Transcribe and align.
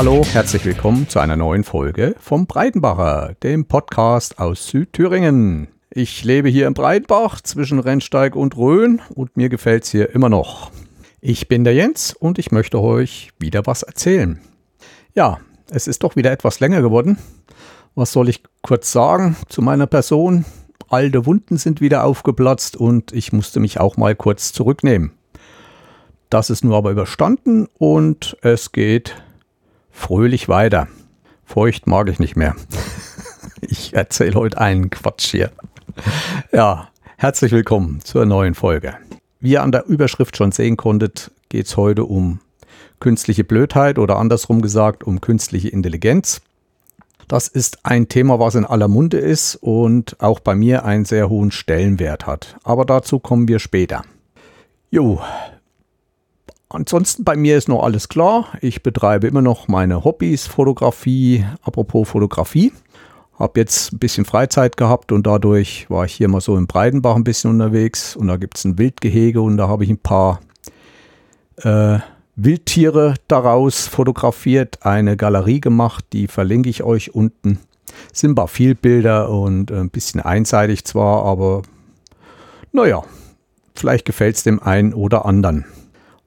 Hallo, 0.00 0.24
herzlich 0.24 0.64
willkommen 0.64 1.10
zu 1.10 1.18
einer 1.18 1.36
neuen 1.36 1.62
Folge 1.62 2.14
vom 2.18 2.46
Breitenbacher, 2.46 3.34
dem 3.42 3.66
Podcast 3.66 4.38
aus 4.38 4.66
Südthüringen. 4.66 5.68
Ich 5.90 6.24
lebe 6.24 6.48
hier 6.48 6.68
im 6.68 6.72
Breitenbach 6.72 7.42
zwischen 7.42 7.78
Rennsteig 7.78 8.34
und 8.34 8.56
Rhön 8.56 9.02
und 9.14 9.36
mir 9.36 9.50
gefällt 9.50 9.84
es 9.84 9.90
hier 9.90 10.14
immer 10.14 10.30
noch. 10.30 10.70
Ich 11.20 11.48
bin 11.48 11.64
der 11.64 11.74
Jens 11.74 12.14
und 12.14 12.38
ich 12.38 12.50
möchte 12.50 12.80
euch 12.80 13.32
wieder 13.38 13.66
was 13.66 13.82
erzählen. 13.82 14.40
Ja, 15.14 15.38
es 15.70 15.86
ist 15.86 16.02
doch 16.02 16.16
wieder 16.16 16.32
etwas 16.32 16.60
länger 16.60 16.80
geworden. 16.80 17.18
Was 17.94 18.10
soll 18.12 18.30
ich 18.30 18.42
kurz 18.62 18.90
sagen 18.92 19.36
zu 19.50 19.60
meiner 19.60 19.86
Person? 19.86 20.46
Alte 20.88 21.26
Wunden 21.26 21.58
sind 21.58 21.82
wieder 21.82 22.04
aufgeplatzt 22.04 22.74
und 22.74 23.12
ich 23.12 23.34
musste 23.34 23.60
mich 23.60 23.78
auch 23.78 23.98
mal 23.98 24.16
kurz 24.16 24.54
zurücknehmen. 24.54 25.12
Das 26.30 26.48
ist 26.48 26.64
nur 26.64 26.78
aber 26.78 26.90
überstanden 26.90 27.68
und 27.76 28.38
es 28.40 28.72
geht 28.72 29.14
fröhlich 29.90 30.48
weiter. 30.48 30.88
Feucht 31.44 31.86
mag 31.86 32.08
ich 32.08 32.18
nicht 32.18 32.36
mehr. 32.36 32.54
ich 33.60 33.94
erzähle 33.94 34.34
heute 34.34 34.58
einen 34.58 34.90
Quatsch 34.90 35.30
hier. 35.30 35.50
Ja, 36.52 36.88
herzlich 37.16 37.52
willkommen 37.52 38.00
zur 38.02 38.26
neuen 38.26 38.54
Folge. 38.54 38.94
Wie 39.40 39.52
ihr 39.52 39.62
an 39.62 39.72
der 39.72 39.86
Überschrift 39.86 40.36
schon 40.36 40.52
sehen 40.52 40.76
konntet, 40.76 41.30
geht 41.48 41.66
es 41.66 41.76
heute 41.76 42.04
um 42.04 42.40
künstliche 43.00 43.44
Blödheit 43.44 43.98
oder 43.98 44.16
andersrum 44.16 44.60
gesagt 44.62 45.04
um 45.04 45.20
künstliche 45.20 45.68
Intelligenz. 45.68 46.40
Das 47.26 47.48
ist 47.48 47.86
ein 47.86 48.08
Thema, 48.08 48.38
was 48.40 48.56
in 48.56 48.64
aller 48.64 48.88
Munde 48.88 49.18
ist 49.18 49.54
und 49.54 50.20
auch 50.20 50.40
bei 50.40 50.54
mir 50.54 50.84
einen 50.84 51.04
sehr 51.04 51.28
hohen 51.28 51.52
Stellenwert 51.52 52.26
hat. 52.26 52.56
Aber 52.64 52.84
dazu 52.84 53.18
kommen 53.18 53.48
wir 53.48 53.60
später. 53.60 54.02
Jo, 54.90 55.20
Ansonsten 56.72 57.24
bei 57.24 57.34
mir 57.34 57.58
ist 57.58 57.68
noch 57.68 57.82
alles 57.82 58.08
klar. 58.08 58.46
Ich 58.60 58.84
betreibe 58.84 59.26
immer 59.26 59.42
noch 59.42 59.66
meine 59.66 60.04
Hobbys, 60.04 60.46
Fotografie. 60.46 61.44
Apropos 61.62 62.08
Fotografie. 62.08 62.72
Habe 63.36 63.58
jetzt 63.58 63.92
ein 63.92 63.98
bisschen 63.98 64.24
Freizeit 64.24 64.76
gehabt 64.76 65.10
und 65.10 65.26
dadurch 65.26 65.90
war 65.90 66.04
ich 66.04 66.12
hier 66.12 66.28
mal 66.28 66.40
so 66.40 66.56
im 66.56 66.68
Breidenbach 66.68 67.16
ein 67.16 67.24
bisschen 67.24 67.50
unterwegs. 67.50 68.14
Und 68.14 68.28
da 68.28 68.36
gibt 68.36 68.56
es 68.56 68.64
ein 68.64 68.78
Wildgehege 68.78 69.40
und 69.40 69.56
da 69.56 69.66
habe 69.66 69.82
ich 69.82 69.90
ein 69.90 69.98
paar 69.98 70.40
äh, 71.56 71.98
Wildtiere 72.36 73.14
daraus 73.26 73.88
fotografiert, 73.88 74.86
eine 74.86 75.16
Galerie 75.16 75.60
gemacht, 75.60 76.04
die 76.12 76.28
verlinke 76.28 76.70
ich 76.70 76.84
euch 76.84 77.12
unten. 77.12 77.58
Sind 78.12 78.36
paar 78.36 78.46
viel 78.46 78.76
Bilder 78.76 79.28
und 79.28 79.72
ein 79.72 79.90
bisschen 79.90 80.20
einseitig 80.20 80.84
zwar, 80.84 81.24
aber 81.24 81.62
naja, 82.70 83.02
vielleicht 83.74 84.04
gefällt 84.04 84.36
es 84.36 84.44
dem 84.44 84.62
einen 84.62 84.94
oder 84.94 85.26
anderen 85.26 85.64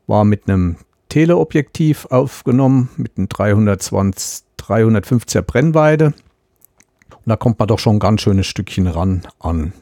war 0.07 0.25
mit 0.25 0.49
einem 0.49 0.77
Teleobjektiv 1.09 2.07
aufgenommen, 2.07 2.89
mit 2.97 3.17
einem 3.17 3.29
320, 3.29 4.45
350er 4.59 5.41
Brennweite. 5.41 6.07
Und 6.07 7.27
da 7.27 7.35
kommt 7.35 7.59
man 7.59 7.67
doch 7.67 7.79
schon 7.79 7.97
ein 7.97 7.99
ganz 7.99 8.21
schönes 8.21 8.47
Stückchen 8.47 8.87
ran 8.87 9.21
an 9.39 9.73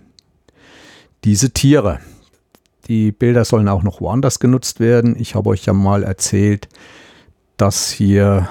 diese 1.24 1.52
Tiere. 1.52 2.00
Die 2.88 3.12
Bilder 3.12 3.46
sollen 3.46 3.70
auch 3.70 3.84
noch 3.84 4.02
woanders 4.02 4.40
genutzt 4.40 4.80
werden. 4.80 5.16
Ich 5.20 5.36
habe 5.36 5.50
euch 5.50 5.66
ja 5.66 5.74
mal 5.74 6.04
erzählt, 6.04 6.68
dass 7.58 7.92
hier 7.92 8.50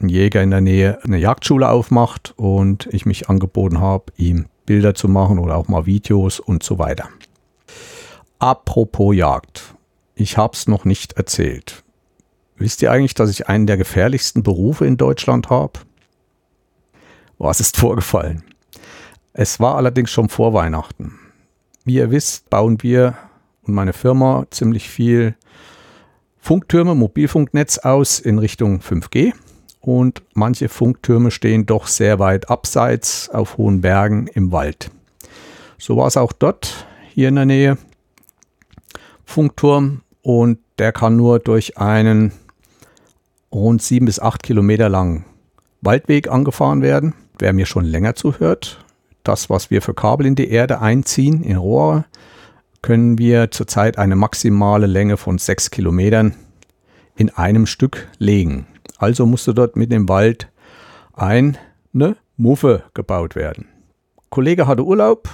ein 0.00 0.08
Jäger 0.08 0.42
in 0.42 0.50
der 0.50 0.60
Nähe 0.60 0.98
eine 1.04 1.18
Jagdschule 1.18 1.68
aufmacht 1.68 2.34
und 2.36 2.88
ich 2.92 3.06
mich 3.06 3.28
angeboten 3.28 3.78
habe, 3.78 4.06
ihm 4.16 4.46
Bilder 4.66 4.94
zu 4.94 5.08
machen 5.08 5.38
oder 5.38 5.56
auch 5.56 5.68
mal 5.68 5.86
Videos 5.86 6.40
und 6.40 6.62
so 6.62 6.78
weiter. 6.78 7.08
Apropos 8.38 9.14
Jagd. 9.14 9.74
Ich 10.14 10.36
habe 10.36 10.54
es 10.54 10.68
noch 10.68 10.84
nicht 10.84 11.14
erzählt. 11.14 11.82
Wisst 12.56 12.82
ihr 12.82 12.92
eigentlich, 12.92 13.14
dass 13.14 13.30
ich 13.30 13.48
einen 13.48 13.66
der 13.66 13.76
gefährlichsten 13.76 14.42
Berufe 14.42 14.86
in 14.86 14.96
Deutschland 14.96 15.50
habe? 15.50 15.80
Was 17.38 17.60
ist 17.60 17.76
vorgefallen? 17.76 18.44
Es 19.32 19.58
war 19.58 19.76
allerdings 19.76 20.10
schon 20.10 20.28
vor 20.28 20.52
Weihnachten. 20.52 21.18
Wie 21.84 21.94
ihr 21.94 22.10
wisst, 22.10 22.50
bauen 22.50 22.82
wir 22.82 23.16
und 23.62 23.74
meine 23.74 23.92
Firma 23.92 24.46
ziemlich 24.50 24.88
viel 24.88 25.34
Funktürme, 26.38 26.94
Mobilfunknetz 26.94 27.78
aus 27.78 28.20
in 28.20 28.38
Richtung 28.38 28.80
5G. 28.80 29.32
Und 29.80 30.22
manche 30.34 30.68
Funktürme 30.68 31.30
stehen 31.30 31.66
doch 31.66 31.86
sehr 31.86 32.18
weit 32.18 32.50
abseits 32.50 33.30
auf 33.30 33.56
hohen 33.56 33.80
Bergen 33.80 34.28
im 34.28 34.52
Wald. 34.52 34.90
So 35.78 35.96
war 35.96 36.06
es 36.06 36.16
auch 36.16 36.32
dort, 36.32 36.86
hier 37.12 37.28
in 37.28 37.34
der 37.34 37.46
Nähe. 37.46 37.78
Funkturm 39.32 40.02
und 40.20 40.58
der 40.78 40.92
kann 40.92 41.16
nur 41.16 41.38
durch 41.38 41.78
einen 41.78 42.32
rund 43.52 43.82
sieben 43.82 44.06
bis 44.06 44.20
acht 44.20 44.42
Kilometer 44.42 44.88
langen 44.88 45.24
Waldweg 45.80 46.28
angefahren 46.30 46.82
werden. 46.82 47.14
Wer 47.38 47.52
mir 47.52 47.66
schon 47.66 47.84
länger 47.84 48.14
zuhört, 48.14 48.84
das, 49.24 49.48
was 49.50 49.70
wir 49.70 49.82
für 49.82 49.94
Kabel 49.94 50.26
in 50.26 50.34
die 50.34 50.50
Erde 50.50 50.80
einziehen, 50.80 51.42
in 51.42 51.56
Rohre, 51.56 52.04
können 52.82 53.16
wir 53.16 53.50
zurzeit 53.50 53.98
eine 53.98 54.16
maximale 54.16 54.86
Länge 54.86 55.16
von 55.16 55.38
sechs 55.38 55.70
Kilometern 55.70 56.34
in 57.16 57.30
einem 57.30 57.66
Stück 57.66 58.08
legen. 58.18 58.66
Also 58.98 59.24
musste 59.24 59.54
dort 59.54 59.76
mit 59.76 59.92
dem 59.92 60.08
Wald 60.08 60.48
eine 61.14 61.56
Muffe 62.36 62.84
gebaut 62.94 63.34
werden. 63.34 63.66
Kollege 64.30 64.66
hatte 64.66 64.84
Urlaub, 64.84 65.28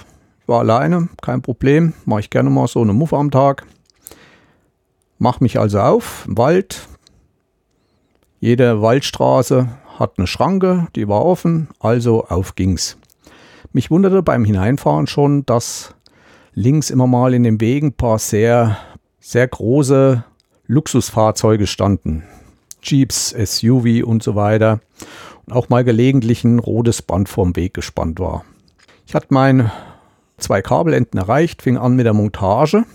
war 0.45 0.59
alleine, 0.59 1.09
kein 1.21 1.41
Problem, 1.41 1.93
mache 2.05 2.21
ich 2.21 2.29
gerne 2.29 2.49
mal 2.49 2.67
so 2.67 2.81
eine 2.81 2.93
Muffe 2.93 3.17
am 3.17 3.31
Tag. 3.31 3.65
Mach 5.21 5.41
mich 5.41 5.59
also 5.59 5.81
auf, 5.81 6.25
Wald. 6.29 6.87
Jede 8.39 8.81
Waldstraße 8.81 9.67
hat 9.99 10.13
eine 10.17 10.27
Schranke, 10.27 10.87
die 10.95 11.09
war 11.09 11.25
offen, 11.25 11.67
also 11.81 12.23
auf 12.23 12.55
ging's. 12.55 12.97
Mich 13.73 13.91
wunderte 13.91 14.23
beim 14.23 14.45
Hineinfahren 14.45 15.07
schon, 15.07 15.45
dass 15.45 15.93
links 16.53 16.89
immer 16.89 17.05
mal 17.05 17.33
in 17.33 17.43
den 17.43 17.59
Wegen 17.59 17.87
ein 17.87 17.93
paar 17.93 18.17
sehr, 18.17 18.77
sehr 19.19 19.45
große 19.45 20.23
Luxusfahrzeuge 20.67 21.67
standen. 21.67 22.23
Jeeps, 22.81 23.31
SUV 23.31 24.05
und 24.05 24.23
so 24.23 24.35
weiter. 24.35 24.79
Und 25.45 25.53
auch 25.53 25.67
mal 25.67 25.83
gelegentlich 25.83 26.45
ein 26.45 26.59
rotes 26.59 27.01
Band 27.01 27.27
vorm 27.27 27.57
Weg 27.57 27.73
gespannt 27.73 28.21
war. 28.21 28.45
Ich 29.05 29.15
hatte 29.15 29.27
meine 29.31 29.73
zwei 30.37 30.61
Kabelenden 30.61 31.19
erreicht, 31.19 31.61
fing 31.61 31.75
an 31.75 31.97
mit 31.97 32.05
der 32.05 32.13
Montage 32.13 32.85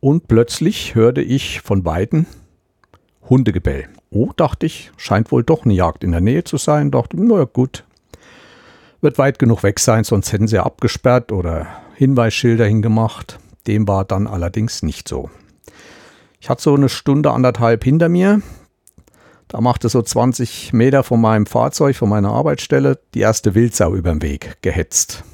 und 0.00 0.28
plötzlich 0.28 0.94
hörte 0.94 1.20
ich 1.20 1.60
von 1.60 1.82
beiden 1.82 2.26
Hundegebell. 3.28 3.88
Oh, 4.10 4.30
dachte 4.34 4.66
ich, 4.66 4.90
scheint 4.96 5.30
wohl 5.30 5.44
doch 5.44 5.64
eine 5.64 5.74
Jagd 5.74 6.02
in 6.02 6.12
der 6.12 6.20
Nähe 6.20 6.42
zu 6.42 6.56
sein. 6.56 6.90
Dachte, 6.90 7.16
na 7.20 7.44
gut, 7.44 7.84
wird 9.00 9.18
weit 9.18 9.38
genug 9.38 9.62
weg 9.62 9.78
sein, 9.78 10.04
sonst 10.04 10.32
hätten 10.32 10.48
sie 10.48 10.58
abgesperrt 10.58 11.30
oder 11.30 11.66
Hinweisschilder 11.94 12.66
hingemacht. 12.66 13.38
Dem 13.66 13.86
war 13.86 14.04
dann 14.04 14.26
allerdings 14.26 14.82
nicht 14.82 15.06
so. 15.06 15.30
Ich 16.40 16.48
hatte 16.48 16.62
so 16.62 16.74
eine 16.74 16.88
Stunde, 16.88 17.30
anderthalb 17.30 17.84
hinter 17.84 18.08
mir. 18.08 18.40
Da 19.48 19.60
machte 19.60 19.88
so 19.88 20.00
20 20.00 20.72
Meter 20.72 21.02
von 21.02 21.20
meinem 21.20 21.46
Fahrzeug, 21.46 21.96
von 21.96 22.08
meiner 22.08 22.30
Arbeitsstelle, 22.30 22.98
die 23.14 23.20
erste 23.20 23.54
Wildsau 23.54 23.94
über 23.94 24.10
den 24.10 24.22
Weg 24.22 24.56
gehetzt 24.62 25.24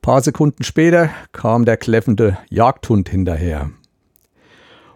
paar 0.00 0.22
Sekunden 0.22 0.64
später 0.64 1.10
kam 1.32 1.64
der 1.64 1.76
kläffende 1.76 2.38
Jagdhund 2.48 3.08
hinterher. 3.08 3.70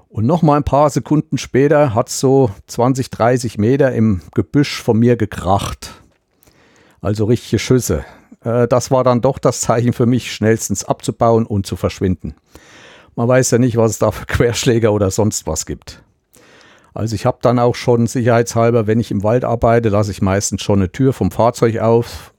Und 0.09 0.26
noch 0.26 0.42
mal 0.42 0.56
ein 0.56 0.65
paar 0.65 0.91
Sekunden 0.91 1.38
später 1.38 1.94
hat 1.94 2.09
so 2.09 2.50
20, 2.69 3.10
30 3.10 3.59
Meter 3.59 3.92
im 3.92 4.22
Gebüsch 4.34 4.81
von 4.81 4.98
mir 4.98 5.16
gekracht. 5.16 6.03
Also 7.01 7.24
richtige 7.24 7.59
Schüsse. 7.59 8.04
Äh, 8.45 8.68
das 8.68 8.91
war 8.91 9.03
dann 9.03 9.21
doch 9.21 9.39
das 9.39 9.60
Zeichen 9.60 9.92
für 9.92 10.06
mich, 10.06 10.33
schnellstens 10.33 10.84
abzubauen 10.84 11.47
und 11.47 11.66
zu 11.66 11.77
verschwinden. 11.77 12.34
Man 13.16 13.28
weiß 13.28 13.51
ja 13.53 13.59
nicht, 13.59 13.77
was 13.77 13.92
es 13.92 13.98
da 13.98 14.10
für 14.10 14.27
Querschläger 14.27 14.92
oder 14.92 15.10
sonst 15.10 15.47
was 15.47 15.66
gibt. 15.66 16.03
Also 16.95 17.16
ich 17.16 17.27
habe 17.27 17.39
dann 17.42 17.59
auch 17.59 17.74
schon 17.74 18.06
sicherheitshalber, 18.06 18.86
wenn 18.86 19.01
ich 19.01 19.10
im 19.10 19.24
Wald 19.24 19.45
arbeite, 19.45 19.89
lasse 19.89 20.12
ich 20.12 20.22
meistens 20.22 20.62
schon 20.62 20.78
eine 20.78 20.92
Tür 20.92 21.12
vom 21.12 21.33
Fahrzeug 21.33 21.78
auf, 21.78 22.34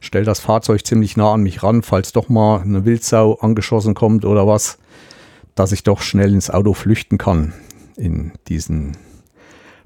stelle 0.00 0.24
das 0.24 0.40
Fahrzeug 0.40 0.84
ziemlich 0.84 1.16
nah 1.16 1.34
an 1.34 1.42
mich 1.42 1.62
ran, 1.62 1.82
falls 1.82 2.12
doch 2.12 2.28
mal 2.28 2.60
eine 2.60 2.84
Wildsau 2.84 3.34
angeschossen 3.34 3.94
kommt 3.94 4.24
oder 4.24 4.46
was, 4.46 4.78
dass 5.54 5.72
ich 5.72 5.82
doch 5.82 6.00
schnell 6.00 6.32
ins 6.32 6.50
Auto 6.50 6.74
flüchten 6.74 7.18
kann. 7.18 7.52
In 7.96 8.32
diesen 8.48 8.96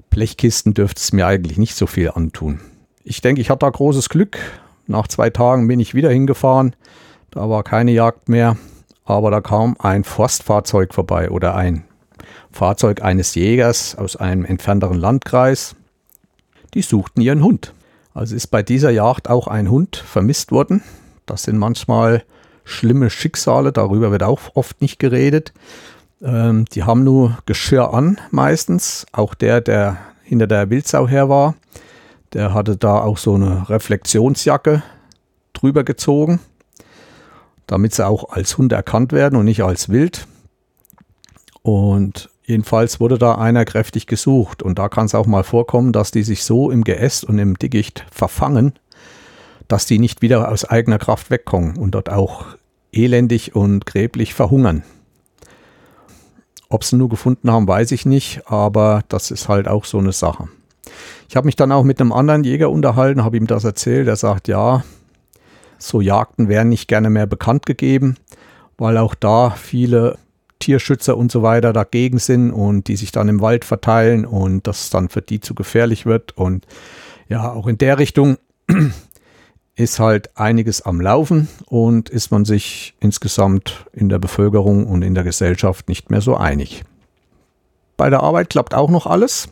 Blechkisten 0.09 0.73
dürfte 0.73 1.01
es 1.01 1.11
mir 1.11 1.27
eigentlich 1.27 1.57
nicht 1.57 1.75
so 1.75 1.85
viel 1.87 2.11
antun. 2.11 2.61
Ich 3.03 3.21
denke, 3.21 3.41
ich 3.41 3.49
hatte 3.49 3.65
da 3.65 3.69
großes 3.69 4.09
Glück. 4.09 4.37
Nach 4.87 5.07
zwei 5.07 5.29
Tagen 5.29 5.67
bin 5.67 5.79
ich 5.79 5.93
wieder 5.93 6.09
hingefahren. 6.09 6.75
Da 7.31 7.49
war 7.49 7.63
keine 7.63 7.91
Jagd 7.91 8.29
mehr. 8.29 8.57
Aber 9.03 9.29
da 9.29 9.41
kam 9.41 9.75
ein 9.79 10.03
Forstfahrzeug 10.03 10.93
vorbei 10.93 11.29
oder 11.29 11.55
ein 11.55 11.83
Fahrzeug 12.51 13.03
eines 13.03 13.35
Jägers 13.35 13.95
aus 13.95 14.15
einem 14.15 14.45
entfernteren 14.45 14.97
Landkreis. 14.97 15.75
Die 16.73 16.81
suchten 16.81 17.21
ihren 17.21 17.43
Hund. 17.43 17.73
Also 18.15 18.33
ist 18.33 18.47
bei 18.47 18.63
dieser 18.63 18.91
Jagd 18.91 19.29
auch 19.29 19.47
ein 19.47 19.69
Hund 19.69 19.97
vermisst 19.97 20.51
worden. 20.51 20.81
Das 21.25 21.43
sind 21.43 21.57
manchmal 21.57 22.23
schlimme 22.63 23.09
Schicksale, 23.09 23.73
darüber 23.73 24.09
wird 24.09 24.23
auch 24.23 24.39
oft 24.55 24.81
nicht 24.81 24.99
geredet. 24.99 25.53
Ähm, 26.21 26.63
die 26.71 26.83
haben 26.83 27.03
nur 27.03 27.37
Geschirr 27.45 27.93
an 27.93 28.19
meistens. 28.31 29.05
Auch 29.11 29.33
der, 29.33 29.59
der 29.59 29.97
hinter 30.23 30.47
der 30.47 30.69
Wildsau 30.69 31.09
her 31.09 31.27
war. 31.27 31.55
Der 32.31 32.53
hatte 32.53 32.77
da 32.77 32.99
auch 32.99 33.17
so 33.17 33.35
eine 33.35 33.69
Reflexionsjacke 33.69 34.81
drüber 35.51 35.83
gezogen, 35.83 36.39
damit 37.67 37.93
sie 37.93 38.07
auch 38.07 38.29
als 38.29 38.57
Hund 38.57 38.71
erkannt 38.71 39.11
werden 39.11 39.37
und 39.37 39.45
nicht 39.45 39.63
als 39.63 39.89
Wild. 39.89 40.25
Und 41.63 42.29
jedenfalls 42.45 42.99
wurde 42.99 43.17
da 43.17 43.35
einer 43.35 43.65
kräftig 43.65 44.07
gesucht. 44.07 44.63
Und 44.63 44.79
da 44.79 44.89
kann 44.89 45.05
es 45.05 45.15
auch 45.15 45.25
mal 45.25 45.43
vorkommen, 45.43 45.91
dass 45.91 46.11
die 46.11 46.23
sich 46.23 46.43
so 46.43 46.71
im 46.71 46.83
Geäst 46.83 47.23
und 47.23 47.39
im 47.39 47.57
Dickicht 47.57 48.05
verfangen, 48.11 48.73
dass 49.67 49.85
die 49.85 49.99
nicht 49.99 50.21
wieder 50.21 50.49
aus 50.49 50.65
eigener 50.65 50.99
Kraft 50.99 51.29
wegkommen 51.29 51.77
und 51.77 51.91
dort 51.91 52.09
auch 52.09 52.45
elendig 52.91 53.55
und 53.55 53.85
gräblich 53.85 54.33
verhungern. 54.33 54.83
Ob 56.69 56.83
sie 56.83 56.95
nur 56.95 57.09
gefunden 57.09 57.51
haben, 57.51 57.67
weiß 57.67 57.91
ich 57.91 58.05
nicht, 58.05 58.41
aber 58.45 59.03
das 59.09 59.31
ist 59.31 59.49
halt 59.49 59.67
auch 59.67 59.85
so 59.85 59.99
eine 59.99 60.11
Sache. 60.11 60.47
Ich 61.29 61.35
habe 61.35 61.45
mich 61.45 61.55
dann 61.55 61.71
auch 61.71 61.83
mit 61.83 61.99
einem 61.99 62.11
anderen 62.11 62.43
Jäger 62.43 62.69
unterhalten, 62.69 63.23
habe 63.23 63.37
ihm 63.37 63.47
das 63.47 63.63
erzählt. 63.63 64.07
Er 64.07 64.15
sagt, 64.15 64.47
ja, 64.47 64.83
so 65.77 66.01
Jagden 66.01 66.47
werden 66.47 66.69
nicht 66.69 66.87
gerne 66.87 67.09
mehr 67.09 67.27
bekannt 67.27 67.65
gegeben, 67.65 68.15
weil 68.77 68.97
auch 68.97 69.15
da 69.15 69.51
viele 69.51 70.17
Tierschützer 70.59 71.17
und 71.17 71.31
so 71.31 71.43
weiter 71.43 71.73
dagegen 71.73 72.19
sind 72.19 72.51
und 72.51 72.87
die 72.87 72.95
sich 72.95 73.11
dann 73.11 73.29
im 73.29 73.41
Wald 73.41 73.65
verteilen 73.65 74.25
und 74.25 74.67
das 74.67 74.89
dann 74.89 75.09
für 75.09 75.21
die 75.21 75.39
zu 75.39 75.53
gefährlich 75.53 76.05
wird. 76.05 76.37
Und 76.37 76.65
ja, 77.27 77.51
auch 77.51 77.67
in 77.67 77.77
der 77.77 77.99
Richtung 77.99 78.37
ist 79.75 79.99
halt 79.99 80.37
einiges 80.37 80.81
am 80.81 81.01
Laufen 81.01 81.47
und 81.65 82.09
ist 82.09 82.31
man 82.31 82.45
sich 82.45 82.95
insgesamt 82.99 83.85
in 83.91 84.09
der 84.09 84.19
Bevölkerung 84.19 84.87
und 84.87 85.01
in 85.01 85.15
der 85.15 85.23
Gesellschaft 85.23 85.89
nicht 85.89 86.09
mehr 86.09 86.21
so 86.21 86.35
einig. 86.35 86.83
Bei 87.97 88.09
der 88.09 88.23
Arbeit 88.23 88.49
klappt 88.49 88.73
auch 88.73 88.89
noch 88.89 89.05
alles. 89.05 89.49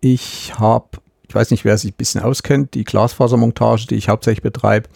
Ich 0.00 0.58
habe, 0.58 0.98
ich 1.28 1.34
weiß 1.34 1.50
nicht, 1.50 1.64
wer 1.64 1.76
sich 1.76 1.92
ein 1.92 1.96
bisschen 1.96 2.22
auskennt, 2.22 2.74
die 2.74 2.84
Glasfasermontage, 2.84 3.86
die 3.88 3.96
ich 3.96 4.08
hauptsächlich 4.08 4.42
betreibe, 4.42 4.88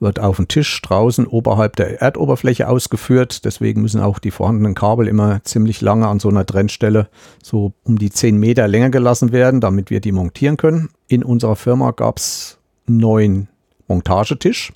wird 0.00 0.18
auf 0.18 0.36
dem 0.36 0.48
Tisch 0.48 0.80
draußen 0.82 1.26
oberhalb 1.26 1.76
der 1.76 2.00
Erdoberfläche 2.00 2.68
ausgeführt. 2.68 3.44
Deswegen 3.44 3.82
müssen 3.82 4.00
auch 4.00 4.18
die 4.18 4.30
vorhandenen 4.30 4.74
Kabel 4.74 5.06
immer 5.06 5.44
ziemlich 5.44 5.82
lange 5.82 6.08
an 6.08 6.18
so 6.18 6.28
einer 6.30 6.46
Trennstelle 6.46 7.08
so 7.42 7.72
um 7.84 7.98
die 7.98 8.10
10 8.10 8.38
Meter 8.38 8.66
länger 8.66 8.90
gelassen 8.90 9.30
werden, 9.30 9.60
damit 9.60 9.90
wir 9.90 10.00
die 10.00 10.12
montieren 10.12 10.56
können. 10.56 10.88
In 11.06 11.22
unserer 11.22 11.56
Firma 11.56 11.90
gab 11.90 12.18
es 12.18 12.58
neun 12.86 13.48
Montagetisch. 13.86 14.72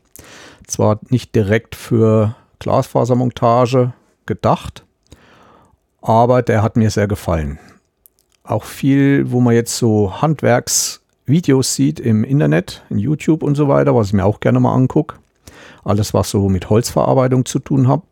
Zwar 0.66 1.00
nicht 1.08 1.34
direkt 1.34 1.74
für 1.74 2.36
Glasfasermontage 2.58 3.92
gedacht, 4.26 4.84
aber 6.00 6.42
der 6.42 6.62
hat 6.62 6.76
mir 6.76 6.90
sehr 6.90 7.08
gefallen. 7.08 7.58
Auch 8.42 8.64
viel, 8.64 9.30
wo 9.30 9.40
man 9.40 9.54
jetzt 9.54 9.76
so 9.76 10.20
Handwerksvideos 11.26 11.74
sieht 11.74 12.00
im 12.00 12.22
Internet, 12.22 12.82
in 12.90 12.98
YouTube 12.98 13.42
und 13.42 13.54
so 13.54 13.68
weiter, 13.68 13.94
was 13.94 14.08
ich 14.08 14.12
mir 14.12 14.24
auch 14.24 14.40
gerne 14.40 14.60
mal 14.60 14.74
angucke. 14.74 15.16
Alles, 15.82 16.14
was 16.14 16.30
so 16.30 16.48
mit 16.48 16.70
Holzverarbeitung 16.70 17.44
zu 17.44 17.58
tun 17.58 17.88
hat. 17.88 18.02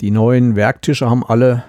Die 0.00 0.10
neuen 0.10 0.56
Werktische 0.56 1.08
haben 1.08 1.24
alle 1.24 1.64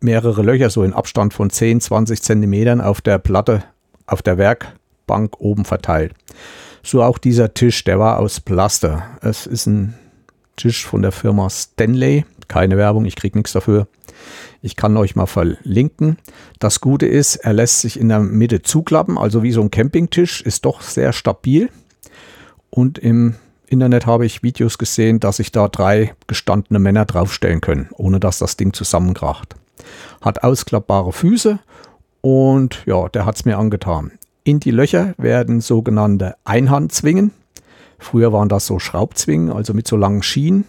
mehrere 0.00 0.42
Löcher, 0.42 0.70
so 0.70 0.82
in 0.82 0.92
Abstand 0.92 1.34
von 1.34 1.50
10, 1.50 1.80
20 1.80 2.22
Zentimetern 2.22 2.80
auf 2.80 3.00
der 3.00 3.18
Platte, 3.18 3.64
auf 4.06 4.22
der 4.22 4.38
Werkbank 4.38 5.40
oben 5.40 5.64
verteilt. 5.64 6.14
So 6.82 7.02
auch 7.02 7.18
dieser 7.18 7.54
Tisch, 7.54 7.84
der 7.84 7.98
war 7.98 8.18
aus 8.18 8.40
Plaster. 8.40 9.04
Es 9.20 9.46
ist 9.46 9.66
ein 9.66 9.94
Tisch 10.56 10.84
von 10.84 11.02
der 11.02 11.12
Firma 11.12 11.48
Stanley. 11.48 12.24
Keine 12.48 12.76
Werbung, 12.76 13.04
ich 13.04 13.16
kriege 13.16 13.38
nichts 13.38 13.52
dafür. 13.52 13.86
Ich 14.60 14.76
kann 14.76 14.96
euch 14.96 15.16
mal 15.16 15.26
verlinken. 15.26 16.18
Das 16.58 16.80
Gute 16.80 17.06
ist, 17.06 17.36
er 17.36 17.52
lässt 17.52 17.80
sich 17.80 17.98
in 17.98 18.08
der 18.08 18.20
Mitte 18.20 18.62
zuklappen, 18.62 19.18
also 19.18 19.42
wie 19.42 19.52
so 19.52 19.60
ein 19.60 19.70
Campingtisch, 19.70 20.42
ist 20.42 20.64
doch 20.64 20.80
sehr 20.80 21.12
stabil. 21.12 21.68
Und 22.70 22.98
im 22.98 23.34
Internet 23.66 24.06
habe 24.06 24.26
ich 24.26 24.42
Videos 24.42 24.78
gesehen, 24.78 25.18
dass 25.18 25.38
sich 25.38 25.50
da 25.50 25.68
drei 25.68 26.14
gestandene 26.26 26.78
Männer 26.78 27.06
draufstellen 27.06 27.60
können, 27.60 27.88
ohne 27.92 28.20
dass 28.20 28.38
das 28.38 28.56
Ding 28.56 28.72
zusammenkracht. 28.72 29.56
Hat 30.20 30.44
ausklappbare 30.44 31.12
Füße 31.12 31.58
und 32.20 32.82
ja, 32.86 33.08
der 33.08 33.26
hat 33.26 33.36
es 33.36 33.44
mir 33.44 33.58
angetan. 33.58 34.12
In 34.44 34.60
die 34.60 34.70
Löcher 34.70 35.14
werden 35.18 35.60
sogenannte 35.60 36.34
Einhandzwingen. 36.44 37.32
Früher 37.98 38.32
waren 38.32 38.48
das 38.48 38.66
so 38.66 38.78
Schraubzwingen, 38.78 39.50
also 39.50 39.72
mit 39.72 39.86
so 39.86 39.96
langen 39.96 40.22
Schienen, 40.22 40.64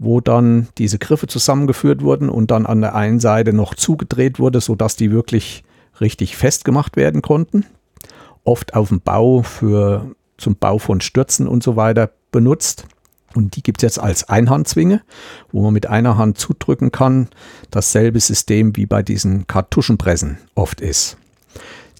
wo 0.00 0.22
dann 0.22 0.68
diese 0.78 0.98
Griffe 0.98 1.26
zusammengeführt 1.26 2.02
wurden 2.02 2.30
und 2.30 2.50
dann 2.50 2.64
an 2.64 2.80
der 2.80 2.94
einen 2.94 3.20
Seite 3.20 3.52
noch 3.52 3.74
zugedreht 3.74 4.38
wurde, 4.38 4.62
sodass 4.62 4.96
die 4.96 5.12
wirklich 5.12 5.62
richtig 6.00 6.36
festgemacht 6.36 6.96
werden 6.96 7.20
konnten. 7.20 7.66
Oft 8.42 8.74
auf 8.74 8.88
dem 8.88 9.02
Bau 9.02 9.42
für 9.42 10.16
zum 10.38 10.56
Bau 10.56 10.78
von 10.78 11.02
Stürzen 11.02 11.46
und 11.46 11.62
so 11.62 11.76
weiter 11.76 12.10
benutzt. 12.32 12.86
Und 13.34 13.56
die 13.56 13.62
gibt 13.62 13.80
es 13.80 13.82
jetzt 13.82 14.00
als 14.00 14.26
Einhandzwinge, 14.26 15.02
wo 15.52 15.62
man 15.62 15.74
mit 15.74 15.86
einer 15.86 16.16
Hand 16.16 16.38
zudrücken 16.38 16.92
kann. 16.92 17.28
Dasselbe 17.70 18.20
System 18.20 18.76
wie 18.76 18.86
bei 18.86 19.02
diesen 19.02 19.46
Kartuschenpressen 19.46 20.38
oft 20.54 20.80
ist. 20.80 21.18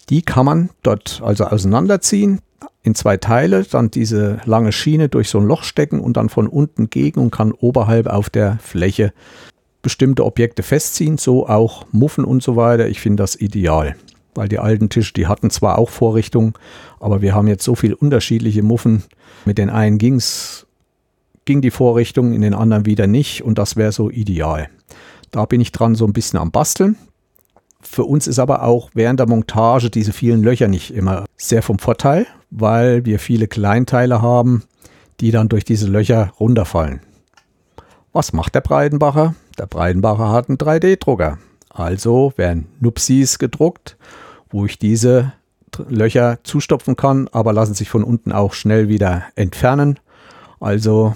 Die 0.09 0.23
kann 0.23 0.47
man 0.47 0.69
dort 0.81 1.21
also 1.23 1.45
auseinanderziehen 1.45 2.41
in 2.83 2.95
zwei 2.95 3.17
Teile, 3.17 3.63
dann 3.63 3.91
diese 3.91 4.39
lange 4.45 4.71
Schiene 4.71 5.07
durch 5.07 5.29
so 5.29 5.39
ein 5.39 5.45
Loch 5.45 5.63
stecken 5.63 5.99
und 5.99 6.17
dann 6.17 6.29
von 6.29 6.47
unten 6.47 6.89
gegen 6.89 7.19
und 7.19 7.31
kann 7.31 7.51
oberhalb 7.51 8.07
auf 8.07 8.29
der 8.29 8.57
Fläche 8.61 9.13
bestimmte 9.81 10.25
Objekte 10.25 10.63
festziehen, 10.63 11.17
so 11.17 11.47
auch 11.47 11.85
Muffen 11.91 12.25
und 12.25 12.43
so 12.43 12.55
weiter. 12.55 12.87
Ich 12.87 13.01
finde 13.01 13.23
das 13.23 13.35
ideal, 13.35 13.95
weil 14.35 14.47
die 14.47 14.59
alten 14.59 14.89
Tische, 14.89 15.13
die 15.13 15.27
hatten 15.27 15.49
zwar 15.49 15.77
auch 15.77 15.89
Vorrichtungen, 15.89 16.53
aber 16.99 17.21
wir 17.21 17.35
haben 17.35 17.47
jetzt 17.47 17.63
so 17.63 17.75
viele 17.75 17.95
unterschiedliche 17.95 18.63
Muffen. 18.63 19.03
Mit 19.45 19.57
den 19.57 19.69
einen 19.69 19.97
ging's, 19.97 20.65
ging 21.45 21.61
die 21.61 21.71
Vorrichtung, 21.71 22.33
in 22.33 22.41
den 22.41 22.53
anderen 22.53 22.85
wieder 22.85 23.07
nicht 23.07 23.43
und 23.43 23.57
das 23.57 23.75
wäre 23.75 23.91
so 23.91 24.09
ideal. 24.09 24.69
Da 25.31 25.45
bin 25.45 25.61
ich 25.61 25.71
dran 25.71 25.95
so 25.95 26.05
ein 26.05 26.13
bisschen 26.13 26.39
am 26.39 26.51
Basteln. 26.51 26.97
Für 27.81 28.03
uns 28.03 28.27
ist 28.27 28.39
aber 28.39 28.63
auch 28.63 28.91
während 28.93 29.19
der 29.19 29.27
Montage 29.27 29.89
diese 29.89 30.13
vielen 30.13 30.43
Löcher 30.43 30.67
nicht 30.67 30.93
immer 30.93 31.25
sehr 31.37 31.61
vom 31.61 31.79
Vorteil, 31.79 32.27
weil 32.49 33.05
wir 33.05 33.19
viele 33.19 33.47
Kleinteile 33.47 34.21
haben, 34.21 34.63
die 35.19 35.31
dann 35.31 35.49
durch 35.49 35.65
diese 35.65 35.87
Löcher 35.87 36.33
runterfallen. 36.39 37.01
Was 38.13 38.33
macht 38.33 38.55
der 38.55 38.61
Breidenbacher? 38.61 39.35
Der 39.57 39.67
Breidenbacher 39.67 40.31
hat 40.31 40.49
einen 40.49 40.57
3D-Drucker. 40.57 41.37
Also 41.69 42.33
werden 42.35 42.67
Nupsis 42.79 43.39
gedruckt, 43.39 43.97
wo 44.49 44.65
ich 44.65 44.77
diese 44.77 45.31
Löcher 45.87 46.39
zustopfen 46.43 46.95
kann, 46.97 47.29
aber 47.31 47.53
lassen 47.53 47.73
sich 47.73 47.89
von 47.89 48.03
unten 48.03 48.31
auch 48.31 48.53
schnell 48.53 48.89
wieder 48.89 49.23
entfernen. 49.35 49.99
Also 50.59 51.15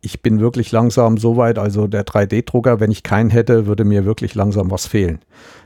ich 0.00 0.22
bin 0.22 0.40
wirklich 0.40 0.70
langsam 0.70 1.18
so 1.18 1.36
weit, 1.36 1.58
also 1.58 1.86
der 1.86 2.06
3D-Drucker, 2.06 2.80
wenn 2.80 2.90
ich 2.90 3.02
keinen 3.02 3.30
hätte, 3.30 3.66
würde 3.66 3.84
mir 3.84 4.04
wirklich 4.04 4.34
langsam 4.34 4.70
was 4.70 4.86
fehlen. 4.86 5.20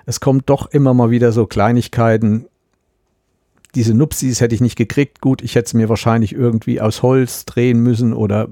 Es 0.06 0.20
kommt 0.20 0.48
doch 0.48 0.70
immer 0.70 0.94
mal 0.94 1.10
wieder 1.10 1.32
so 1.32 1.46
Kleinigkeiten. 1.46 2.46
Diese 3.74 3.94
Nupsis 3.94 4.40
hätte 4.40 4.54
ich 4.54 4.60
nicht 4.60 4.76
gekriegt. 4.76 5.20
Gut, 5.20 5.42
ich 5.42 5.54
hätte 5.54 5.66
es 5.66 5.74
mir 5.74 5.88
wahrscheinlich 5.88 6.34
irgendwie 6.34 6.80
aus 6.80 7.02
Holz 7.02 7.44
drehen 7.44 7.80
müssen 7.82 8.14
oder 8.14 8.48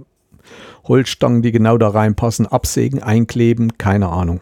Holzstangen, 0.85 1.43
die 1.43 1.53
genau 1.53 1.79
da 1.79 1.89
reinpassen, 1.89 2.47
absägen, 2.47 3.03
einkleben, 3.03 3.79
keine 3.79 4.09
Ahnung. 4.09 4.41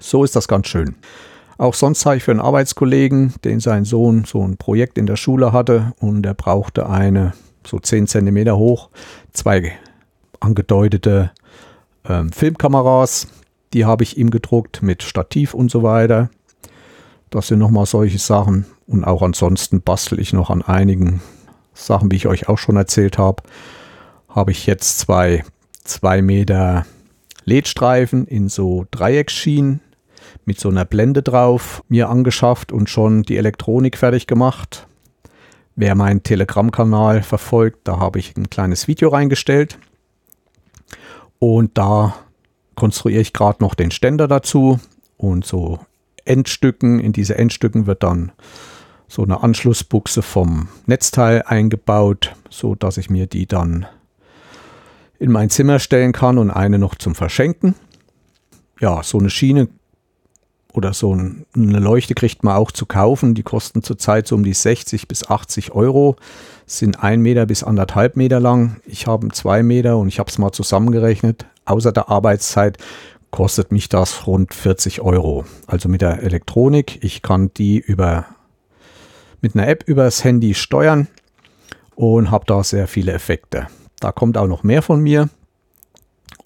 So 0.00 0.24
ist 0.24 0.36
das 0.36 0.48
ganz 0.48 0.68
schön. 0.68 0.94
Auch 1.58 1.74
sonst 1.74 2.06
habe 2.06 2.16
ich 2.16 2.22
für 2.22 2.30
einen 2.30 2.40
Arbeitskollegen, 2.40 3.34
den 3.44 3.60
sein 3.60 3.84
Sohn 3.84 4.24
so 4.24 4.42
ein 4.42 4.56
Projekt 4.56 4.96
in 4.96 5.06
der 5.06 5.16
Schule 5.16 5.52
hatte 5.52 5.92
und 6.00 6.24
er 6.24 6.34
brauchte 6.34 6.88
eine 6.88 7.34
so 7.66 7.78
10 7.78 8.06
cm 8.06 8.52
hoch, 8.52 8.88
zwei 9.32 9.72
angedeutete 10.40 11.30
ähm, 12.04 12.32
Filmkameras. 12.32 13.28
Die 13.72 13.84
habe 13.84 14.02
ich 14.02 14.18
ihm 14.18 14.30
gedruckt 14.30 14.82
mit 14.82 15.02
Stativ 15.02 15.54
und 15.54 15.70
so 15.70 15.82
weiter. 15.82 16.30
Das 17.30 17.46
sind 17.46 17.60
nochmal 17.60 17.86
solche 17.86 18.18
Sachen. 18.18 18.66
Und 18.86 19.04
auch 19.04 19.22
ansonsten 19.22 19.82
bastel 19.82 20.18
ich 20.18 20.32
noch 20.32 20.50
an 20.50 20.62
einigen 20.62 21.20
Sachen, 21.74 22.10
wie 22.10 22.16
ich 22.16 22.26
euch 22.26 22.48
auch 22.48 22.58
schon 22.58 22.76
erzählt 22.76 23.18
habe. 23.18 23.42
Habe 24.28 24.50
ich 24.50 24.66
jetzt 24.66 24.98
zwei 24.98 25.44
2 25.84 26.22
Meter 26.22 26.86
LED-Streifen 27.44 28.26
in 28.26 28.48
so 28.48 28.86
Dreiecksschienen 28.90 29.80
mit 30.44 30.60
so 30.60 30.68
einer 30.68 30.84
Blende 30.84 31.22
drauf 31.22 31.82
mir 31.88 32.08
angeschafft 32.08 32.72
und 32.72 32.88
schon 32.88 33.22
die 33.22 33.36
Elektronik 33.36 33.96
fertig 33.96 34.26
gemacht. 34.26 34.86
Wer 35.76 35.94
meinen 35.94 36.22
Telegram-Kanal 36.22 37.22
verfolgt, 37.22 37.88
da 37.88 37.98
habe 37.98 38.18
ich 38.18 38.36
ein 38.36 38.50
kleines 38.50 38.86
Video 38.86 39.08
reingestellt. 39.08 39.78
Und 41.40 41.76
da 41.76 42.14
konstruiere 42.76 43.22
ich 43.22 43.32
gerade 43.32 43.60
noch 43.60 43.74
den 43.74 43.90
Ständer 43.90 44.28
dazu 44.28 44.78
und 45.16 45.44
so 45.44 45.80
Endstücken. 46.24 47.00
In 47.00 47.12
diese 47.12 47.36
Endstücken 47.36 47.86
wird 47.86 48.04
dann 48.04 48.30
so 49.08 49.24
eine 49.24 49.42
Anschlussbuchse 49.42 50.22
vom 50.22 50.68
Netzteil 50.86 51.42
eingebaut, 51.42 52.36
so 52.48 52.76
dass 52.76 52.96
ich 52.98 53.10
mir 53.10 53.26
die 53.26 53.46
dann 53.46 53.86
in 55.18 55.32
mein 55.32 55.50
Zimmer 55.50 55.78
stellen 55.78 56.12
kann 56.12 56.38
und 56.38 56.50
eine 56.50 56.78
noch 56.78 56.94
zum 56.94 57.14
Verschenken. 57.14 57.74
Ja, 58.78 59.02
so 59.02 59.18
eine 59.18 59.30
Schiene 59.30 59.68
oder 60.72 60.94
so 60.94 61.14
ein, 61.14 61.46
eine 61.54 61.80
Leuchte 61.80 62.14
kriegt 62.14 62.44
man 62.44 62.56
auch 62.56 62.70
zu 62.70 62.86
kaufen. 62.86 63.34
Die 63.34 63.42
kosten 63.42 63.82
zurzeit 63.82 64.26
so 64.26 64.36
um 64.36 64.44
die 64.44 64.54
60 64.54 65.08
bis 65.08 65.28
80 65.28 65.72
Euro. 65.72 66.16
Sind 66.70 67.02
ein 67.02 67.20
Meter 67.20 67.46
bis 67.46 67.64
anderthalb 67.64 68.14
Meter 68.14 68.38
lang. 68.38 68.76
Ich 68.86 69.08
habe 69.08 69.26
zwei 69.30 69.64
Meter 69.64 69.98
und 69.98 70.06
ich 70.06 70.20
habe 70.20 70.30
es 70.30 70.38
mal 70.38 70.52
zusammengerechnet. 70.52 71.44
Außer 71.64 71.90
der 71.90 72.08
Arbeitszeit 72.08 72.78
kostet 73.32 73.72
mich 73.72 73.88
das 73.88 74.28
rund 74.28 74.54
40 74.54 75.00
Euro. 75.00 75.44
Also 75.66 75.88
mit 75.88 76.00
der 76.00 76.22
Elektronik. 76.22 77.02
Ich 77.02 77.22
kann 77.22 77.52
die 77.54 77.80
über 77.80 78.24
mit 79.40 79.56
einer 79.56 79.66
App 79.66 79.82
übers 79.88 80.22
Handy 80.22 80.54
steuern 80.54 81.08
und 81.96 82.30
habe 82.30 82.44
da 82.46 82.62
sehr 82.62 82.86
viele 82.86 83.14
Effekte. 83.14 83.66
Da 83.98 84.12
kommt 84.12 84.38
auch 84.38 84.46
noch 84.46 84.62
mehr 84.62 84.82
von 84.82 85.00
mir. 85.00 85.28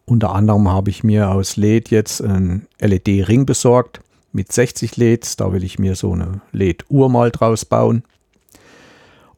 Unter 0.07 0.35
anderem 0.35 0.71
habe 0.71 0.89
ich 0.89 1.05
mir 1.05 1.33
aus 1.33 1.59
LED 1.59 1.91
jetzt 1.91 2.23
einen 2.23 2.67
LED-Ring 2.81 3.45
besorgt 3.45 4.01
mit 4.33 4.51
60 4.51 4.97
LEDs. 4.97 5.37
Da 5.37 5.53
will 5.53 5.65
ich 5.65 5.79
mir 5.79 5.95
so 5.97 6.15
eine 6.15 6.41
LED-Uhr 6.53 7.11
mal 7.11 7.31
draus 7.31 7.67
bauen. 7.67 8.05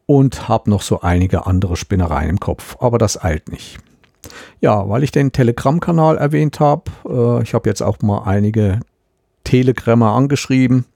Und 0.06 0.48
habe 0.48 0.70
noch 0.70 0.82
so 0.82 1.00
einige 1.00 1.46
andere 1.46 1.76
Spinnereien 1.76 2.30
im 2.30 2.40
Kopf, 2.40 2.76
aber 2.80 2.98
das 2.98 3.22
eilt 3.22 3.50
nicht. 3.50 3.78
Ja, 4.60 4.88
weil 4.88 5.02
ich 5.02 5.10
den 5.10 5.32
Telegram-Kanal 5.32 6.16
erwähnt 6.16 6.60
habe, 6.60 6.90
äh, 7.08 7.42
ich 7.42 7.54
habe 7.54 7.68
jetzt 7.68 7.82
auch 7.82 8.00
mal 8.02 8.22
einige 8.25 8.80
Telegrammer 9.44 10.12
angeschrieben, 10.12 10.86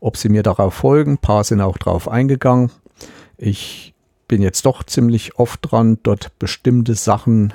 ob 0.00 0.16
sie 0.16 0.28
mir 0.28 0.42
darauf 0.42 0.74
folgen. 0.74 1.12
Ein 1.12 1.18
paar 1.18 1.44
sind 1.44 1.60
auch 1.60 1.78
drauf 1.78 2.08
eingegangen. 2.08 2.70
Ich 3.36 3.94
bin 4.28 4.42
jetzt 4.42 4.64
doch 4.64 4.84
ziemlich 4.84 5.38
oft 5.38 5.60
dran, 5.62 5.98
dort 6.02 6.38
bestimmte 6.38 6.94
Sachen 6.94 7.54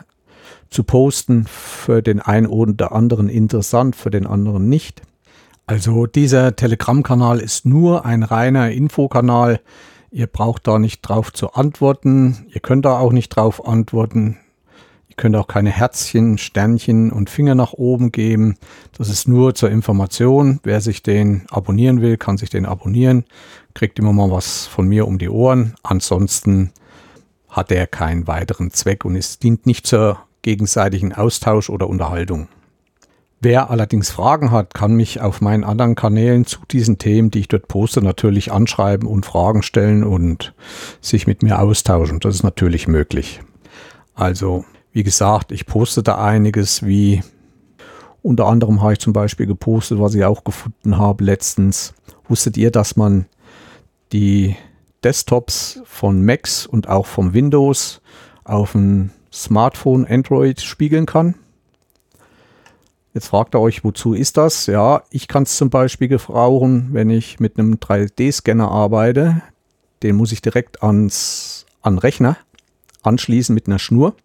zu 0.69 0.83
posten. 0.83 1.45
Für 1.45 2.01
den 2.01 2.19
einen 2.19 2.47
oder 2.47 2.91
anderen 2.91 3.29
interessant, 3.29 3.95
für 3.95 4.11
den 4.11 4.27
anderen 4.27 4.69
nicht. 4.69 5.01
Also 5.67 6.05
dieser 6.05 6.55
Telegram-Kanal 6.55 7.39
ist 7.39 7.65
nur 7.65 8.05
ein 8.05 8.23
reiner 8.23 8.71
Infokanal. 8.71 9.61
Ihr 10.11 10.27
braucht 10.27 10.67
da 10.67 10.79
nicht 10.79 11.01
drauf 11.01 11.33
zu 11.33 11.53
antworten. 11.53 12.45
Ihr 12.49 12.61
könnt 12.61 12.85
da 12.85 12.99
auch 12.99 13.11
nicht 13.11 13.29
drauf 13.29 13.67
antworten. 13.67 14.37
Ihr 15.09 15.15
könnt 15.15 15.35
auch 15.35 15.47
keine 15.47 15.71
Herzchen, 15.71 16.37
Sternchen 16.37 17.11
und 17.11 17.29
Finger 17.29 17.55
nach 17.55 17.73
oben 17.73 18.11
geben. 18.11 18.57
Das 18.97 19.09
ist 19.09 19.27
nur 19.27 19.55
zur 19.55 19.69
Information. 19.69 20.59
Wer 20.63 20.81
sich 20.81 21.03
den 21.03 21.45
abonnieren 21.49 22.01
will, 22.01 22.17
kann 22.17 22.37
sich 22.37 22.49
den 22.49 22.65
abonnieren. 22.65 23.25
Kriegt 23.73 23.99
immer 23.99 24.13
mal 24.13 24.31
was 24.31 24.65
von 24.67 24.87
mir 24.87 25.07
um 25.07 25.17
die 25.17 25.29
Ohren. 25.29 25.75
Ansonsten 25.83 26.71
hat 27.49 27.71
er 27.71 27.87
keinen 27.87 28.27
weiteren 28.27 28.71
Zweck 28.71 29.05
und 29.05 29.15
es 29.15 29.39
dient 29.39 29.65
nicht 29.65 29.87
zur 29.87 30.19
gegenseitigen 30.41 31.13
Austausch 31.13 31.69
oder 31.69 31.87
Unterhaltung. 31.87 32.47
Wer 33.41 33.69
allerdings 33.69 34.09
Fragen 34.09 34.51
hat, 34.51 34.73
kann 34.73 34.95
mich 34.95 35.21
auf 35.21 35.41
meinen 35.41 35.63
anderen 35.63 35.95
Kanälen 35.95 36.45
zu 36.45 36.59
diesen 36.71 36.97
Themen, 36.97 37.31
die 37.31 37.39
ich 37.39 37.47
dort 37.47 37.67
poste, 37.67 38.01
natürlich 38.01 38.51
anschreiben 38.51 39.07
und 39.07 39.25
Fragen 39.25 39.61
stellen 39.61 40.03
und 40.03 40.53
sich 41.01 41.27
mit 41.27 41.43
mir 41.43 41.59
austauschen. 41.59 42.19
Das 42.19 42.35
ist 42.35 42.43
natürlich 42.43 42.87
möglich. 42.87 43.41
Also 44.15 44.65
wie 44.91 45.03
gesagt, 45.03 45.51
ich 45.51 45.65
poste 45.65 46.01
da 46.01 46.15
einiges, 46.15 46.85
wie 46.85 47.21
unter 48.21 48.47
anderem 48.47 48.81
habe 48.81 48.93
ich 48.93 48.99
zum 48.99 49.13
Beispiel 49.13 49.45
gepostet, 49.45 49.99
was 49.99 50.15
ich 50.15 50.25
auch 50.25 50.43
gefunden 50.43 50.97
habe 50.97 51.23
letztens. 51.23 51.93
Wusstet 52.27 52.57
ihr, 52.57 52.71
dass 52.71 52.95
man 52.95 53.27
die 54.11 54.55
Desktops 55.03 55.81
von 55.85 56.25
Macs 56.25 56.65
und 56.65 56.89
auch 56.89 57.05
vom 57.05 57.33
Windows 57.33 58.01
auf 58.43 58.73
ein 58.73 59.11
Smartphone 59.31 60.07
Android 60.07 60.61
spiegeln 60.61 61.05
kann? 61.05 61.35
Jetzt 63.15 63.27
fragt 63.27 63.55
ihr 63.55 63.61
euch, 63.61 63.85
wozu 63.85 64.13
ist 64.13 64.35
das? 64.35 64.65
Ja, 64.65 65.03
ich 65.09 65.29
kann 65.29 65.43
es 65.43 65.55
zum 65.55 65.69
Beispiel 65.69 66.09
gebrauchen, 66.09 66.89
wenn 66.91 67.09
ich 67.09 67.39
mit 67.39 67.57
einem 67.57 67.75
3D-Scanner 67.75 68.69
arbeite. 68.69 69.41
Den 70.03 70.17
muss 70.17 70.33
ich 70.33 70.41
direkt 70.41 70.83
ans 70.83 71.65
an 71.81 71.97
Rechner 71.97 72.35
anschließen 73.03 73.55
mit 73.55 73.67
einer 73.67 73.79
Schnur. 73.79 74.15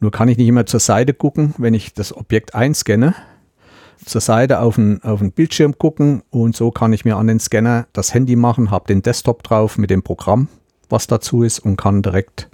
Nur 0.00 0.10
kann 0.10 0.26
ich 0.26 0.36
nicht 0.36 0.48
immer 0.48 0.66
zur 0.66 0.80
Seite 0.80 1.14
gucken, 1.14 1.54
wenn 1.58 1.74
ich 1.74 1.94
das 1.94 2.12
Objekt 2.12 2.56
einscanne. 2.56 3.14
Zur 4.04 4.20
Seite 4.20 4.58
auf 4.58 4.74
den, 4.74 5.00
auf 5.04 5.20
den 5.20 5.30
Bildschirm 5.30 5.78
gucken 5.78 6.24
und 6.30 6.56
so 6.56 6.72
kann 6.72 6.92
ich 6.92 7.04
mir 7.04 7.18
an 7.18 7.28
den 7.28 7.38
Scanner 7.38 7.86
das 7.92 8.12
Handy 8.14 8.34
machen, 8.34 8.72
habe 8.72 8.88
den 8.88 9.02
Desktop 9.02 9.44
drauf 9.44 9.78
mit 9.78 9.90
dem 9.90 10.02
Programm, 10.02 10.48
was 10.88 11.06
dazu 11.06 11.44
ist 11.44 11.60
und 11.60 11.76
kann 11.76 12.02
direkt 12.02 12.50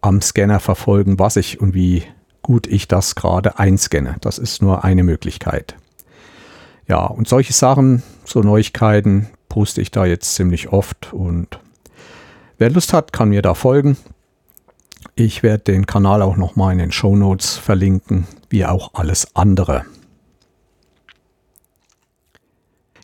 am 0.00 0.22
Scanner 0.22 0.60
verfolgen, 0.60 1.18
was 1.18 1.34
ich 1.34 1.60
und 1.60 1.74
wie 1.74 2.04
gut 2.46 2.68
ich 2.68 2.86
das 2.86 3.16
gerade 3.16 3.58
einscanne. 3.58 4.18
Das 4.20 4.38
ist 4.38 4.62
nur 4.62 4.84
eine 4.84 5.02
Möglichkeit. 5.02 5.74
Ja, 6.86 7.04
und 7.04 7.26
solche 7.26 7.52
Sachen, 7.52 8.04
so 8.24 8.40
Neuigkeiten, 8.40 9.28
poste 9.48 9.80
ich 9.80 9.90
da 9.90 10.06
jetzt 10.06 10.36
ziemlich 10.36 10.68
oft 10.68 11.12
und 11.12 11.58
wer 12.56 12.70
Lust 12.70 12.92
hat, 12.92 13.12
kann 13.12 13.30
mir 13.30 13.42
da 13.42 13.54
folgen. 13.54 13.96
Ich 15.16 15.42
werde 15.42 15.64
den 15.64 15.86
Kanal 15.86 16.22
auch 16.22 16.36
nochmal 16.36 16.72
in 16.72 16.78
den 16.78 16.92
Show 16.92 17.16
Notes 17.16 17.56
verlinken, 17.56 18.28
wie 18.48 18.64
auch 18.64 18.94
alles 18.94 19.34
andere. 19.34 19.84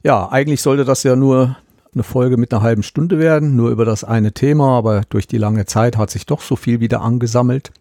Ja, 0.04 0.30
eigentlich 0.30 0.62
sollte 0.62 0.84
das 0.84 1.02
ja 1.02 1.16
nur 1.16 1.56
eine 1.92 2.04
Folge 2.04 2.36
mit 2.36 2.54
einer 2.54 2.62
halben 2.62 2.84
Stunde 2.84 3.18
werden, 3.18 3.56
nur 3.56 3.70
über 3.70 3.84
das 3.84 4.04
eine 4.04 4.30
Thema, 4.30 4.78
aber 4.78 5.00
durch 5.08 5.26
die 5.26 5.38
lange 5.38 5.66
Zeit 5.66 5.96
hat 5.96 6.10
sich 6.10 6.26
doch 6.26 6.42
so 6.42 6.54
viel 6.54 6.78
wieder 6.78 7.00
angesammelt. 7.00 7.72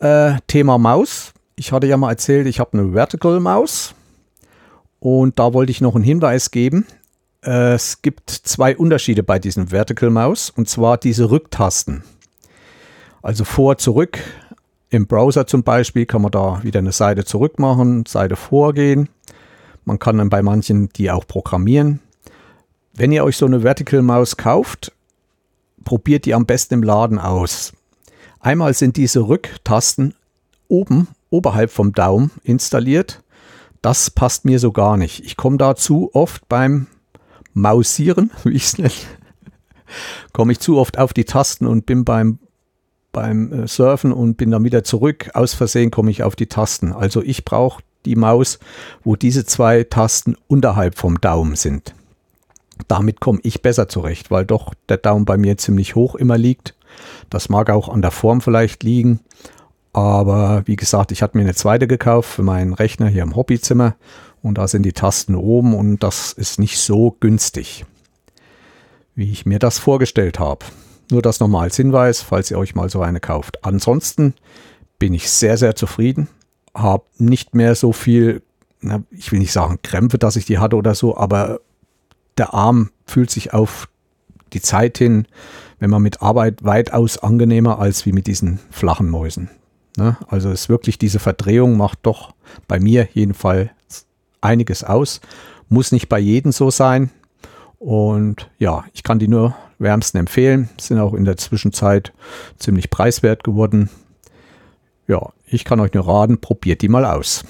Äh, 0.00 0.34
Thema 0.46 0.76
Maus. 0.76 1.32
Ich 1.56 1.72
hatte 1.72 1.86
ja 1.86 1.96
mal 1.96 2.10
erzählt, 2.10 2.46
ich 2.46 2.60
habe 2.60 2.78
eine 2.78 2.92
Vertical 2.92 3.40
Maus 3.40 3.94
und 5.00 5.38
da 5.38 5.54
wollte 5.54 5.70
ich 5.72 5.80
noch 5.80 5.94
einen 5.94 6.04
Hinweis 6.04 6.50
geben. 6.50 6.86
Äh, 7.42 7.72
es 7.74 8.02
gibt 8.02 8.28
zwei 8.28 8.76
Unterschiede 8.76 9.22
bei 9.22 9.38
diesen 9.38 9.68
Vertical 9.68 10.10
Maus 10.10 10.50
und 10.50 10.68
zwar 10.68 10.98
diese 10.98 11.30
Rücktasten. 11.30 12.04
Also 13.22 13.44
vor, 13.44 13.78
zurück. 13.78 14.18
Im 14.90 15.06
Browser 15.06 15.46
zum 15.46 15.62
Beispiel 15.62 16.04
kann 16.04 16.22
man 16.22 16.30
da 16.30 16.62
wieder 16.62 16.78
eine 16.78 16.92
Seite 16.92 17.24
zurück 17.24 17.58
machen, 17.58 18.04
Seite 18.06 18.36
vorgehen. 18.36 19.08
Man 19.86 19.98
kann 19.98 20.18
dann 20.18 20.28
bei 20.28 20.42
manchen 20.42 20.90
die 20.90 21.10
auch 21.10 21.26
programmieren. 21.26 22.00
Wenn 22.92 23.12
ihr 23.12 23.24
euch 23.24 23.36
so 23.38 23.46
eine 23.46 23.62
Vertical 23.62 24.02
Maus 24.02 24.36
kauft, 24.36 24.92
probiert 25.84 26.26
die 26.26 26.34
am 26.34 26.44
besten 26.44 26.74
im 26.74 26.82
Laden 26.82 27.18
aus. 27.18 27.72
Einmal 28.46 28.74
sind 28.74 28.96
diese 28.96 29.26
Rücktasten 29.26 30.14
oben, 30.68 31.08
oberhalb 31.30 31.68
vom 31.68 31.92
Daumen 31.92 32.30
installiert. 32.44 33.24
Das 33.82 34.08
passt 34.08 34.44
mir 34.44 34.60
so 34.60 34.70
gar 34.70 34.96
nicht. 34.96 35.24
Ich 35.24 35.36
komme 35.36 35.56
dazu 35.56 36.10
oft 36.12 36.48
beim 36.48 36.86
Mausieren, 37.54 38.30
wie 38.44 38.50
ich 38.50 38.66
es 38.66 38.78
nenne, 38.78 38.92
komme 40.32 40.52
ich 40.52 40.60
zu 40.60 40.78
oft 40.78 40.96
auf 40.96 41.12
die 41.12 41.24
Tasten 41.24 41.66
und 41.66 41.86
bin 41.86 42.04
beim 42.04 42.38
beim 43.10 43.52
äh, 43.52 43.66
Surfen 43.66 44.12
und 44.12 44.36
bin 44.36 44.52
dann 44.52 44.62
wieder 44.62 44.84
zurück. 44.84 45.28
Aus 45.34 45.52
Versehen 45.52 45.90
komme 45.90 46.12
ich 46.12 46.22
auf 46.22 46.36
die 46.36 46.46
Tasten. 46.46 46.92
Also 46.92 47.24
ich 47.24 47.44
brauche 47.44 47.82
die 48.04 48.14
Maus, 48.14 48.60
wo 49.02 49.16
diese 49.16 49.44
zwei 49.44 49.82
Tasten 49.82 50.36
unterhalb 50.46 50.96
vom 50.96 51.20
Daumen 51.20 51.56
sind. 51.56 51.96
Damit 52.86 53.18
komme 53.18 53.40
ich 53.42 53.60
besser 53.60 53.88
zurecht, 53.88 54.30
weil 54.30 54.46
doch 54.46 54.72
der 54.88 54.98
Daumen 54.98 55.24
bei 55.24 55.36
mir 55.36 55.58
ziemlich 55.58 55.96
hoch 55.96 56.14
immer 56.14 56.38
liegt. 56.38 56.75
Das 57.30 57.48
mag 57.48 57.70
auch 57.70 57.88
an 57.88 58.02
der 58.02 58.10
Form 58.10 58.40
vielleicht 58.40 58.82
liegen. 58.82 59.20
Aber 59.92 60.62
wie 60.66 60.76
gesagt, 60.76 61.10
ich 61.10 61.22
hatte 61.22 61.38
mir 61.38 61.44
eine 61.44 61.54
zweite 61.54 61.86
gekauft 61.86 62.28
für 62.28 62.42
meinen 62.42 62.74
Rechner 62.74 63.08
hier 63.08 63.22
im 63.22 63.34
Hobbyzimmer 63.34 63.96
und 64.42 64.58
da 64.58 64.68
sind 64.68 64.82
die 64.82 64.92
Tasten 64.92 65.34
oben 65.34 65.74
und 65.74 66.02
das 66.02 66.32
ist 66.32 66.58
nicht 66.58 66.78
so 66.78 67.16
günstig, 67.18 67.86
wie 69.14 69.32
ich 69.32 69.46
mir 69.46 69.58
das 69.58 69.78
vorgestellt 69.78 70.38
habe. 70.38 70.66
Nur 71.10 71.22
das 71.22 71.40
nochmal 71.40 71.64
als 71.64 71.76
Hinweis, 71.76 72.20
falls 72.20 72.50
ihr 72.50 72.58
euch 72.58 72.74
mal 72.74 72.90
so 72.90 73.00
eine 73.00 73.20
kauft. 73.20 73.64
Ansonsten 73.64 74.34
bin 74.98 75.14
ich 75.14 75.30
sehr, 75.30 75.56
sehr 75.56 75.76
zufrieden. 75.76 76.28
Habe 76.74 77.04
nicht 77.16 77.54
mehr 77.54 77.74
so 77.74 77.92
viel, 77.92 78.42
na, 78.80 79.02
ich 79.10 79.32
will 79.32 79.38
nicht 79.38 79.52
sagen 79.52 79.78
Krämpfe, 79.82 80.18
dass 80.18 80.36
ich 80.36 80.44
die 80.44 80.58
hatte 80.58 80.76
oder 80.76 80.94
so, 80.94 81.16
aber 81.16 81.60
der 82.36 82.54
Arm 82.54 82.90
fühlt 83.06 83.30
sich 83.30 83.54
auf 83.54 83.88
die 84.52 84.60
Zeit 84.60 84.98
hin, 84.98 85.26
wenn 85.78 85.90
man 85.90 86.02
mit 86.02 86.22
Arbeit 86.22 86.64
weitaus 86.64 87.18
angenehmer 87.18 87.78
als 87.78 88.06
wie 88.06 88.12
mit 88.12 88.26
diesen 88.26 88.58
flachen 88.70 89.08
Mäusen. 89.08 89.50
Ne? 89.96 90.16
Also 90.28 90.50
ist 90.50 90.68
wirklich 90.68 90.98
diese 90.98 91.18
Verdrehung 91.18 91.76
macht 91.76 92.00
doch 92.02 92.34
bei 92.68 92.78
mir 92.80 93.08
jedenfalls 93.12 93.70
einiges 94.40 94.84
aus. 94.84 95.20
Muss 95.68 95.92
nicht 95.92 96.08
bei 96.08 96.18
jedem 96.18 96.52
so 96.52 96.70
sein. 96.70 97.10
Und 97.78 98.50
ja, 98.58 98.84
ich 98.92 99.02
kann 99.02 99.18
die 99.18 99.28
nur 99.28 99.54
wärmsten 99.78 100.18
empfehlen. 100.18 100.68
Sind 100.80 100.98
auch 100.98 101.14
in 101.14 101.24
der 101.24 101.36
Zwischenzeit 101.36 102.12
ziemlich 102.58 102.90
preiswert 102.90 103.44
geworden. 103.44 103.90
Ja, 105.08 105.30
ich 105.46 105.64
kann 105.64 105.80
euch 105.80 105.92
nur 105.92 106.06
raten, 106.06 106.40
probiert 106.40 106.82
die 106.82 106.88
mal 106.88 107.04
aus. 107.04 107.44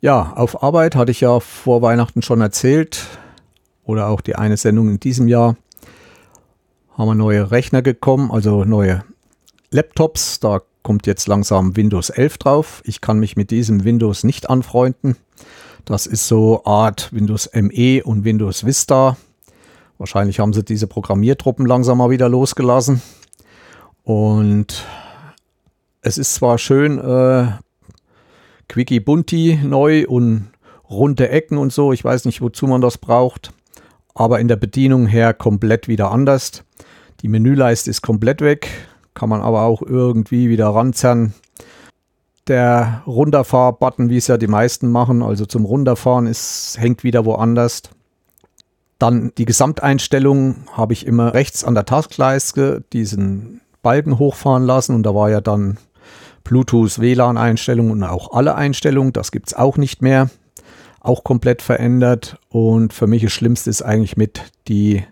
Ja, 0.00 0.32
auf 0.34 0.62
Arbeit 0.62 0.94
hatte 0.94 1.10
ich 1.10 1.20
ja 1.20 1.40
vor 1.40 1.82
Weihnachten 1.82 2.22
schon 2.22 2.40
erzählt 2.40 3.06
oder 3.86 4.08
auch 4.08 4.20
die 4.20 4.36
eine 4.36 4.56
Sendung 4.56 4.90
in 4.90 5.00
diesem 5.00 5.28
Jahr 5.28 5.56
haben 6.96 7.08
wir 7.08 7.14
neue 7.14 7.50
Rechner 7.50 7.82
gekommen, 7.82 8.30
also 8.30 8.64
neue 8.64 9.04
Laptops. 9.70 10.40
Da 10.40 10.62
kommt 10.82 11.06
jetzt 11.06 11.28
langsam 11.28 11.76
Windows 11.76 12.10
11 12.10 12.38
drauf. 12.38 12.82
Ich 12.84 13.00
kann 13.00 13.18
mich 13.18 13.36
mit 13.36 13.50
diesem 13.50 13.84
Windows 13.84 14.24
nicht 14.24 14.50
anfreunden. 14.50 15.16
Das 15.84 16.06
ist 16.06 16.26
so 16.26 16.64
Art 16.64 17.12
Windows 17.12 17.50
ME 17.54 18.02
und 18.02 18.24
Windows 18.24 18.64
Vista. 18.64 19.16
Wahrscheinlich 19.98 20.40
haben 20.40 20.52
sie 20.52 20.64
diese 20.64 20.86
Programmiertruppen 20.86 21.64
langsam 21.64 21.98
mal 21.98 22.10
wieder 22.10 22.28
losgelassen. 22.28 23.02
Und 24.02 24.84
es 26.02 26.18
ist 26.18 26.34
zwar 26.34 26.58
schön, 26.58 26.98
äh, 26.98 27.52
Quickie 28.68 29.00
Bunti 29.00 29.60
neu 29.62 30.06
und 30.06 30.48
runde 30.88 31.28
Ecken 31.28 31.58
und 31.58 31.72
so. 31.72 31.92
Ich 31.92 32.04
weiß 32.04 32.24
nicht, 32.24 32.40
wozu 32.40 32.66
man 32.66 32.80
das 32.80 32.98
braucht. 32.98 33.52
Aber 34.16 34.40
in 34.40 34.48
der 34.48 34.56
Bedienung 34.56 35.06
her 35.06 35.34
komplett 35.34 35.88
wieder 35.88 36.10
anders. 36.10 36.64
Die 37.20 37.28
Menüleiste 37.28 37.90
ist 37.90 38.00
komplett 38.00 38.40
weg. 38.40 38.66
Kann 39.12 39.28
man 39.28 39.42
aber 39.42 39.62
auch 39.62 39.82
irgendwie 39.82 40.48
wieder 40.48 40.68
ranzerren. 40.68 41.34
Der 42.48 43.02
Runterfahr-Button, 43.06 44.08
wie 44.08 44.16
es 44.16 44.26
ja 44.26 44.38
die 44.38 44.46
meisten 44.46 44.90
machen, 44.90 45.22
also 45.22 45.44
zum 45.44 45.66
Runterfahren, 45.66 46.26
ist, 46.26 46.76
hängt 46.78 47.04
wieder 47.04 47.26
woanders. 47.26 47.82
Dann 48.98 49.32
die 49.36 49.44
Gesamteinstellung 49.44 50.64
habe 50.72 50.94
ich 50.94 51.06
immer 51.06 51.34
rechts 51.34 51.62
an 51.62 51.74
der 51.74 51.84
Taskleiste 51.84 52.84
diesen 52.94 53.60
Balken 53.82 54.18
hochfahren 54.18 54.64
lassen 54.64 54.94
und 54.94 55.02
da 55.02 55.14
war 55.14 55.28
ja 55.28 55.42
dann 55.42 55.76
Bluetooth, 56.42 57.00
WLAN-Einstellungen 57.00 57.92
und 57.92 58.02
auch 58.02 58.32
alle 58.32 58.54
Einstellungen. 58.54 59.12
Das 59.12 59.30
gibt 59.30 59.48
es 59.48 59.54
auch 59.54 59.76
nicht 59.76 60.00
mehr. 60.00 60.30
Auch 61.06 61.22
komplett 61.22 61.62
verändert. 61.62 62.36
Und 62.48 62.92
für 62.92 63.06
mich 63.06 63.22
das 63.22 63.32
Schlimmste 63.32 63.70
ist 63.70 63.82
eigentlich 63.82 64.16
mit 64.16 64.42
die 64.66 65.04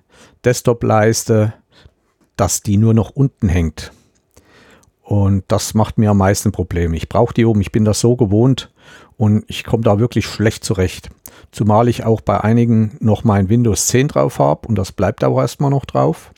Desktop-Leiste, 0.45 1.55
dass 2.35 2.63
die 2.63 2.79
nur 2.79 2.95
noch 2.95 3.11
unten 3.11 3.49
hängt. 3.49 3.93
Und 5.03 5.45
das 5.49 5.75
macht 5.75 5.97
mir 5.97 6.11
am 6.11 6.19
meisten 6.19 6.51
Probleme. 6.51 6.97
Ich 6.97 7.09
brauche 7.09 7.33
die 7.33 7.45
oben, 7.45 7.61
ich 7.61 7.71
bin 7.71 7.85
das 7.85 8.01
so 8.01 8.17
gewohnt 8.17 8.73
und 9.17 9.45
ich 9.47 9.63
komme 9.63 9.85
da 9.85 10.01
wirklich 10.01 10.27
schlecht 10.27 10.65
zurecht. 10.65 11.11
Zumal 11.53 11.87
ich 11.87 12.05
auch 12.05 12.21
bei 12.23 12.41
einigen 12.41 12.97
noch 12.99 13.23
mein 13.23 13.49
Windows 13.49 13.87
10 13.87 14.09
drauf 14.09 14.41
habe 14.41 14.67
und 14.67 14.75
das 14.75 14.91
bleibt 14.91 15.23
auch 15.23 15.39
erstmal 15.39 15.71
noch 15.71 15.85
drauf. 15.85 16.33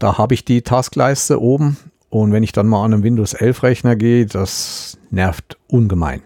Da 0.00 0.18
habe 0.18 0.34
ich 0.34 0.44
die 0.44 0.62
Taskleiste 0.62 1.40
oben 1.40 1.76
und 2.08 2.32
wenn 2.32 2.42
ich 2.42 2.50
dann 2.50 2.66
mal 2.66 2.84
an 2.84 2.92
einem 2.92 3.04
Windows 3.04 3.34
11 3.34 3.62
Rechner 3.62 3.94
gehe, 3.94 4.26
das 4.26 4.98
nervt 5.10 5.58
ungemein. 5.68 6.22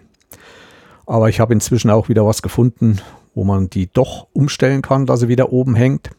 Aber 1.13 1.29
ich 1.29 1.39
habe 1.39 1.53
inzwischen 1.53 1.91
auch 1.91 2.09
wieder 2.09 2.25
was 2.25 2.41
gefunden, 2.41 2.99
wo 3.35 3.43
man 3.43 3.69
die 3.69 3.85
doch 3.85 4.25
umstellen 4.33 4.81
kann, 4.81 5.05
dass 5.05 5.19
sie 5.19 5.27
wieder 5.27 5.53
oben 5.53 5.75
hängt. 5.75 6.09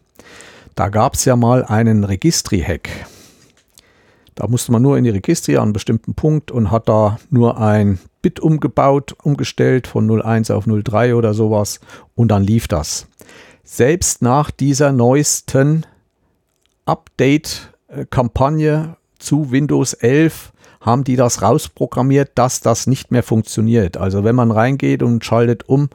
Da 0.76 0.88
gab 0.88 1.14
es 1.14 1.24
ja 1.24 1.34
mal 1.34 1.64
einen 1.64 2.04
Registri-Hack. 2.04 2.88
Da 4.36 4.46
musste 4.46 4.70
man 4.70 4.82
nur 4.82 4.96
in 4.96 5.02
die 5.02 5.10
Registri 5.10 5.56
an 5.56 5.64
einen 5.64 5.72
bestimmten 5.72 6.14
Punkt 6.14 6.52
und 6.52 6.70
hat 6.70 6.88
da 6.88 7.18
nur 7.28 7.58
ein 7.58 7.98
Bit 8.22 8.38
umgebaut, 8.38 9.16
umgestellt 9.24 9.88
von 9.88 10.08
01 10.08 10.52
auf 10.52 10.66
03 10.66 11.16
oder 11.16 11.34
sowas 11.34 11.80
und 12.14 12.28
dann 12.28 12.44
lief 12.44 12.68
das. 12.68 13.08
Selbst 13.64 14.22
nach 14.22 14.52
dieser 14.52 14.92
neuesten 14.92 15.86
Update-Kampagne 16.84 18.96
zu 19.18 19.50
Windows 19.50 19.94
11 19.94 20.52
haben 20.84 21.02
die 21.02 21.16
das 21.16 21.42
rausprogrammiert, 21.42 22.32
dass 22.34 22.60
das 22.60 22.86
nicht 22.86 23.10
mehr 23.10 23.22
funktioniert. 23.22 23.96
Also 23.96 24.22
wenn 24.22 24.36
man 24.36 24.50
reingeht 24.50 25.02
und 25.02 25.24
schaltet 25.24 25.68
um, 25.68 25.88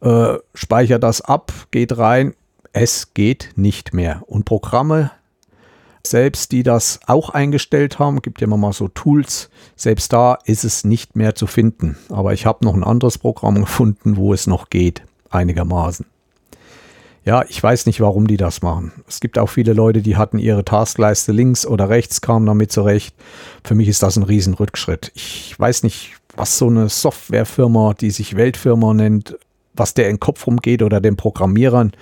äh, 0.00 0.34
speichert 0.54 1.02
das 1.02 1.20
ab, 1.20 1.52
geht 1.70 1.98
rein, 1.98 2.34
es 2.72 3.14
geht 3.14 3.50
nicht 3.56 3.92
mehr. 3.92 4.22
Und 4.26 4.44
Programme 4.44 5.10
selbst, 6.04 6.52
die 6.52 6.62
das 6.62 7.00
auch 7.06 7.30
eingestellt 7.30 7.98
haben, 7.98 8.22
gibt 8.22 8.40
ja 8.40 8.46
immer 8.46 8.56
mal 8.56 8.72
so 8.72 8.88
Tools, 8.88 9.50
selbst 9.76 10.12
da 10.12 10.38
ist 10.44 10.64
es 10.64 10.84
nicht 10.84 11.16
mehr 11.16 11.34
zu 11.34 11.46
finden. 11.46 11.96
Aber 12.08 12.32
ich 12.32 12.46
habe 12.46 12.64
noch 12.64 12.74
ein 12.74 12.84
anderes 12.84 13.18
Programm 13.18 13.54
gefunden, 13.60 14.16
wo 14.16 14.32
es 14.32 14.46
noch 14.46 14.70
geht, 14.70 15.02
einigermaßen. 15.30 16.06
Ja, 17.24 17.44
ich 17.48 17.62
weiß 17.62 17.86
nicht, 17.86 18.00
warum 18.00 18.26
die 18.26 18.36
das 18.36 18.62
machen. 18.62 18.92
Es 19.06 19.20
gibt 19.20 19.38
auch 19.38 19.48
viele 19.48 19.74
Leute, 19.74 20.02
die 20.02 20.16
hatten 20.16 20.38
ihre 20.38 20.64
Taskleiste 20.64 21.30
links 21.30 21.64
oder 21.64 21.88
rechts, 21.88 22.20
kamen 22.20 22.46
damit 22.46 22.72
zurecht. 22.72 23.14
Für 23.62 23.74
mich 23.74 23.88
ist 23.88 24.02
das 24.02 24.16
ein 24.16 24.24
Riesenrückschritt. 24.24 25.12
Ich 25.14 25.54
weiß 25.56 25.84
nicht, 25.84 26.14
was 26.34 26.58
so 26.58 26.66
eine 26.66 26.88
Softwarefirma, 26.88 27.94
die 27.94 28.10
sich 28.10 28.36
Weltfirma 28.36 28.92
nennt, 28.92 29.36
was 29.74 29.94
der 29.94 30.08
in 30.08 30.16
den 30.16 30.20
Kopf 30.20 30.46
rumgeht 30.46 30.82
oder 30.82 31.00
den 31.00 31.16
Programmierern 31.16 31.92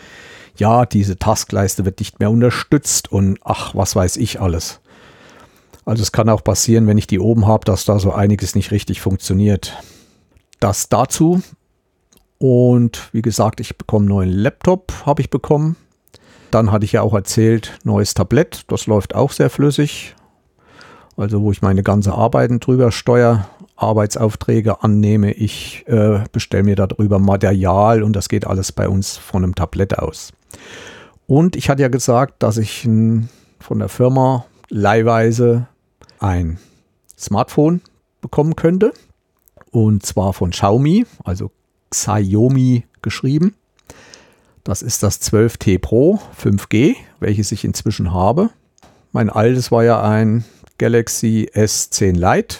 ja, 0.61 0.87
diese 0.87 1.17
Taskleiste 1.17 1.85
wird 1.85 1.99
nicht 1.99 2.21
mehr 2.21 2.31
unterstützt 2.31 3.11
und 3.11 3.39
ach, 3.43 3.75
was 3.75 3.97
weiß 3.97 4.19
ich 4.19 4.41
alles. 4.41 4.81
Also 5.87 6.03
es 6.03 6.13
kann 6.13 6.29
auch 6.29 6.45
passieren, 6.45 6.87
wenn 6.87 6.99
ich 6.99 7.07
die 7.07 7.19
oben 7.19 7.47
habe, 7.47 7.65
dass 7.65 7.87
da 7.87 7.99
so 7.99 8.13
einiges 8.13 8.55
nicht 8.55 8.71
richtig 8.71 9.01
funktioniert. 9.01 9.77
Das 10.61 10.89
dazu. 10.89 11.43
Und 12.43 13.11
wie 13.13 13.21
gesagt, 13.21 13.61
ich 13.61 13.77
bekomme 13.77 14.05
einen 14.05 14.09
neuen 14.09 14.31
Laptop, 14.31 14.93
habe 15.05 15.21
ich 15.21 15.29
bekommen. 15.29 15.77
Dann 16.51 16.73
hatte 16.73 16.87
ich 16.87 16.93
ja 16.93 17.03
auch 17.03 17.13
erzählt, 17.13 17.79
neues 17.85 18.15
Tablett, 18.15 18.65
das 18.69 18.87
läuft 18.87 19.15
auch 19.15 19.31
sehr 19.31 19.51
flüssig. 19.51 20.17
Also 21.19 21.43
wo 21.43 21.53
ich 21.53 21.61
meine 21.61 21.83
ganze 21.83 22.15
Arbeiten 22.15 22.59
drüber 22.59 22.93
steuere, 22.93 23.47
Arbeitsaufträge 23.77 24.83
annehme, 24.83 25.33
ich 25.33 25.85
äh, 25.87 26.25
bestelle 26.33 26.63
mir 26.63 26.77
darüber 26.77 27.19
Material 27.19 28.03
und 28.03 28.17
das 28.17 28.31
geht 28.31 28.47
alles 28.47 28.73
bei 28.73 28.89
uns 28.89 29.19
von 29.19 29.45
einem 29.45 29.55
Tablett 29.55 29.99
aus. 29.99 30.33
Und 31.27 31.57
ich 31.57 31.69
hatte 31.69 31.83
ja 31.83 31.89
gesagt, 31.89 32.43
dass 32.43 32.57
ich 32.57 32.83
von 32.83 33.79
der 33.79 33.91
Firma 33.91 34.47
leihweise 34.71 35.69
ein 36.21 36.59
Smartphone 37.19 37.83
bekommen 38.23 38.57
könnte. 38.57 38.95
Und 39.71 40.07
zwar 40.07 40.33
von 40.33 40.51
Xiaomi, 40.51 41.05
also 41.23 41.51
Xiaomi 41.91 42.85
geschrieben. 43.03 43.55
Das 44.65 44.83
ist 44.83 45.03
das 45.03 45.21
12T 45.21 45.79
Pro 45.79 46.21
5G, 46.41 46.97
welches 47.19 47.53
ich 47.53 47.65
inzwischen 47.65 48.13
habe. 48.13 48.51
Mein 49.13 49.31
altes 49.31 49.73
war 49.73 49.85
ja 49.85 50.03
ein 50.03 50.45
Galaxy 50.79 51.51
S10 51.53 52.13
Lite. 52.13 52.59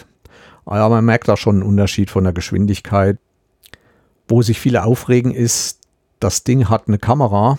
Aber 0.65 0.89
man 0.89 1.05
merkt 1.05 1.27
da 1.27 1.37
schon 1.37 1.55
einen 1.55 1.63
Unterschied 1.63 2.09
von 2.09 2.23
der 2.23 2.33
Geschwindigkeit. 2.33 3.17
Wo 4.27 4.41
sich 4.41 4.59
viele 4.59 4.83
aufregen 4.83 5.31
ist, 5.31 5.79
das 6.19 6.43
Ding 6.43 6.69
hat 6.69 6.87
eine 6.87 6.99
Kamera, 6.99 7.57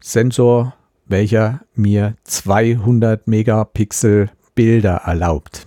Sensor, 0.00 0.74
welcher 1.06 1.60
mir 1.74 2.14
200 2.24 3.26
Megapixel 3.26 4.30
Bilder 4.54 5.02
erlaubt. 5.04 5.66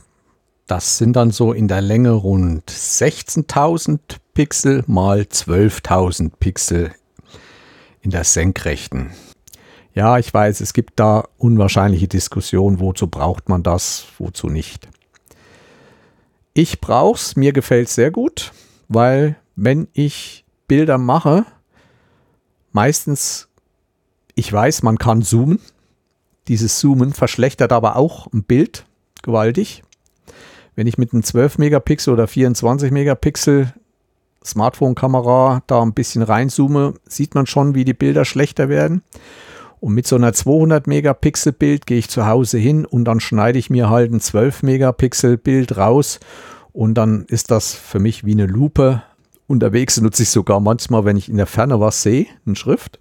Das 0.69 0.99
sind 0.99 1.15
dann 1.15 1.31
so 1.31 1.51
in 1.51 1.67
der 1.67 1.81
Länge 1.81 2.11
rund 2.11 2.69
16.000 2.69 3.99
Pixel 4.35 4.83
mal 4.85 5.21
12.000 5.21 6.33
Pixel 6.39 6.91
in 8.01 8.11
der 8.11 8.23
Senkrechten. 8.23 9.09
Ja, 9.95 10.19
ich 10.19 10.31
weiß, 10.31 10.61
es 10.61 10.73
gibt 10.73 10.99
da 10.99 11.23
unwahrscheinliche 11.39 12.07
Diskussionen, 12.07 12.79
wozu 12.79 13.07
braucht 13.07 13.49
man 13.49 13.63
das, 13.63 14.05
wozu 14.19 14.45
nicht. 14.45 14.87
Ich 16.53 16.79
brauche 16.79 17.15
es, 17.17 17.35
mir 17.35 17.51
gefällt 17.51 17.87
es 17.87 17.95
sehr 17.95 18.11
gut, 18.11 18.51
weil 18.87 19.37
wenn 19.55 19.87
ich 19.93 20.45
Bilder 20.67 20.99
mache, 20.99 21.47
meistens 22.73 23.49
ich 24.35 24.53
weiß, 24.53 24.83
man 24.83 24.99
kann 24.99 25.23
zoomen. 25.23 25.59
Dieses 26.47 26.77
Zoomen 26.77 27.13
verschlechtert 27.13 27.71
aber 27.73 27.95
auch 27.95 28.31
ein 28.31 28.43
Bild 28.43 28.85
gewaltig. 29.23 29.81
Wenn 30.79 30.87
ich 30.87 30.97
mit 30.97 31.11
einem 31.11 31.23
12 31.23 31.57
Megapixel 31.57 32.13
oder 32.13 32.25
24 32.25 32.91
Megapixel 32.91 33.73
Smartphone-Kamera 34.45 35.61
da 35.67 35.81
ein 35.81 35.93
bisschen 35.93 36.21
reinzoome, 36.21 36.93
sieht 37.05 37.35
man 37.35 37.47
schon, 37.47 37.75
wie 37.75 37.83
die 37.83 37.93
Bilder 37.93 38.23
schlechter 38.23 38.69
werden. 38.69 39.03
Und 39.81 39.93
mit 39.93 40.07
so 40.07 40.15
einer 40.15 40.31
200 40.31 40.87
Megapixel 40.87 41.51
Bild 41.51 41.85
gehe 41.85 41.97
ich 41.97 42.07
zu 42.07 42.27
Hause 42.27 42.59
hin 42.59 42.85
und 42.85 43.03
dann 43.03 43.19
schneide 43.19 43.59
ich 43.59 43.69
mir 43.69 43.89
halt 43.89 44.13
ein 44.13 44.21
12 44.21 44.63
Megapixel 44.63 45.35
Bild 45.35 45.75
raus 45.75 46.21
und 46.71 46.93
dann 46.93 47.25
ist 47.25 47.51
das 47.51 47.73
für 47.73 47.99
mich 47.99 48.23
wie 48.23 48.31
eine 48.31 48.45
Lupe. 48.45 49.03
Unterwegs 49.47 49.99
nutze 49.99 50.23
ich 50.23 50.29
sogar 50.29 50.61
manchmal, 50.61 51.03
wenn 51.03 51.17
ich 51.17 51.27
in 51.27 51.35
der 51.35 51.45
Ferne 51.45 51.81
was 51.81 52.03
sehe, 52.03 52.27
eine 52.45 52.55
Schrift. 52.55 52.99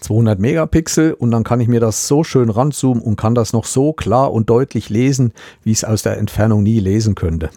200 0.00 0.38
Megapixel 0.38 1.12
und 1.12 1.30
dann 1.30 1.44
kann 1.44 1.60
ich 1.60 1.68
mir 1.68 1.80
das 1.80 2.08
so 2.08 2.24
schön 2.24 2.50
ranzoomen 2.50 3.02
und 3.02 3.16
kann 3.16 3.34
das 3.34 3.52
noch 3.52 3.64
so 3.64 3.92
klar 3.92 4.32
und 4.32 4.50
deutlich 4.50 4.88
lesen, 4.88 5.32
wie 5.62 5.72
ich 5.72 5.78
es 5.78 5.84
aus 5.84 6.02
der 6.02 6.18
Entfernung 6.18 6.62
nie 6.62 6.80
lesen 6.80 7.14
könnte. 7.14 7.50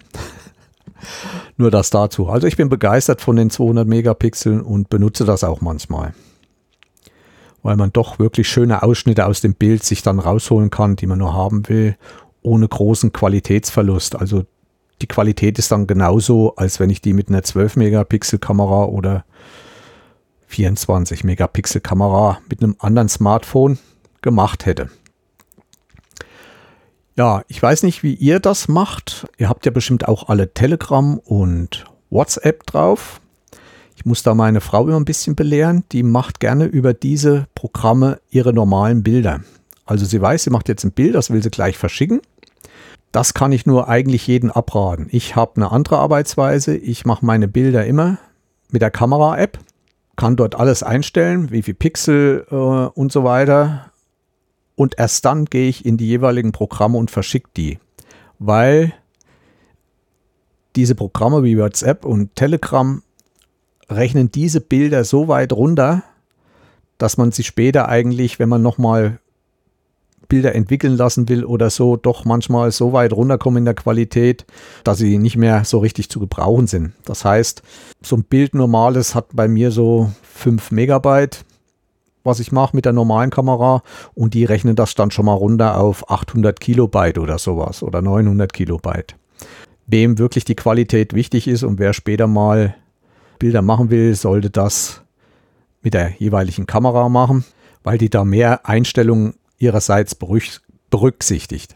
Nur 1.58 1.71
das 1.71 1.89
dazu. 1.89 2.27
Also 2.27 2.47
ich 2.47 2.58
bin 2.58 2.69
begeistert 2.69 3.21
von 3.21 3.36
den 3.36 3.49
200 3.49 3.88
Megapixeln 3.88 4.62
und 4.62 4.89
benutze 4.89 5.25
das 5.25 5.43
auch 5.43 5.62
manchmal. 5.62 6.13
Weil 7.62 7.77
man 7.77 7.93
doch 7.93 8.19
wirklich 8.19 8.49
schöne 8.49 8.84
Ausschnitte 8.84 9.25
aus 9.25 9.41
dem 9.41 9.53
Bild 9.53 9.84
sich 9.84 10.01
dann 10.01 10.19
rausholen 10.19 10.69
kann, 10.69 10.95
die 10.95 11.08
man 11.08 11.19
nur 11.19 11.34
haben 11.34 11.67
will, 11.69 11.95
ohne 12.41 12.67
großen 12.67 13.13
Qualitätsverlust. 13.13 14.17
Also 14.17 14.43
die 15.01 15.08
Qualität 15.08 15.60
ist 15.60 15.71
dann 15.71 15.88
genauso, 15.88 16.56
als 16.56 16.79
wenn 16.79 16.89
ich 16.89 17.01
die 17.01 17.13
mit 17.13 17.29
einer 17.29 17.43
12 17.43 17.77
Megapixel 17.77 18.39
Kamera 18.39 18.86
oder 18.86 19.25
24 20.53 21.23
Megapixel 21.23 21.81
Kamera 21.81 22.39
mit 22.47 22.61
einem 22.61 22.75
anderen 22.77 23.09
Smartphone 23.09 23.79
gemacht 24.21 24.67
hätte. 24.67 24.89
Ja, 27.15 27.43
ich 27.47 27.61
weiß 27.61 27.83
nicht, 27.83 28.03
wie 28.03 28.13
ihr 28.13 28.39
das 28.39 28.67
macht. 28.67 29.27
Ihr 29.37 29.49
habt 29.49 29.65
ja 29.65 29.71
bestimmt 29.71 30.07
auch 30.07 30.29
alle 30.29 30.53
Telegram 30.53 31.17
und 31.17 31.85
WhatsApp 32.11 32.65
drauf. 32.67 33.19
Ich 33.95 34.05
muss 34.05 34.21
da 34.21 34.35
meine 34.35 34.61
Frau 34.61 34.87
immer 34.87 34.97
ein 34.97 35.05
bisschen 35.05 35.35
belehren. 35.35 35.83
Die 35.91 36.03
macht 36.03 36.39
gerne 36.39 36.65
über 36.65 36.93
diese 36.93 37.47
Programme 37.55 38.19
ihre 38.29 38.53
normalen 38.53 39.01
Bilder. 39.01 39.41
Also 39.85 40.05
sie 40.05 40.21
weiß, 40.21 40.43
sie 40.43 40.49
macht 40.51 40.69
jetzt 40.69 40.83
ein 40.83 40.91
Bild, 40.91 41.15
das 41.15 41.31
will 41.31 41.41
sie 41.41 41.49
gleich 41.49 41.77
verschicken. 41.77 42.21
Das 43.11 43.33
kann 43.33 43.51
ich 43.51 43.65
nur 43.65 43.89
eigentlich 43.89 44.25
jeden 44.27 44.49
abraten. 44.51 45.07
Ich 45.11 45.35
habe 45.35 45.55
eine 45.55 45.71
andere 45.71 45.97
Arbeitsweise. 45.97 46.75
Ich 46.75 47.05
mache 47.05 47.25
meine 47.25 47.47
Bilder 47.47 47.85
immer 47.85 48.17
mit 48.71 48.81
der 48.81 48.91
Kamera-App, 48.91 49.59
kann 50.15 50.36
dort 50.36 50.56
alles 50.56 50.84
einstellen, 50.84 51.52
wie 51.52 51.63
viel 51.63 51.73
Pixel 51.73 52.45
äh, 52.49 52.56
und 52.56 53.12
so 53.12 53.23
weiter. 53.23 53.91
Und 54.76 54.95
erst 54.97 55.26
dann 55.26 55.45
gehe 55.45 55.69
ich 55.69 55.86
in 55.86 55.97
die 55.97 56.08
jeweiligen 56.08 56.52
Programme 56.52 56.97
und 56.97 57.12
verschicke 57.12 57.49
die. 57.56 57.80
Weil 58.39 58.93
diese 60.76 60.95
Programme 60.95 61.43
wie 61.43 61.58
WhatsApp 61.58 62.06
und 62.06 62.36
Telegram 62.36 63.02
rechnen 63.89 64.32
diese 64.32 64.62
Bilder 64.62 65.04
so 65.04 65.28
weit 65.28 65.54
runter, 65.54 66.04
dass 66.97 67.17
man 67.17 67.32
sie 67.32 67.43
später 67.43 67.89
eigentlich, 67.89 68.39
wenn 68.39 68.49
man 68.49 68.62
nochmal 68.62 69.19
Bilder 70.27 70.55
entwickeln 70.55 70.95
lassen 70.95 71.29
will 71.29 71.45
oder 71.45 71.69
so, 71.69 71.95
doch 71.95 72.25
manchmal 72.25 72.71
so 72.71 72.93
weit 72.93 73.13
runterkommen 73.13 73.59
in 73.59 73.65
der 73.65 73.73
Qualität, 73.73 74.45
dass 74.83 74.97
sie 74.97 75.17
nicht 75.17 75.38
mehr 75.38 75.65
so 75.65 75.79
richtig 75.79 76.09
zu 76.09 76.19
gebrauchen 76.19 76.67
sind. 76.67 76.93
Das 77.05 77.25
heißt, 77.25 77.62
so 78.01 78.15
ein 78.15 78.23
Bild 78.23 78.55
normales 78.55 79.15
hat 79.15 79.27
bei 79.33 79.47
mir 79.47 79.71
so 79.71 80.12
5 80.33 80.71
Megabyte, 80.71 81.45
was 82.23 82.39
ich 82.39 82.51
mache 82.51 82.75
mit 82.75 82.86
der 82.86 82.93
normalen 82.93 83.29
Kamera 83.29 83.83
und 84.13 84.33
die 84.33 84.45
rechnen 84.45 84.75
das 84.75 84.95
dann 84.95 85.12
schon 85.12 85.25
mal 85.25 85.33
runter 85.33 85.79
auf 85.79 86.09
800 86.09 86.59
Kilobyte 86.59 87.19
oder 87.19 87.38
sowas 87.38 87.83
oder 87.83 88.01
900 88.01 88.53
Kilobyte. 88.53 89.15
Wem 89.86 90.17
wirklich 90.17 90.45
die 90.45 90.55
Qualität 90.55 91.13
wichtig 91.13 91.47
ist 91.47 91.63
und 91.63 91.79
wer 91.79 91.93
später 91.93 92.27
mal 92.27 92.75
Bilder 93.39 93.62
machen 93.62 93.89
will, 93.89 94.15
sollte 94.15 94.49
das 94.49 95.01
mit 95.81 95.93
der 95.93 96.13
jeweiligen 96.17 96.65
Kamera 96.65 97.09
machen, 97.09 97.43
weil 97.83 97.97
die 97.97 98.09
da 98.09 98.23
mehr 98.23 98.65
Einstellungen 98.65 99.33
ihrerseits 99.63 100.15
berücksichtigt. 100.89 101.76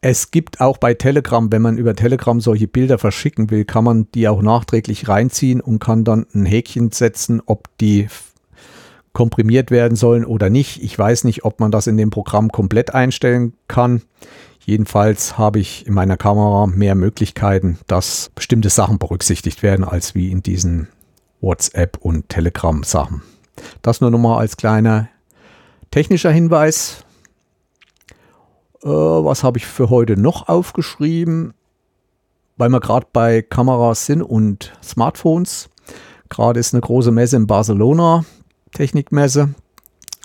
Es 0.00 0.30
gibt 0.30 0.60
auch 0.60 0.78
bei 0.78 0.94
Telegram, 0.94 1.50
wenn 1.50 1.62
man 1.62 1.78
über 1.78 1.96
Telegram 1.96 2.40
solche 2.40 2.68
Bilder 2.68 2.98
verschicken 2.98 3.50
will, 3.50 3.64
kann 3.64 3.84
man 3.84 4.08
die 4.12 4.28
auch 4.28 4.42
nachträglich 4.42 5.08
reinziehen 5.08 5.60
und 5.60 5.78
kann 5.78 6.04
dann 6.04 6.26
ein 6.34 6.46
Häkchen 6.46 6.92
setzen, 6.92 7.42
ob 7.44 7.68
die 7.78 8.08
komprimiert 9.12 9.70
werden 9.70 9.96
sollen 9.96 10.24
oder 10.24 10.50
nicht. 10.50 10.82
Ich 10.82 10.98
weiß 10.98 11.24
nicht, 11.24 11.44
ob 11.44 11.58
man 11.58 11.70
das 11.70 11.86
in 11.86 11.96
dem 11.96 12.10
Programm 12.10 12.52
komplett 12.52 12.94
einstellen 12.94 13.54
kann. 13.66 14.02
Jedenfalls 14.64 15.38
habe 15.38 15.58
ich 15.58 15.86
in 15.86 15.94
meiner 15.94 16.16
Kamera 16.16 16.66
mehr 16.66 16.94
Möglichkeiten, 16.94 17.78
dass 17.86 18.30
bestimmte 18.34 18.68
Sachen 18.68 18.98
berücksichtigt 18.98 19.62
werden, 19.62 19.84
als 19.84 20.14
wie 20.14 20.30
in 20.30 20.42
diesen 20.42 20.88
WhatsApp 21.40 21.96
und 22.00 22.28
Telegram 22.28 22.82
Sachen. 22.82 23.22
Das 23.80 24.00
nur 24.00 24.10
nochmal 24.10 24.38
als 24.38 24.56
kleiner 24.56 25.08
Technischer 25.96 26.30
Hinweis. 26.30 27.06
Äh, 28.82 28.88
was 28.88 29.42
habe 29.42 29.56
ich 29.56 29.64
für 29.64 29.88
heute 29.88 30.20
noch 30.20 30.46
aufgeschrieben? 30.46 31.54
Weil 32.58 32.68
wir 32.68 32.80
gerade 32.80 33.06
bei 33.14 33.40
Kameras 33.40 34.04
sind 34.04 34.20
und 34.20 34.76
Smartphones. 34.84 35.70
Gerade 36.28 36.60
ist 36.60 36.74
eine 36.74 36.82
große 36.82 37.12
Messe 37.12 37.36
in 37.36 37.46
Barcelona, 37.46 38.26
Technikmesse. 38.72 39.54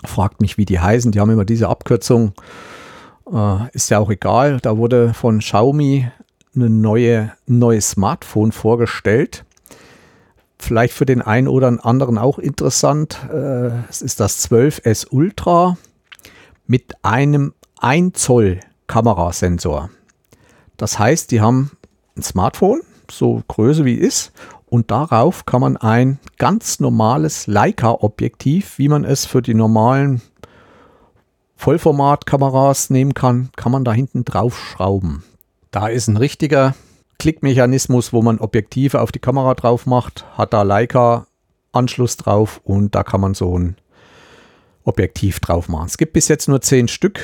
Fragt 0.04 0.42
mich, 0.42 0.58
wie 0.58 0.66
die 0.66 0.78
heißen. 0.78 1.10
Die 1.10 1.20
haben 1.20 1.30
immer 1.30 1.46
diese 1.46 1.70
Abkürzung. 1.70 2.34
Äh, 3.32 3.70
ist 3.72 3.88
ja 3.88 3.98
auch 3.98 4.10
egal. 4.10 4.58
Da 4.60 4.76
wurde 4.76 5.14
von 5.14 5.38
Xiaomi 5.38 6.06
eine 6.54 6.68
neue, 6.68 7.32
ein 7.48 7.58
neues 7.58 7.88
Smartphone 7.88 8.52
vorgestellt 8.52 9.46
vielleicht 10.62 10.94
für 10.94 11.06
den 11.06 11.22
einen 11.22 11.48
oder 11.48 11.84
anderen 11.84 12.18
auch 12.18 12.38
interessant. 12.38 13.18
Äh, 13.30 13.70
es 13.88 14.02
ist 14.02 14.20
das 14.20 14.48
12S 14.50 15.08
Ultra 15.10 15.76
mit 16.66 16.94
einem 17.04 17.54
1 17.78 18.18
Zoll 18.18 18.60
Kamerasensor. 18.86 19.90
Das 20.76 20.98
heißt, 20.98 21.30
die 21.30 21.40
haben 21.40 21.72
ein 22.16 22.22
Smartphone, 22.22 22.80
so 23.10 23.42
Größe 23.48 23.84
wie 23.84 23.94
ist, 23.94 24.32
und 24.66 24.90
darauf 24.90 25.44
kann 25.44 25.60
man 25.60 25.76
ein 25.76 26.18
ganz 26.38 26.80
normales 26.80 27.46
Leica-Objektiv, 27.46 28.78
wie 28.78 28.88
man 28.88 29.04
es 29.04 29.26
für 29.26 29.42
die 29.42 29.52
normalen 29.52 30.22
Vollformatkameras 31.56 32.88
nehmen 32.88 33.12
kann, 33.12 33.50
kann 33.54 33.70
man 33.70 33.84
da 33.84 33.92
hinten 33.92 34.24
drauf 34.24 34.58
schrauben. 34.58 35.24
Da 35.70 35.88
ist 35.88 36.08
ein 36.08 36.16
richtiger 36.16 36.74
Klickmechanismus, 37.22 38.12
wo 38.12 38.20
man 38.20 38.40
Objektive 38.40 39.00
auf 39.00 39.12
die 39.12 39.20
Kamera 39.20 39.54
drauf 39.54 39.86
macht, 39.86 40.24
hat 40.36 40.52
da 40.52 40.62
Leica 40.62 41.28
Anschluss 41.70 42.16
drauf 42.16 42.60
und 42.64 42.96
da 42.96 43.04
kann 43.04 43.20
man 43.20 43.34
so 43.34 43.56
ein 43.56 43.76
Objektiv 44.82 45.38
drauf 45.38 45.68
machen. 45.68 45.86
Es 45.86 45.98
gibt 45.98 46.14
bis 46.14 46.26
jetzt 46.26 46.48
nur 46.48 46.60
zehn 46.62 46.88
Stück. 46.88 47.20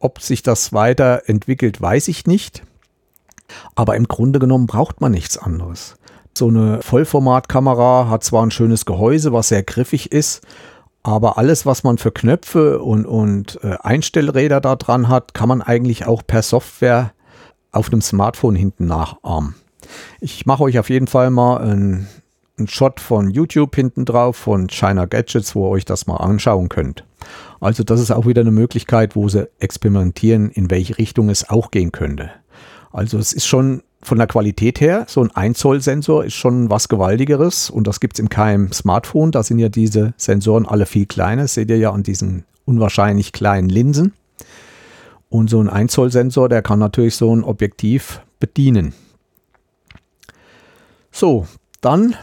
Ob 0.00 0.20
sich 0.20 0.42
das 0.42 0.74
weiterentwickelt, 0.74 1.80
weiß 1.80 2.08
ich 2.08 2.26
nicht. 2.26 2.62
Aber 3.74 3.96
im 3.96 4.06
Grunde 4.06 4.38
genommen 4.38 4.66
braucht 4.66 5.00
man 5.00 5.12
nichts 5.12 5.38
anderes. 5.38 5.96
So 6.36 6.48
eine 6.48 6.82
Vollformatkamera 6.82 8.10
hat 8.10 8.24
zwar 8.24 8.44
ein 8.44 8.50
schönes 8.50 8.84
Gehäuse, 8.84 9.32
was 9.32 9.48
sehr 9.48 9.62
griffig 9.62 10.12
ist, 10.12 10.46
aber 11.02 11.38
alles, 11.38 11.64
was 11.64 11.84
man 11.84 11.96
für 11.96 12.12
Knöpfe 12.12 12.80
und, 12.82 13.06
und 13.06 13.58
äh, 13.64 13.78
Einstellräder 13.80 14.60
da 14.60 14.76
dran 14.76 15.08
hat, 15.08 15.32
kann 15.32 15.48
man 15.48 15.62
eigentlich 15.62 16.04
auch 16.04 16.22
per 16.26 16.42
Software 16.42 17.14
auf 17.72 17.90
dem 17.90 18.00
Smartphone 18.00 18.54
hinten 18.54 18.86
nachahmen. 18.86 19.54
Ich 20.20 20.46
mache 20.46 20.62
euch 20.64 20.78
auf 20.78 20.90
jeden 20.90 21.06
Fall 21.06 21.30
mal 21.30 21.58
einen, 21.58 22.08
Shot 22.66 22.98
von 22.98 23.30
YouTube 23.30 23.76
hinten 23.76 24.04
drauf, 24.04 24.36
von 24.36 24.66
China 24.66 25.04
Gadgets, 25.04 25.54
wo 25.54 25.68
ihr 25.68 25.70
euch 25.70 25.84
das 25.84 26.08
mal 26.08 26.16
anschauen 26.16 26.68
könnt. 26.68 27.04
Also 27.60 27.84
das 27.84 28.00
ist 28.00 28.10
auch 28.10 28.26
wieder 28.26 28.40
eine 28.40 28.50
Möglichkeit, 28.50 29.14
wo 29.14 29.28
sie 29.28 29.48
experimentieren, 29.60 30.50
in 30.50 30.68
welche 30.68 30.98
Richtung 30.98 31.28
es 31.28 31.48
auch 31.48 31.70
gehen 31.70 31.92
könnte. 31.92 32.30
Also 32.90 33.16
es 33.16 33.32
ist 33.32 33.46
schon 33.46 33.82
von 34.02 34.18
der 34.18 34.26
Qualität 34.26 34.80
her, 34.80 35.04
so 35.08 35.22
ein 35.22 35.30
1 35.30 35.58
Zoll 35.58 35.80
Sensor 35.80 36.24
ist 36.24 36.34
schon 36.34 36.70
was 36.70 36.88
Gewaltigeres 36.88 37.70
und 37.70 37.86
das 37.86 38.00
gibt 38.00 38.14
es 38.14 38.20
im 38.20 38.28
keinem 38.28 38.72
Smartphone. 38.72 39.30
Da 39.30 39.42
sind 39.42 39.58
ja 39.58 39.68
diese 39.68 40.14
Sensoren 40.16 40.66
alle 40.66 40.86
viel 40.86 41.06
kleiner, 41.06 41.46
seht 41.46 41.70
ihr 41.70 41.78
ja 41.78 41.92
an 41.92 42.02
diesen 42.02 42.44
unwahrscheinlich 42.64 43.32
kleinen 43.32 43.68
Linsen. 43.68 44.14
Und 45.28 45.50
so 45.50 45.60
ein 45.60 45.68
1 45.68 45.92
Zoll 45.92 46.10
Sensor, 46.10 46.48
der 46.48 46.62
kann 46.62 46.78
natürlich 46.78 47.16
so 47.16 47.34
ein 47.34 47.44
Objektiv 47.44 48.22
bedienen. 48.40 48.94
So, 51.10 51.46
dann 51.80 52.16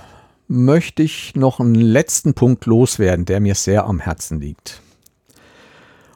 möchte 0.48 1.04
ich 1.04 1.36
noch 1.36 1.60
einen 1.60 1.76
letzten 1.76 2.34
Punkt 2.34 2.65
loswerden, 2.65 3.26
der 3.26 3.39
mir 3.39 3.56
sehr 3.56 3.86
am 3.86 4.00
Herzen 4.00 4.39
liegt. 4.39 4.82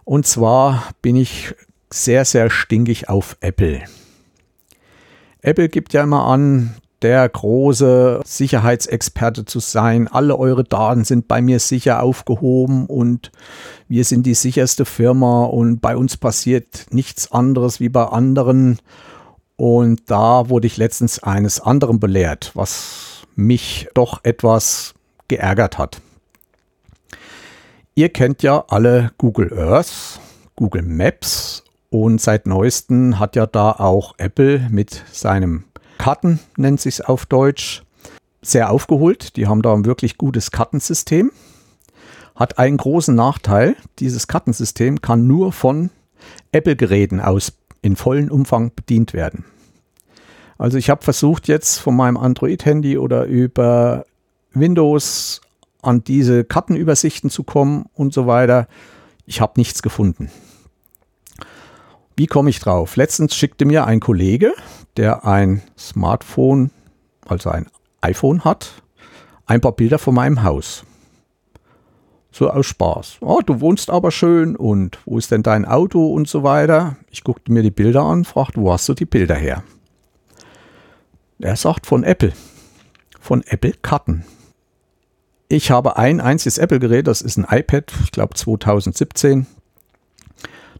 Und 0.04 0.26
zwar 0.26 0.90
bin 1.02 1.16
ich 1.16 1.54
sehr, 1.92 2.26
sehr 2.26 2.50
stinkig 2.50 3.10
auf 3.10 3.38
Apple. 3.42 3.84
Apple 5.42 5.70
gibt 5.70 5.94
ja 5.94 6.04
immer 6.04 6.26
an, 6.26 6.76
der 7.02 7.28
große 7.28 8.22
Sicherheitsexperte 8.26 9.46
zu 9.46 9.60
sein. 9.60 10.08
Alle 10.08 10.38
eure 10.38 10.64
Daten 10.64 11.06
sind 11.06 11.28
bei 11.28 11.42
mir 11.42 11.60
sicher 11.60 12.04
aufgehoben 12.04 12.86
und 12.86 13.32
wir 13.88 14.04
sind 14.04 14.26
die 14.26 14.34
sicherste 14.34 14.86
Firma 14.86 15.46
und 15.46 15.80
bei 15.80 15.96
uns 15.96 16.18
passiert 16.18 16.88
nichts 16.92 17.32
anderes 17.32 17.80
wie 17.80 17.90
bei 17.90 18.06
anderen. 18.06 18.80
Und 19.56 20.10
da 20.10 20.50
wurde 20.50 20.68
ich 20.68 20.78
letztens 20.78 21.22
eines 21.22 21.60
anderen 21.60 22.00
belehrt, 22.00 22.52
was 22.54 23.24
mich 23.36 23.88
doch 23.94 24.24
etwas 24.24 24.94
geärgert 25.28 25.78
hat. 25.78 26.02
Ihr 27.96 28.10
kennt 28.10 28.44
ja 28.44 28.64
alle 28.70 29.12
Google 29.18 29.58
Earth, 29.58 30.20
Google 30.56 30.84
Maps 30.84 31.64
und 31.90 32.22
seit 32.22 32.46
neuestem 32.46 33.20
hat 33.20 33.36
ja 33.36 33.46
da 33.46 33.72
auch 33.72 34.14
Apple 34.18 34.68
mit 34.70 35.04
seinem 35.12 35.66
Karten 36.00 36.40
nennt 36.58 36.82
sich 36.82 37.08
auf 37.08 37.28
Deutsch, 37.28 37.84
sehr 38.42 38.72
aufgeholt. 38.72 39.36
Die 39.36 39.46
haben 39.46 39.62
da 39.62 39.74
ein 39.74 39.86
wirklich 39.86 40.18
gutes 40.18 40.50
Kartensystem. 40.50 41.32
Hat 42.36 42.58
einen 42.58 42.78
großen 42.78 43.14
Nachteil. 43.14 43.76
Dieses 44.00 44.28
Kartensystem 44.28 45.02
kann 45.02 45.28
nur 45.28 45.52
von 45.52 45.92
Apple-Geräten 46.52 47.20
aus 47.20 47.54
in 47.82 47.96
vollen 47.96 48.32
Umfang 48.32 48.72
bedient 48.74 49.14
werden. 49.14 49.46
Also 50.58 50.78
ich 50.78 50.90
habe 50.90 51.04
versucht 51.04 51.48
jetzt 51.48 51.78
von 51.78 51.96
meinem 51.96 52.18
Android-Handy 52.18 52.98
oder 52.98 53.26
über 53.26 54.06
Windows 54.54 55.42
an 55.82 56.04
diese 56.04 56.44
Kartenübersichten 56.44 57.30
zu 57.30 57.44
kommen 57.44 57.86
und 57.94 58.14
so 58.14 58.26
weiter. 58.26 58.68
Ich 59.26 59.42
habe 59.42 59.54
nichts 59.58 59.82
gefunden. 59.82 60.32
Wie 62.16 62.28
komme 62.28 62.50
ich 62.50 62.60
drauf? 62.60 62.98
Letztens 62.98 63.36
schickte 63.36 63.64
mir 63.64 63.86
ein 63.86 64.02
Kollege, 64.02 64.54
der 64.98 65.26
ein 65.26 65.62
Smartphone, 65.78 66.72
also 67.28 67.50
ein 67.50 67.68
iPhone 68.02 68.44
hat, 68.44 68.82
ein 69.46 69.62
paar 69.62 69.72
Bilder 69.72 70.00
von 70.00 70.16
meinem 70.16 70.44
Haus. 70.44 70.84
So 72.32 72.50
aus 72.50 72.68
Spaß. 72.68 73.18
Oh, 73.22 73.42
du 73.44 73.60
wohnst 73.60 73.90
aber 73.90 74.12
schön 74.12 74.56
und 74.56 75.00
wo 75.06 75.18
ist 75.18 75.32
denn 75.32 75.44
dein 75.44 75.66
Auto 75.66 76.14
und 76.14 76.28
so 76.28 76.44
weiter. 76.44 76.96
Ich 77.10 77.24
guckte 77.24 77.52
mir 77.52 77.64
die 77.64 77.72
Bilder 77.72 78.04
an, 78.04 78.24
fragte, 78.24 78.62
wo 78.62 78.72
hast 78.72 78.88
du 78.88 78.94
die 78.94 79.06
Bilder 79.06 79.36
her? 79.36 79.64
Er 81.40 81.56
sagt 81.56 81.88
von 81.88 82.04
Apple. 82.04 82.34
Von 83.20 83.44
Apple 83.48 83.74
Karten. 83.82 84.26
Ich 85.48 85.72
habe 85.72 85.98
ein 85.98 86.22
einziges 86.22 86.60
Apple-Gerät, 86.60 87.08
das 87.08 87.22
ist 87.22 87.38
ein 87.38 87.48
iPad, 87.50 87.92
ich 88.04 88.12
glaube 88.12 88.36
2017. 88.36 89.48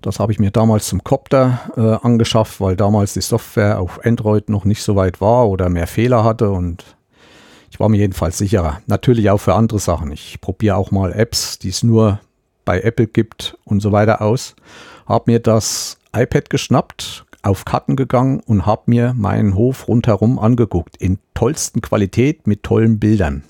Das 0.02 0.20
habe 0.20 0.32
ich 0.32 0.40
mir 0.40 0.52
damals 0.52 0.88
zum 0.88 1.04
Copter 1.04 1.60
äh, 1.76 2.06
angeschafft, 2.06 2.62
weil 2.62 2.76
damals 2.78 3.14
die 3.14 3.22
Software 3.22 3.80
auf 3.80 4.06
Android 4.06 4.50
noch 4.50 4.64
nicht 4.64 4.82
so 4.82 4.96
weit 4.96 5.20
war 5.20 5.50
oder 5.50 5.68
mehr 5.70 5.88
Fehler 5.88 6.24
hatte 6.24 6.50
und 6.52 6.86
ich 7.70 7.80
war 7.80 7.90
mir 7.90 7.98
jedenfalls 7.98 8.38
sicherer. 8.38 8.82
Natürlich 8.88 9.30
auch 9.30 9.38
für 9.38 9.56
andere 9.56 9.80
Sachen. 9.80 10.12
Ich 10.12 10.42
probiere 10.42 10.78
auch 10.78 10.92
mal 10.92 11.12
Apps, 11.14 11.60
die 11.60 11.70
es 11.70 11.84
nur 11.84 12.20
bei 12.66 12.82
Apple 12.82 13.08
gibt 13.08 13.58
und 13.66 13.82
so 13.82 13.92
weiter 13.92 14.22
aus. 14.22 14.56
Habe 15.06 15.32
mir 15.32 15.40
das 15.40 15.98
iPad 16.16 16.50
geschnappt, 16.50 17.26
auf 17.42 17.66
Karten 17.66 17.96
gegangen 17.96 18.42
und 18.46 18.66
habe 18.66 18.84
mir 18.88 19.14
meinen 19.16 19.56
Hof 19.56 19.88
rundherum 19.88 20.40
angeguckt. 20.40 20.98
In 20.98 21.20
tollsten 21.34 21.82
Qualität 21.82 22.48
mit 22.48 22.64
tollen 22.64 23.00
Bildern. 23.00 23.44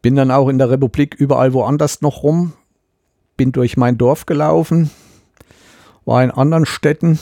Bin 0.00 0.14
dann 0.14 0.30
auch 0.30 0.48
in 0.48 0.58
der 0.58 0.70
Republik 0.70 1.14
überall 1.14 1.52
woanders 1.52 2.02
noch 2.02 2.22
rum, 2.22 2.52
bin 3.38 3.52
durch 3.52 3.78
mein 3.78 3.96
Dorf 3.96 4.26
gelaufen, 4.26 4.90
war 6.04 6.22
in 6.22 6.30
anderen 6.30 6.66
Städten 6.66 7.18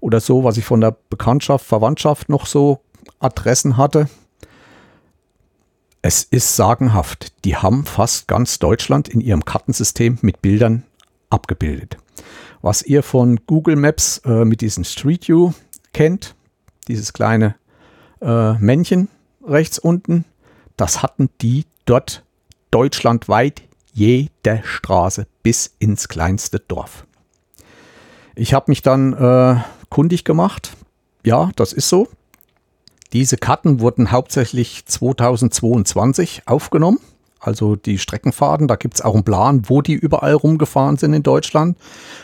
oder 0.00 0.20
so, 0.20 0.44
was 0.44 0.56
ich 0.56 0.64
von 0.64 0.80
der 0.80 0.96
Bekanntschaft, 1.10 1.66
Verwandtschaft 1.66 2.30
noch 2.30 2.46
so 2.46 2.80
Adressen 3.18 3.76
hatte. 3.76 4.08
Es 6.00 6.22
ist 6.22 6.56
sagenhaft. 6.56 7.44
Die 7.44 7.56
haben 7.56 7.84
fast 7.84 8.28
ganz 8.28 8.58
Deutschland 8.58 9.08
in 9.08 9.20
ihrem 9.20 9.44
Kartensystem 9.44 10.18
mit 10.22 10.40
Bildern 10.40 10.84
abgebildet. 11.28 11.98
Was 12.62 12.82
ihr 12.82 13.02
von 13.02 13.40
Google 13.46 13.76
Maps 13.76 14.18
äh, 14.24 14.44
mit 14.44 14.60
diesem 14.60 14.84
Street 14.84 15.28
View 15.28 15.52
kennt, 15.92 16.34
dieses 16.86 17.12
kleine 17.12 17.56
äh, 18.20 18.52
Männchen 18.54 19.08
rechts 19.44 19.78
unten, 19.78 20.24
das 20.76 21.02
hatten 21.02 21.28
die 21.40 21.64
dort 21.84 22.24
deutschlandweit 22.70 23.62
jede 23.98 24.62
Straße 24.62 25.26
bis 25.42 25.74
ins 25.80 26.08
kleinste 26.08 26.60
Dorf. 26.60 27.04
Ich 28.36 28.54
habe 28.54 28.66
mich 28.68 28.82
dann 28.82 29.12
äh, 29.12 29.56
kundig 29.90 30.24
gemacht. 30.24 30.76
Ja, 31.24 31.50
das 31.56 31.72
ist 31.72 31.88
so. 31.88 32.06
Diese 33.12 33.36
Karten 33.36 33.80
wurden 33.80 34.12
hauptsächlich 34.12 34.86
2022 34.86 36.42
aufgenommen. 36.46 37.00
Also 37.40 37.74
die 37.74 37.98
Streckenfahrten, 37.98 38.68
da 38.68 38.76
gibt 38.76 38.94
es 38.94 39.02
auch 39.02 39.14
einen 39.14 39.24
Plan, 39.24 39.62
wo 39.68 39.82
die 39.82 39.94
überall 39.94 40.34
rumgefahren 40.34 40.96
sind 40.96 41.12
in 41.12 41.24
Deutschland. 41.24 41.76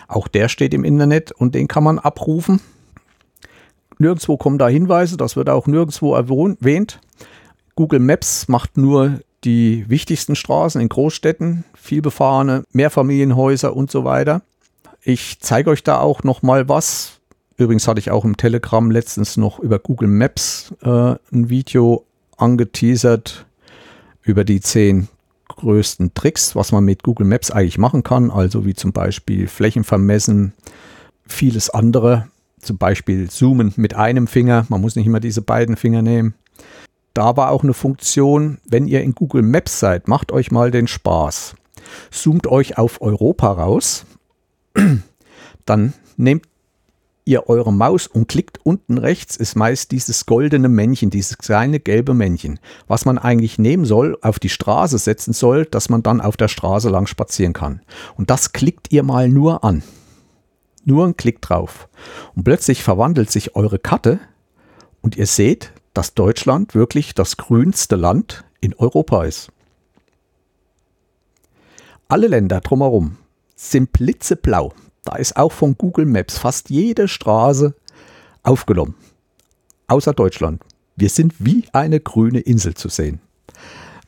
Auch 0.07 0.29
der 0.29 0.49
steht 0.49 0.75
im 0.75 0.85
Internet 0.85 1.33
und 1.33 1.57
den 1.57 1.67
kann 1.67 1.83
man 1.83 1.99
abrufen. 1.99 2.61
Nirgendwo 3.99 4.37
kommen 4.37 4.59
da 4.59 4.69
Hinweise, 4.69 5.17
das 5.17 5.35
wird 5.35 5.49
auch 5.49 5.67
nirgendwo 5.67 6.15
erwähnt. 6.15 7.01
Google 7.75 8.01
Maps 8.01 8.47
macht 8.47 8.77
nur 8.77 9.21
die 9.45 9.85
wichtigsten 9.89 10.37
Straßen 10.37 10.81
in 10.81 10.89
Großstädten, 10.89 11.65
vielbefahrene 11.75 12.65
Mehrfamilienhäuser 12.73 13.77
und 13.77 13.91
so 13.91 14.05
weiter. 14.05 14.43
Ich 15.03 15.39
zeige 15.41 15.71
euch 15.71 15.83
da 15.83 16.01
auch 16.01 16.23
noch 16.23 16.43
mal 16.43 16.69
was. 16.69 17.21
Übrigens 17.57 17.87
hatte 17.87 18.01
ich 18.01 18.11
auch 18.11 18.25
im 18.25 18.37
Telegram 18.37 18.91
letztens 18.91 19.37
noch 19.37 19.59
über 19.59 19.79
Google 19.79 20.09
Maps 20.09 20.75
äh, 20.83 20.89
ein 21.33 21.51
Video 21.51 22.05
angeteasert 22.37 23.47
über 24.23 24.45
die 24.45 24.61
zehn 24.61 25.09
größten 25.49 26.15
Tricks, 26.15 26.57
was 26.57 26.73
man 26.73 26.85
mit 26.85 27.03
Google 27.03 27.27
Maps 27.27 27.51
eigentlich 27.51 27.79
machen 27.79 28.03
kann. 28.03 28.31
Also 28.31 28.65
wie 28.65 28.75
zum 28.75 28.93
Beispiel 28.93 29.47
Flächen 29.47 29.85
vermessen, 29.85 30.55
vieles 31.27 31.71
andere. 31.71 32.29
Zum 32.61 32.79
Beispiel 32.79 33.29
zoomen 33.29 33.75
mit 33.77 33.95
einem 33.95 34.27
Finger. 34.27 34.65
Man 34.71 34.81
muss 34.81 34.97
nicht 34.97 35.07
immer 35.07 35.21
diese 35.21 35.43
beiden 35.43 35.77
Finger 35.77 36.01
nehmen 36.01 36.35
da 37.15 37.37
war 37.37 37.51
auch 37.51 37.63
eine 37.63 37.75
Funktion, 37.75 38.59
wenn 38.69 38.87
ihr 38.87 39.03
in 39.03 39.15
Google 39.15 39.43
Maps 39.43 39.79
seid, 39.79 40.09
macht 40.09 40.33
euch 40.33 40.51
mal 40.51 40.71
den 40.71 40.89
Spaß. 40.89 41.55
Zoomt 42.11 42.47
euch 42.47 42.77
auf 42.77 43.01
Europa 43.01 43.53
raus, 43.53 44.05
dann 45.67 45.93
nehmt 46.17 46.47
ihr 47.25 47.49
eure 47.49 47.73
Maus 47.73 48.07
und 48.07 48.29
klickt 48.29 48.61
unten 48.65 48.99
rechts, 48.99 49.37
ist 49.37 49.55
meist 49.57 49.93
dieses 49.93 50.27
goldene 50.27 50.69
Männchen, 50.69 51.11
dieses 51.11 51.39
kleine 51.39 51.81
gelbe 51.81 52.15
Männchen, 52.15 52.59
was 52.87 53.05
man 53.05 53.19
eigentlich 53.19 53.59
nehmen 53.59 53.85
soll, 53.85 54.19
auf 54.21 54.39
die 54.39 54.51
Straße 54.51 54.99
setzen 54.99 55.33
soll, 55.33 55.65
dass 55.65 55.89
man 55.89 56.03
dann 56.03 56.21
auf 56.21 56.37
der 56.37 56.49
Straße 56.49 56.91
lang 56.91 57.07
spazieren 57.07 57.55
kann. 57.55 57.81
Und 58.17 58.31
das 58.31 58.53
klickt 58.53 58.93
ihr 58.93 59.03
mal 59.03 59.29
nur 59.29 59.65
an. 59.65 59.83
Nur 60.85 61.07
ein 61.07 61.17
Klick 61.17 61.41
drauf. 61.41 61.89
Und 62.35 62.45
plötzlich 62.45 62.83
verwandelt 62.83 63.31
sich 63.31 63.57
eure 63.57 63.79
Karte 63.79 64.21
und 65.01 65.17
ihr 65.17 65.27
seht, 65.27 65.73
dass 65.95 66.15
Deutschland 66.15 66.75
wirklich 66.75 67.15
das 67.15 67.37
grünste 67.37 67.97
Land 67.97 68.45
in 68.61 68.75
Europa 68.75 69.25
ist. 69.25 69.51
Alle 72.09 72.27
Länder 72.27 72.61
drumherum 72.61 73.17
sind 73.57 73.93
blitzeblau. 73.93 74.73
Da 75.05 75.17
ist 75.17 75.37
auch 75.37 75.53
von 75.53 75.77
Google 75.79 76.07
Maps 76.07 76.39
fast 76.39 76.71
jede 76.71 77.09
Straße 77.09 77.75
aufgenommen. 78.43 78.95
Außer 79.87 80.13
Deutschland. 80.13 80.63
Wir 80.97 81.09
sind 81.09 81.35
wie 81.39 81.65
eine 81.73 82.01
grüne 82.01 82.41
Insel 82.41 82.75
zu 82.75 82.89
sehen. 82.89 83.21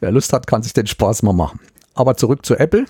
Wer 0.00 0.12
Lust 0.12 0.32
hat, 0.32 0.46
kann 0.46 0.62
sich 0.62 0.72
den 0.72 0.86
Spaß 0.86 1.22
mal 1.22 1.32
machen. 1.32 1.60
Aber 1.94 2.16
zurück 2.16 2.44
zu 2.44 2.56
Apple. 2.56 2.86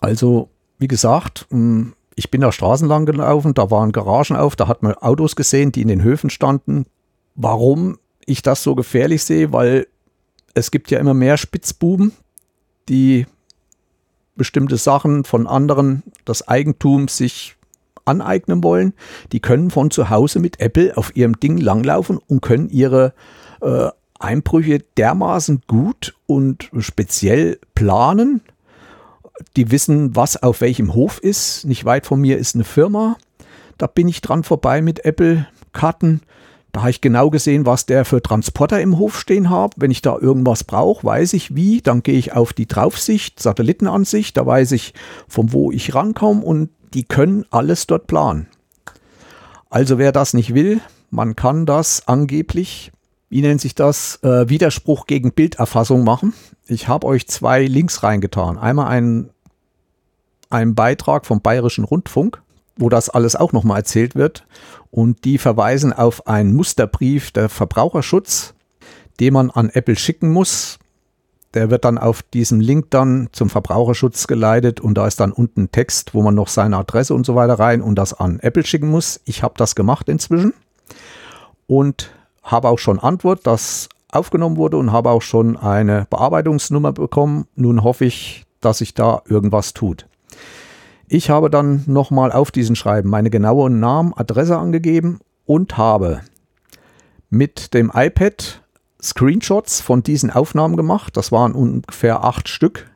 Also, 0.00 0.48
wie 0.78 0.88
gesagt, 0.88 1.46
hm, 1.50 1.94
ich 2.14 2.30
bin 2.30 2.40
da 2.40 2.52
Straßen 2.52 2.88
lang 2.88 3.06
gelaufen, 3.06 3.54
da 3.54 3.70
waren 3.70 3.92
Garagen 3.92 4.36
auf, 4.36 4.56
da 4.56 4.68
hat 4.68 4.82
man 4.82 4.94
Autos 4.94 5.36
gesehen, 5.36 5.72
die 5.72 5.82
in 5.82 5.88
den 5.88 6.02
Höfen 6.02 6.30
standen. 6.30 6.86
Warum 7.36 7.98
ich 8.24 8.42
das 8.42 8.62
so 8.62 8.74
gefährlich 8.74 9.22
sehe, 9.22 9.52
weil 9.52 9.86
es 10.54 10.70
gibt 10.70 10.90
ja 10.90 10.98
immer 10.98 11.14
mehr 11.14 11.36
Spitzbuben, 11.36 12.12
die 12.88 13.26
bestimmte 14.36 14.76
Sachen 14.76 15.24
von 15.24 15.46
anderen, 15.46 16.02
das 16.24 16.46
Eigentum 16.48 17.08
sich 17.08 17.56
aneignen 18.04 18.62
wollen. 18.62 18.94
Die 19.32 19.40
können 19.40 19.70
von 19.70 19.90
zu 19.90 20.10
Hause 20.10 20.38
mit 20.38 20.60
Apple 20.60 20.96
auf 20.96 21.14
ihrem 21.16 21.38
Ding 21.40 21.58
langlaufen 21.58 22.18
und 22.18 22.40
können 22.40 22.70
ihre 22.70 23.14
äh, 23.60 23.88
Einbrüche 24.18 24.80
dermaßen 24.96 25.62
gut 25.66 26.14
und 26.26 26.70
speziell 26.78 27.58
planen. 27.74 28.40
Die 29.56 29.70
wissen, 29.70 30.16
was 30.16 30.42
auf 30.42 30.60
welchem 30.60 30.94
Hof 30.94 31.18
ist. 31.18 31.64
Nicht 31.66 31.84
weit 31.84 32.06
von 32.06 32.20
mir 32.20 32.38
ist 32.38 32.54
eine 32.54 32.64
Firma. 32.64 33.16
Da 33.76 33.86
bin 33.86 34.08
ich 34.08 34.22
dran 34.22 34.44
vorbei 34.44 34.80
mit 34.80 35.04
Apple-Karten. 35.04 36.22
Da 36.76 36.82
habe 36.82 36.90
ich 36.90 37.00
genau 37.00 37.30
gesehen, 37.30 37.64
was 37.64 37.86
der 37.86 38.04
für 38.04 38.20
Transporter 38.20 38.82
im 38.82 38.98
Hof 38.98 39.18
stehen 39.18 39.48
hat. 39.48 39.72
Wenn 39.78 39.90
ich 39.90 40.02
da 40.02 40.18
irgendwas 40.18 40.62
brauche, 40.62 41.06
weiß 41.06 41.32
ich 41.32 41.54
wie. 41.54 41.80
Dann 41.80 42.02
gehe 42.02 42.18
ich 42.18 42.34
auf 42.34 42.52
die 42.52 42.68
Draufsicht, 42.68 43.40
Satellitenansicht. 43.40 44.36
Da 44.36 44.44
weiß 44.44 44.72
ich, 44.72 44.92
von 45.26 45.54
wo 45.54 45.72
ich 45.72 45.94
rankomme 45.94 46.42
und 46.42 46.68
die 46.92 47.04
können 47.04 47.46
alles 47.50 47.86
dort 47.86 48.06
planen. 48.06 48.48
Also 49.70 49.96
wer 49.96 50.12
das 50.12 50.34
nicht 50.34 50.52
will, 50.52 50.82
man 51.08 51.34
kann 51.34 51.64
das 51.64 52.08
angeblich, 52.08 52.92
wie 53.30 53.40
nennt 53.40 53.62
sich 53.62 53.74
das, 53.74 54.22
äh, 54.22 54.50
Widerspruch 54.50 55.06
gegen 55.06 55.32
Bilderfassung 55.32 56.04
machen. 56.04 56.34
Ich 56.66 56.88
habe 56.88 57.06
euch 57.06 57.26
zwei 57.26 57.64
Links 57.64 58.02
reingetan. 58.02 58.58
Einmal 58.58 58.88
einen, 58.88 59.30
einen 60.50 60.74
Beitrag 60.74 61.24
vom 61.24 61.40
Bayerischen 61.40 61.84
Rundfunk 61.84 62.42
wo 62.76 62.88
das 62.88 63.08
alles 63.08 63.36
auch 63.36 63.52
nochmal 63.52 63.78
erzählt 63.78 64.14
wird. 64.14 64.46
Und 64.90 65.24
die 65.24 65.38
verweisen 65.38 65.92
auf 65.92 66.26
einen 66.26 66.54
Musterbrief 66.54 67.30
der 67.30 67.48
Verbraucherschutz, 67.48 68.54
den 69.20 69.34
man 69.34 69.50
an 69.50 69.70
Apple 69.70 69.96
schicken 69.96 70.30
muss. 70.30 70.78
Der 71.54 71.70
wird 71.70 71.84
dann 71.84 71.96
auf 71.96 72.22
diesem 72.22 72.60
Link 72.60 72.90
dann 72.90 73.28
zum 73.32 73.48
Verbraucherschutz 73.48 74.26
geleitet 74.26 74.80
und 74.80 74.94
da 74.94 75.06
ist 75.06 75.20
dann 75.20 75.32
unten 75.32 75.72
Text, 75.72 76.12
wo 76.12 76.22
man 76.22 76.34
noch 76.34 76.48
seine 76.48 76.76
Adresse 76.76 77.14
und 77.14 77.24
so 77.24 77.34
weiter 77.34 77.58
rein 77.58 77.80
und 77.80 77.94
das 77.94 78.12
an 78.12 78.40
Apple 78.40 78.66
schicken 78.66 78.88
muss. 78.88 79.20
Ich 79.24 79.42
habe 79.42 79.54
das 79.56 79.74
gemacht 79.74 80.08
inzwischen 80.08 80.52
und 81.66 82.10
habe 82.42 82.68
auch 82.68 82.78
schon 82.78 82.98
Antwort, 82.98 83.46
dass 83.46 83.88
aufgenommen 84.12 84.56
wurde 84.56 84.76
und 84.76 84.92
habe 84.92 85.10
auch 85.10 85.22
schon 85.22 85.56
eine 85.56 86.06
Bearbeitungsnummer 86.10 86.92
bekommen. 86.92 87.46
Nun 87.54 87.82
hoffe 87.82 88.04
ich, 88.04 88.44
dass 88.60 88.78
sich 88.78 88.94
da 88.94 89.22
irgendwas 89.26 89.74
tut. 89.74 90.06
Ich 91.08 91.30
habe 91.30 91.50
dann 91.50 91.84
nochmal 91.86 92.32
auf 92.32 92.50
diesen 92.50 92.74
Schreiben 92.74 93.08
meine 93.08 93.30
genauen 93.30 93.78
Namen, 93.78 94.12
Adresse 94.16 94.58
angegeben 94.58 95.20
und 95.44 95.76
habe 95.76 96.20
mit 97.30 97.74
dem 97.74 97.92
iPad 97.94 98.62
Screenshots 99.00 99.80
von 99.80 100.02
diesen 100.02 100.30
Aufnahmen 100.30 100.76
gemacht. 100.76 101.16
Das 101.16 101.30
waren 101.30 101.52
ungefähr 101.52 102.24
acht 102.24 102.48
Stück, 102.48 102.90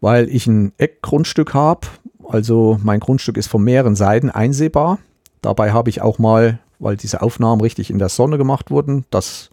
weil 0.00 0.28
ich 0.28 0.46
ein 0.46 0.72
Eckgrundstück 0.76 1.54
habe. 1.54 1.86
Also 2.28 2.78
mein 2.82 3.00
Grundstück 3.00 3.38
ist 3.38 3.46
von 3.46 3.62
mehreren 3.62 3.96
Seiten 3.96 4.30
einsehbar. 4.30 4.98
Dabei 5.40 5.72
habe 5.72 5.90
ich 5.90 6.02
auch 6.02 6.18
mal, 6.18 6.58
weil 6.78 6.96
diese 6.96 7.22
Aufnahmen 7.22 7.62
richtig 7.62 7.90
in 7.90 7.98
der 7.98 8.10
Sonne 8.10 8.36
gemacht 8.36 8.70
wurden, 8.70 9.06
das 9.10 9.50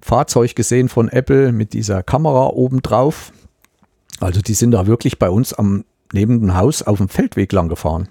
Fahrzeug 0.00 0.54
gesehen 0.54 0.88
von 0.88 1.08
Apple 1.08 1.52
mit 1.52 1.74
dieser 1.74 2.02
Kamera 2.02 2.46
oben 2.46 2.80
drauf. 2.80 3.32
Also 4.20 4.40
die 4.40 4.54
sind 4.54 4.70
da 4.70 4.86
wirklich 4.86 5.18
bei 5.18 5.28
uns 5.28 5.52
am 5.52 5.84
neben 6.12 6.40
dem 6.40 6.56
Haus 6.56 6.82
auf 6.82 6.98
dem 6.98 7.08
Feldweg 7.08 7.52
lang 7.52 7.68
gefahren. 7.68 8.08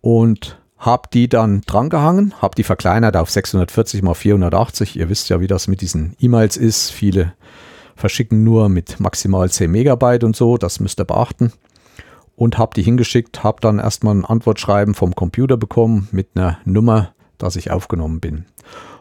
Und 0.00 0.58
habe 0.78 1.08
die 1.12 1.28
dann 1.28 1.62
drangehangen, 1.62 2.34
habe 2.40 2.54
die 2.54 2.62
verkleinert 2.62 3.16
auf 3.16 3.30
640 3.30 4.02
mal 4.02 4.14
480. 4.14 4.96
Ihr 4.96 5.08
wisst 5.08 5.28
ja, 5.28 5.40
wie 5.40 5.46
das 5.46 5.68
mit 5.68 5.80
diesen 5.80 6.14
E-Mails 6.20 6.56
ist. 6.56 6.90
Viele 6.90 7.32
verschicken 7.96 8.44
nur 8.44 8.68
mit 8.68 9.00
maximal 9.00 9.50
10 9.50 9.70
Megabyte 9.70 10.24
und 10.24 10.36
so, 10.36 10.58
das 10.58 10.80
müsst 10.80 11.00
ihr 11.00 11.04
beachten. 11.04 11.52
Und 12.36 12.58
habe 12.58 12.74
die 12.74 12.82
hingeschickt, 12.82 13.42
habe 13.42 13.60
dann 13.62 13.78
erstmal 13.78 14.14
ein 14.14 14.26
Antwortschreiben 14.26 14.94
vom 14.94 15.14
Computer 15.14 15.56
bekommen 15.56 16.08
mit 16.12 16.28
einer 16.34 16.58
Nummer, 16.66 17.14
dass 17.38 17.56
ich 17.56 17.70
aufgenommen 17.70 18.20
bin. 18.20 18.44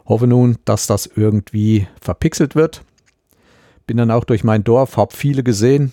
Hoffe 0.07 0.27
nun, 0.27 0.57
dass 0.63 0.87
das 0.87 1.09
irgendwie 1.13 1.87
verpixelt 1.99 2.55
wird. 2.55 2.83
Bin 3.85 3.97
dann 3.97 4.11
auch 4.11 4.23
durch 4.23 4.45
mein 4.45 4.63
Dorf, 4.63 4.95
habe 4.95 5.13
viele 5.13 5.43
gesehen, 5.43 5.91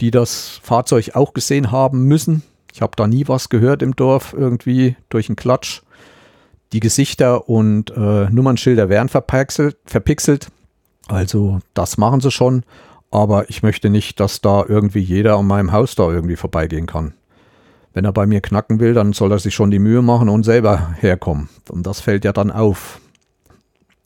die 0.00 0.10
das 0.10 0.60
Fahrzeug 0.62 1.12
auch 1.14 1.32
gesehen 1.32 1.70
haben 1.70 2.04
müssen. 2.04 2.42
Ich 2.72 2.82
habe 2.82 2.92
da 2.96 3.06
nie 3.06 3.28
was 3.28 3.48
gehört 3.48 3.82
im 3.82 3.94
Dorf 3.94 4.34
irgendwie 4.36 4.96
durch 5.08 5.28
einen 5.28 5.36
Klatsch. 5.36 5.82
Die 6.72 6.80
Gesichter 6.80 7.48
und 7.48 7.90
äh, 7.90 8.30
Nummernschilder 8.30 8.88
werden 8.88 9.08
verpixelt, 9.08 9.76
verpixelt. 9.84 10.48
Also 11.08 11.60
das 11.74 11.98
machen 11.98 12.20
sie 12.20 12.30
schon. 12.30 12.64
Aber 13.10 13.50
ich 13.50 13.62
möchte 13.62 13.90
nicht, 13.90 14.20
dass 14.20 14.40
da 14.40 14.64
irgendwie 14.66 15.00
jeder 15.00 15.36
an 15.36 15.46
meinem 15.46 15.72
Haus 15.72 15.94
da 15.94 16.10
irgendwie 16.10 16.36
vorbeigehen 16.36 16.86
kann. 16.86 17.12
Wenn 17.92 18.06
er 18.06 18.12
bei 18.12 18.26
mir 18.26 18.40
knacken 18.40 18.80
will, 18.80 18.94
dann 18.94 19.12
soll 19.12 19.32
er 19.32 19.38
sich 19.38 19.54
schon 19.54 19.70
die 19.70 19.78
Mühe 19.78 20.00
machen 20.00 20.30
und 20.30 20.44
selber 20.44 20.94
herkommen. 20.98 21.50
Und 21.68 21.86
das 21.86 22.00
fällt 22.00 22.24
ja 22.24 22.32
dann 22.32 22.50
auf. 22.50 23.00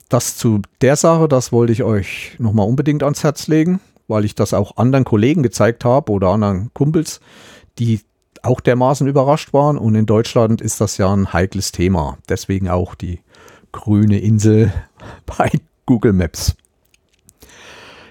Das 0.08 0.36
zu 0.36 0.60
der 0.80 0.96
Sache, 0.96 1.28
das 1.28 1.52
wollte 1.52 1.72
ich 1.72 1.84
euch 1.84 2.34
nochmal 2.38 2.66
unbedingt 2.66 3.04
ans 3.04 3.22
Herz 3.22 3.46
legen, 3.46 3.80
weil 4.08 4.24
ich 4.24 4.34
das 4.34 4.54
auch 4.54 4.76
anderen 4.76 5.04
Kollegen 5.04 5.42
gezeigt 5.42 5.84
habe 5.84 6.12
oder 6.12 6.28
anderen 6.28 6.70
Kumpels, 6.74 7.20
die 7.78 8.00
auch 8.42 8.60
dermaßen 8.60 9.06
überrascht 9.06 9.52
waren. 9.52 9.76
Und 9.76 9.94
in 9.94 10.06
Deutschland 10.06 10.60
ist 10.60 10.80
das 10.80 10.98
ja 10.98 11.12
ein 11.12 11.32
heikles 11.32 11.72
Thema. 11.72 12.18
Deswegen 12.28 12.68
auch 12.68 12.94
die 12.94 13.20
grüne 13.72 14.18
Insel 14.18 14.72
bei 15.26 15.50
Google 15.84 16.12
Maps. 16.12 16.56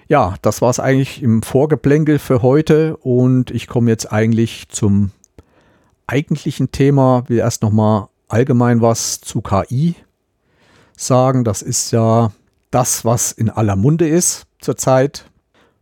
Ja, 0.08 0.36
das 0.44 0.62
war 0.62 0.70
es 0.70 0.80
eigentlich 0.80 1.24
im 1.24 1.42
Vorgeplänkel 1.42 2.20
für 2.20 2.44
heute 2.44 2.96
und 2.98 3.50
ich 3.50 3.66
komme 3.66 3.90
jetzt 3.90 4.12
eigentlich 4.12 4.70
zum 4.70 5.12
eigentlichen 6.06 6.72
Thema. 6.72 7.24
Will 7.28 7.40
erst 7.40 7.64
nochmal 7.64 8.08
allgemein 8.28 8.82
was 8.82 9.20
zu 9.22 9.42
KI 9.42 9.96
sagen. 10.96 11.44
Das 11.44 11.64
ist 11.64 11.90
ja 11.92 12.32
das, 12.70 13.04
was 13.04 13.32
in 13.32 13.50
aller 13.50 13.76
Munde 13.76 14.08
ist 14.08 14.46
zurzeit. 14.60 15.26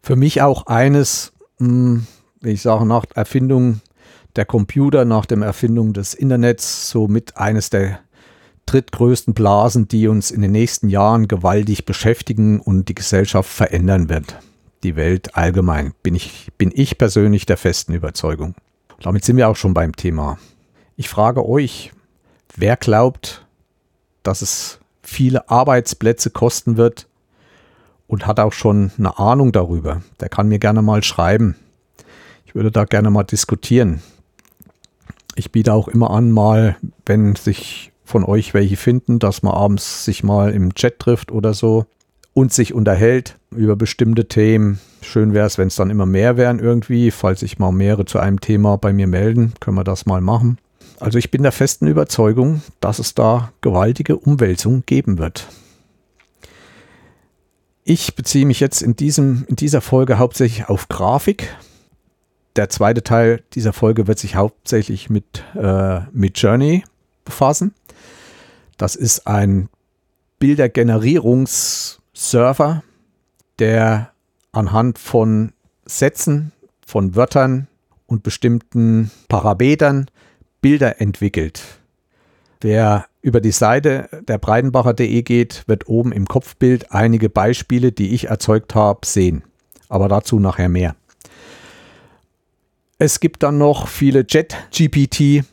Für 0.04 0.18
mich 0.18 0.42
auch 0.42 0.68
eines, 0.68 1.32
hm, 1.60 2.06
ich 2.44 2.62
sage, 2.62 2.86
nach 2.86 3.06
Erfindung 3.16 3.82
der 4.36 4.46
Computer 4.46 5.06
nach 5.06 5.26
der 5.26 5.38
Erfindung 5.40 5.94
des 5.94 6.14
Internets 6.14 6.90
somit 6.90 7.38
eines 7.38 7.70
der 7.70 8.00
drittgrößten 8.66 9.34
Blasen, 9.34 9.88
die 9.88 10.08
uns 10.08 10.32
in 10.32 10.42
den 10.42 10.52
nächsten 10.52 10.90
Jahren 10.90 11.28
gewaltig 11.28 11.86
beschäftigen 11.86 12.60
und 12.60 12.90
die 12.90 12.96
Gesellschaft 12.96 13.50
verändern 13.50 14.10
wird. 14.10 14.40
Die 14.84 14.96
Welt 14.96 15.36
allgemein, 15.36 15.94
bin 16.02 16.16
ich, 16.16 16.52
bin 16.58 16.72
ich 16.74 16.98
persönlich 16.98 17.46
der 17.46 17.58
festen 17.58 17.94
Überzeugung. 17.94 18.56
Damit 19.02 19.24
sind 19.24 19.38
wir 19.38 19.50
auch 19.50 19.56
schon 19.56 19.74
beim 19.74 19.96
Thema. 19.96 20.38
Ich 20.96 21.10
frage 21.10 21.48
euch, 21.48 21.92
wer 22.56 22.76
glaubt, 22.78 23.46
dass 24.24 24.42
es 24.42 24.80
viele 25.02 25.50
Arbeitsplätze 25.50 26.30
kosten 26.30 26.78
wird 26.78 27.08
und 28.08 28.28
hat 28.28 28.40
auch 28.40 28.54
schon 28.54 28.92
eine 28.98 29.18
Ahnung 29.18 29.52
darüber, 29.52 30.02
der 30.20 30.30
kann 30.30 30.48
mir 30.48 30.60
gerne 30.60 30.82
mal 30.82 31.04
schreiben. 31.04 31.56
Ich 32.46 32.56
würde 32.56 32.72
da 32.72 32.86
gerne 32.86 33.10
mal 33.10 33.24
diskutieren 33.24 34.02
ich 35.36 35.52
biete 35.52 35.74
auch 35.74 35.88
immer 35.88 36.12
an, 36.12 36.32
mal, 36.32 36.78
wenn 37.06 37.36
sich 37.36 37.92
von 38.06 38.24
euch 38.24 38.54
welche 38.54 38.78
finden, 38.78 39.20
dass 39.20 39.44
man 39.44 39.54
abends 39.54 40.06
sich 40.06 40.24
mal 40.24 40.52
im 40.52 40.76
Chat 40.76 41.00
trifft 41.00 41.32
oder 41.32 41.54
so 41.54 41.86
und 42.34 42.54
sich 42.54 42.74
unterhält 42.74 43.38
über 43.52 43.76
bestimmte 43.76 44.28
Themen. 44.28 44.80
Schön 45.02 45.34
wäre 45.34 45.48
es, 45.48 45.58
wenn 45.58 45.68
es 45.68 45.76
dann 45.76 45.90
immer 45.90 46.06
mehr 46.06 46.38
wären 46.38 46.60
irgendwie. 46.60 47.12
Falls 47.12 47.42
sich 47.42 47.60
mal 47.60 47.72
mehrere 47.72 48.06
zu 48.06 48.20
einem 48.20 48.42
Thema 48.42 48.78
bei 48.78 48.94
mir 48.94 49.08
melden, 49.08 49.54
können 49.60 49.78
wir 49.78 49.84
das 49.84 50.06
mal 50.06 50.22
machen. 50.22 50.58
Also 51.00 51.18
ich 51.18 51.32
bin 51.32 51.44
der 51.44 51.52
festen 51.52 51.88
Überzeugung, 51.88 52.62
dass 52.80 53.00
es 53.00 53.14
da 53.14 53.52
gewaltige 53.62 54.18
Umwälzungen 54.18 54.84
geben 54.86 55.18
wird. 55.18 55.48
Ich 57.86 58.16
beziehe 58.16 58.46
mich 58.46 58.60
jetzt 58.60 58.82
in, 58.82 58.96
diesem, 58.96 59.46
in 59.48 59.56
dieser 59.56 59.82
Folge 59.82 60.18
hauptsächlich 60.18 60.70
auf 60.70 60.88
Grafik, 60.88 61.56
der 62.56 62.70
zweite 62.70 63.04
Teil 63.04 63.44
dieser 63.54 63.74
Folge 63.74 64.08
wird 64.08 64.20
sich 64.20 64.36
hauptsächlich 64.36 65.10
mit, 65.10 65.44
äh, 65.56 66.02
mit 66.12 66.38
Journey 66.38 66.84
befassen. 67.26 67.74
Das 68.78 68.96
ist 68.96 69.26
ein 69.26 69.70
Bildergenerierungsserver, 70.40 72.84
der 73.60 74.12
anhand 74.52 75.00
von 75.00 75.54
Sätzen, 75.86 76.52
von 76.86 77.16
Wörtern 77.16 77.68
und 78.06 78.24
bestimmten 78.24 79.10
Parametern 79.30 80.12
Bilder 80.62 81.00
entwickelt. 81.02 81.64
Wer 82.64 83.08
über 83.22 83.42
die 83.42 83.52
Seite 83.52 84.08
der 84.26 84.38
Breitenbacher.de 84.38 85.22
geht, 85.24 85.64
wird 85.68 85.90
oben 85.90 86.14
im 86.14 86.26
Kopfbild 86.26 86.94
einige 86.94 87.28
Beispiele, 87.28 87.92
die 87.92 88.14
ich 88.14 88.30
erzeugt 88.30 88.74
habe, 88.74 89.06
sehen. 89.06 89.44
Aber 89.90 90.08
dazu 90.08 90.40
nachher 90.40 90.70
mehr. 90.70 90.96
Es 93.00 93.20
gibt 93.20 93.44
dann 93.44 93.58
noch 93.58 93.90
viele 93.90 94.26
Jet-GPT. 94.26 95.44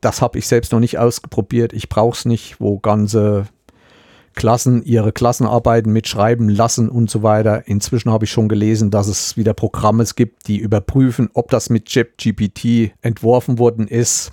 Das 0.00 0.22
habe 0.22 0.38
ich 0.38 0.46
selbst 0.46 0.70
noch 0.70 0.78
nicht 0.78 1.00
ausprobiert. 1.00 1.72
Ich 1.72 1.88
brauche 1.88 2.16
es 2.16 2.26
nicht, 2.26 2.60
wo 2.60 2.78
ganze 2.78 3.46
Klassen 4.36 4.84
ihre 4.84 5.10
Klassenarbeiten 5.10 5.92
mitschreiben 5.92 6.48
lassen 6.48 6.88
und 6.88 7.10
so 7.10 7.24
weiter. 7.24 7.66
Inzwischen 7.66 8.12
habe 8.12 8.26
ich 8.26 8.30
schon 8.30 8.48
gelesen, 8.48 8.92
dass 8.92 9.08
es 9.08 9.36
wieder 9.36 9.52
Programme 9.52 10.04
gibt, 10.14 10.46
die 10.46 10.58
überprüfen, 10.58 11.28
ob 11.34 11.50
das 11.50 11.70
mit 11.70 11.92
Jet-GPT 11.92 12.92
entworfen 13.02 13.58
worden 13.58 13.88
ist. 13.88 14.30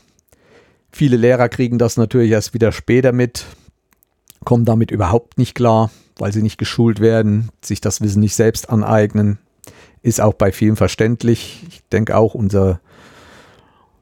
Viele 0.91 1.17
Lehrer 1.17 1.49
kriegen 1.49 1.77
das 1.77 1.97
natürlich 1.97 2.31
erst 2.31 2.53
wieder 2.53 2.71
später 2.71 3.11
mit, 3.11 3.45
kommen 4.43 4.65
damit 4.65 4.91
überhaupt 4.91 5.37
nicht 5.37 5.55
klar, 5.55 5.91
weil 6.17 6.33
sie 6.33 6.41
nicht 6.41 6.57
geschult 6.57 6.99
werden, 6.99 7.49
sich 7.63 7.81
das 7.81 8.01
Wissen 8.01 8.19
nicht 8.19 8.35
selbst 8.35 8.69
aneignen. 8.69 9.37
Ist 10.01 10.21
auch 10.21 10.33
bei 10.33 10.51
vielen 10.51 10.75
verständlich. 10.75 11.63
Ich 11.69 11.83
denke 11.91 12.17
auch, 12.17 12.33
unser, 12.33 12.79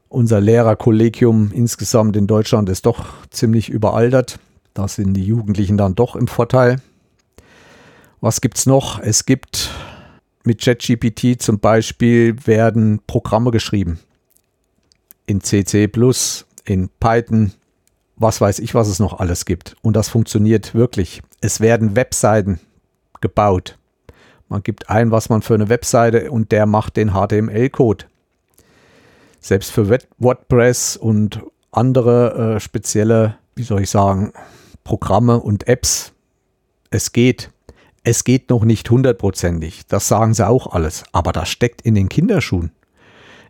unser 0.10 0.40
Lehrerkollegium 0.40 1.52
insgesamt 1.52 2.16
in 2.16 2.28
Deutschland 2.28 2.70
ist 2.70 2.86
doch 2.86 3.06
ziemlich 3.32 3.70
überaltert. 3.70 4.40
Da 4.74 4.88
sind 4.88 5.16
die 5.16 5.26
Jugendlichen 5.26 5.78
dann 5.78 5.96
doch 5.96 6.16
im 6.16 6.28
Vorteil. 6.28 6.82
Was 8.22 8.42
gibt 8.42 8.58
es 8.58 8.66
noch? 8.66 9.00
Es 9.00 9.26
gibt 9.26 9.70
mit 10.44 10.62
ChatGPT 10.62 11.42
zum 11.42 11.60
Beispiel 11.60 12.36
werden 12.46 13.02
Programme 13.06 13.52
geschrieben. 13.52 14.00
In 15.26 15.42
CC 15.42 15.88
in 16.68 16.90
Python, 17.00 17.54
was 18.16 18.42
weiß 18.42 18.60
ich, 18.60 18.76
was 18.76 18.88
es 18.88 19.00
noch 19.00 19.20
alles 19.20 19.46
gibt. 19.46 19.76
Und 19.82 19.96
das 19.96 20.10
funktioniert 20.10 20.74
wirklich. 20.76 21.22
Es 21.42 21.60
werden 21.60 21.96
Webseiten 21.96 22.60
gebaut. 23.22 23.78
Man 24.50 24.64
gibt 24.64 24.90
ein, 24.90 25.12
was 25.12 25.30
man 25.30 25.42
für 25.42 25.54
eine 25.54 25.70
Webseite 25.70 26.32
und 26.32 26.52
der 26.52 26.66
macht 26.66 26.98
den 26.98 27.12
HTML-Code. 27.12 28.06
Selbst 29.40 29.72
für 29.72 30.00
WordPress 30.18 30.98
und 30.98 31.42
andere 31.72 32.56
äh, 32.56 32.60
spezielle, 32.60 33.38
wie 33.56 33.64
soll 33.64 33.82
ich 33.82 33.90
sagen, 33.90 34.34
Programme 34.84 35.40
und 35.40 35.68
Apps. 35.68 36.14
Es 36.90 37.12
geht. 37.12 37.52
Es 38.04 38.24
geht 38.24 38.50
noch 38.50 38.64
nicht 38.64 38.90
hundertprozentig. 38.90 39.86
Das 39.88 40.08
sagen 40.08 40.34
sie 40.34 40.48
auch 40.48 40.68
alles. 40.68 41.04
Aber 41.12 41.34
das 41.34 41.50
steckt 41.50 41.82
in 41.82 41.94
den 41.94 42.08
Kinderschuhen. 42.08 42.72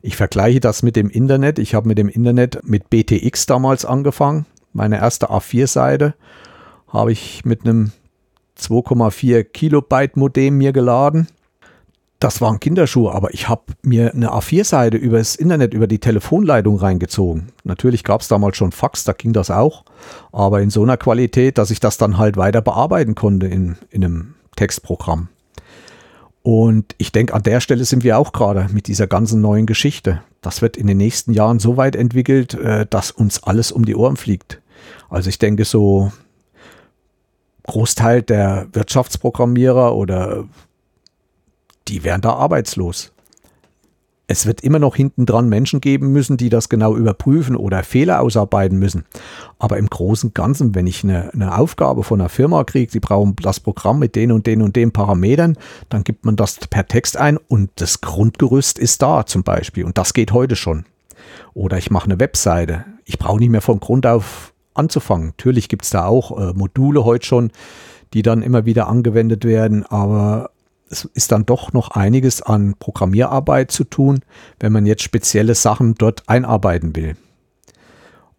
Ich 0.07 0.15
vergleiche 0.15 0.61
das 0.61 0.83
mit 0.83 0.95
dem 0.95 1.09
Internet. 1.09 1.59
Ich 1.59 1.75
habe 1.75 1.89
mit 1.89 1.97
dem 1.97 2.07
Internet 2.07 2.61
mit 2.63 2.89
BTX 2.89 3.45
damals 3.45 3.83
angefangen. 3.83 4.45
Meine 4.71 4.99
erste 4.99 5.31
A4-Seite 5.31 6.13
habe 6.87 7.11
ich 7.11 7.43
mit 7.43 7.65
einem 7.65 7.91
2,4 8.57 9.43
Kilobyte 9.43 10.15
Modem 10.15 10.59
mir 10.59 10.71
geladen. 10.71 11.27
Das 12.19 12.39
waren 12.39 12.61
Kinderschuhe, 12.61 13.13
aber 13.13 13.33
ich 13.33 13.49
habe 13.49 13.63
mir 13.81 14.13
eine 14.13 14.29
A4-Seite 14.29 14.95
über 14.95 15.17
das 15.17 15.35
Internet, 15.35 15.73
über 15.73 15.87
die 15.87 15.99
Telefonleitung 15.99 16.77
reingezogen. 16.77 17.49
Natürlich 17.65 18.05
gab 18.05 18.21
es 18.21 18.29
damals 18.29 18.55
schon 18.55 18.71
Fax, 18.71 19.03
da 19.03 19.11
ging 19.11 19.33
das 19.33 19.51
auch, 19.51 19.83
aber 20.31 20.61
in 20.61 20.69
so 20.69 20.83
einer 20.83 20.95
Qualität, 20.95 21.57
dass 21.57 21.69
ich 21.69 21.81
das 21.81 21.97
dann 21.97 22.17
halt 22.17 22.37
weiter 22.37 22.61
bearbeiten 22.61 23.13
konnte 23.13 23.47
in, 23.47 23.75
in 23.89 24.05
einem 24.05 24.35
Textprogramm. 24.55 25.27
Und 26.47 26.95
ich 26.97 27.11
denke, 27.11 27.33
an 27.33 27.43
der 27.43 27.59
Stelle 27.59 27.83
sind 27.83 28.05
wir 28.05 28.17
auch 28.17 28.31
gerade 28.31 28.69
mit 28.71 28.87
dieser 28.87 29.05
ganzen 29.05 29.41
neuen 29.41 29.65
Geschichte. 29.65 30.21
Das 30.39 30.61
wird 30.61 30.77
in 30.77 30.87
den 30.87 30.95
nächsten 30.95 31.33
Jahren 31.33 31.59
so 31.59 31.75
weit 31.75 31.93
entwickelt, 31.93 32.53
äh, 32.53 32.85
dass 32.89 33.11
uns 33.11 33.43
alles 33.43 33.73
um 33.73 33.83
die 33.83 33.97
Ohren 33.97 34.15
fliegt. 34.15 34.61
Also 35.09 35.27
ich 35.27 35.39
denke 35.39 35.65
so 35.65 36.13
Großteil 37.63 38.21
der 38.21 38.67
Wirtschaftsprogrammierer 38.71 39.93
oder 39.93 40.45
die 41.89 42.05
wären 42.05 42.21
da 42.21 42.35
arbeitslos. 42.35 43.11
Es 44.29 44.45
wird 44.45 44.59
immer 44.61 44.79
noch 44.79 44.97
hinten 44.97 45.25
dran 45.25 45.47
Menschen 45.47 45.79
geben 45.79 46.11
müssen, 46.11 46.35
die 46.35 46.49
das 46.49 46.67
genau 46.67 46.95
überprüfen 46.97 47.55
oder 47.55 47.81
Fehler 47.83 48.21
ausarbeiten 48.21 48.77
müssen. 48.77 49.05
Aber 49.57 49.77
im 49.77 49.89
Großen 49.89 50.29
und 50.29 50.35
Ganzen, 50.35 50.75
wenn 50.75 50.85
ich 50.85 51.05
eine, 51.05 51.33
eine 51.33 51.57
Aufgabe 51.57 52.03
von 52.03 52.19
einer 52.19 52.27
Firma 52.27 52.65
kriege, 52.65 52.91
sie 52.91 52.99
brauchen 52.99 53.37
das 53.41 53.61
Programm 53.61 53.99
mit 53.99 54.17
den 54.17 54.33
und 54.33 54.45
den 54.45 54.61
und 54.61 54.75
den 54.75 54.91
Parametern, 54.91 55.57
dann 55.87 56.03
gibt 56.03 56.25
man 56.25 56.35
das 56.35 56.59
per 56.69 56.85
Text 56.87 57.15
ein 57.15 57.37
und 57.37 57.69
das 57.75 58.01
Grundgerüst 58.01 58.77
ist 58.77 59.01
da 59.01 59.25
zum 59.25 59.43
Beispiel. 59.43 59.85
Und 59.85 59.97
das 59.97 60.13
geht 60.13 60.33
heute 60.33 60.57
schon. 60.57 60.85
Oder 61.53 61.77
ich 61.77 61.89
mache 61.89 62.05
eine 62.05 62.19
Webseite. 62.19 62.83
Ich 63.05 63.17
brauche 63.17 63.39
nicht 63.39 63.49
mehr 63.49 63.61
von 63.61 63.79
Grund 63.79 64.05
auf 64.05 64.53
anzufangen. 64.73 65.27
Natürlich 65.27 65.69
gibt 65.69 65.85
es 65.85 65.89
da 65.89 66.05
auch 66.05 66.37
äh, 66.37 66.53
Module 66.53 67.05
heute 67.05 67.25
schon, 67.25 67.51
die 68.13 68.23
dann 68.23 68.41
immer 68.41 68.65
wieder 68.65 68.87
angewendet 68.87 69.45
werden, 69.45 69.85
aber 69.85 70.51
es 70.89 71.05
ist 71.05 71.31
dann 71.31 71.45
doch 71.45 71.73
noch 71.73 71.91
einiges 71.91 72.41
an 72.41 72.75
Programmierarbeit 72.77 73.71
zu 73.71 73.83
tun, 73.83 74.21
wenn 74.59 74.71
man 74.71 74.85
jetzt 74.85 75.03
spezielle 75.03 75.55
Sachen 75.55 75.95
dort 75.95 76.27
einarbeiten 76.27 76.95
will. 76.95 77.15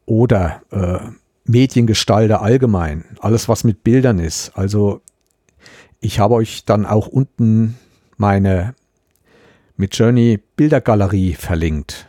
Oder 0.06 0.62
äh, 0.70 0.98
Mediengestalter 1.44 2.42
allgemein, 2.42 3.04
alles 3.20 3.48
was 3.48 3.64
mit 3.64 3.84
Bildern 3.84 4.18
ist. 4.18 4.52
Also 4.54 5.00
ich 6.00 6.20
habe 6.20 6.34
euch 6.34 6.64
dann 6.64 6.86
auch 6.86 7.06
unten 7.06 7.76
meine 8.16 8.74
mit 9.76 9.96
Journey 9.96 10.40
Bildergalerie 10.56 11.34
verlinkt. 11.34 12.06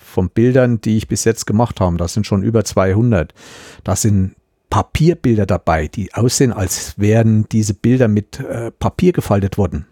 Von 0.00 0.28
Bildern, 0.28 0.80
die 0.80 0.98
ich 0.98 1.08
bis 1.08 1.24
jetzt 1.24 1.46
gemacht 1.46 1.80
habe. 1.80 1.96
Das 1.96 2.14
sind 2.14 2.26
schon 2.26 2.42
über 2.42 2.64
200. 2.64 3.34
Das 3.82 4.02
sind 4.02 4.34
Papierbilder 4.72 5.44
dabei, 5.44 5.86
die 5.86 6.14
aussehen, 6.14 6.50
als 6.50 6.94
wären 6.98 7.46
diese 7.50 7.74
Bilder 7.74 8.08
mit 8.08 8.40
äh, 8.40 8.70
Papier 8.70 9.12
gefaltet 9.12 9.58
worden. 9.58 9.84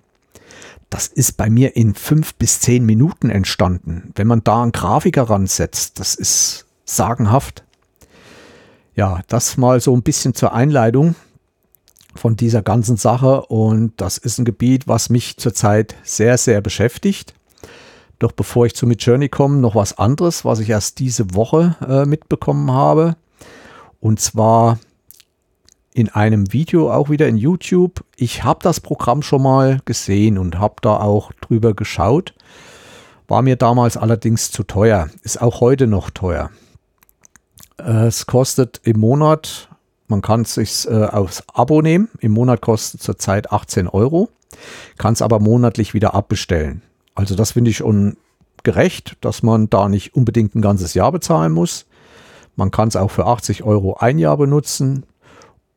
Das 0.88 1.06
ist 1.06 1.36
bei 1.36 1.50
mir 1.50 1.76
in 1.76 1.94
fünf 1.94 2.34
bis 2.36 2.60
zehn 2.60 2.86
Minuten 2.86 3.28
entstanden. 3.28 4.10
Wenn 4.14 4.26
man 4.26 4.42
da 4.42 4.62
einen 4.62 4.72
Grafiker 4.72 5.24
ransetzt, 5.24 6.00
das 6.00 6.14
ist 6.14 6.64
sagenhaft. 6.86 7.62
Ja, 8.94 9.20
das 9.28 9.58
mal 9.58 9.80
so 9.80 9.94
ein 9.94 10.02
bisschen 10.02 10.32
zur 10.32 10.54
Einleitung 10.54 11.14
von 12.14 12.36
dieser 12.36 12.62
ganzen 12.62 12.96
Sache 12.96 13.42
und 13.42 13.92
das 13.98 14.16
ist 14.16 14.38
ein 14.38 14.46
Gebiet, 14.46 14.88
was 14.88 15.10
mich 15.10 15.36
zurzeit 15.36 15.94
sehr, 16.04 16.38
sehr 16.38 16.62
beschäftigt. 16.62 17.34
Doch 18.18 18.32
bevor 18.32 18.64
ich 18.64 18.74
zu 18.74 18.86
Midjourney 18.86 19.28
komme, 19.28 19.58
noch 19.58 19.74
was 19.74 19.98
anderes, 19.98 20.46
was 20.46 20.58
ich 20.58 20.70
erst 20.70 21.00
diese 21.00 21.34
Woche 21.34 21.76
äh, 21.86 22.06
mitbekommen 22.06 22.70
habe. 22.70 23.16
Und 24.00 24.20
zwar 24.20 24.78
in 25.92 26.08
einem 26.08 26.52
Video 26.52 26.92
auch 26.92 27.10
wieder 27.10 27.28
in 27.28 27.36
YouTube. 27.36 28.04
Ich 28.16 28.44
habe 28.44 28.60
das 28.62 28.80
Programm 28.80 29.22
schon 29.22 29.42
mal 29.42 29.80
gesehen 29.84 30.38
und 30.38 30.58
habe 30.58 30.76
da 30.82 30.96
auch 30.96 31.32
drüber 31.40 31.74
geschaut. 31.74 32.34
War 33.28 33.42
mir 33.42 33.56
damals 33.56 33.96
allerdings 33.96 34.50
zu 34.50 34.62
teuer. 34.62 35.08
Ist 35.22 35.40
auch 35.40 35.60
heute 35.60 35.86
noch 35.86 36.10
teuer. 36.10 36.50
Es 37.76 38.26
kostet 38.26 38.80
im 38.84 39.00
Monat, 39.00 39.68
man 40.08 40.22
kann 40.22 40.42
es 40.42 40.54
sich 40.54 40.86
äh, 40.88 41.04
aufs 41.04 41.44
Abo 41.52 41.82
nehmen. 41.82 42.08
Im 42.18 42.32
Monat 42.32 42.60
kostet 42.60 43.02
zurzeit 43.02 43.52
18 43.52 43.88
Euro. 43.88 44.28
Kann 44.98 45.12
es 45.12 45.22
aber 45.22 45.38
monatlich 45.38 45.94
wieder 45.94 46.14
abbestellen. 46.14 46.82
Also 47.14 47.34
das 47.34 47.52
finde 47.52 47.70
ich 47.70 47.78
schon 47.78 48.16
gerecht, 48.62 49.16
dass 49.20 49.42
man 49.42 49.70
da 49.70 49.88
nicht 49.88 50.14
unbedingt 50.14 50.54
ein 50.54 50.62
ganzes 50.62 50.94
Jahr 50.94 51.12
bezahlen 51.12 51.52
muss. 51.52 51.86
Man 52.60 52.70
kann 52.70 52.88
es 52.88 52.96
auch 52.96 53.10
für 53.10 53.24
80 53.24 53.62
Euro 53.62 53.94
ein 53.94 54.18
Jahr 54.18 54.36
benutzen 54.36 55.06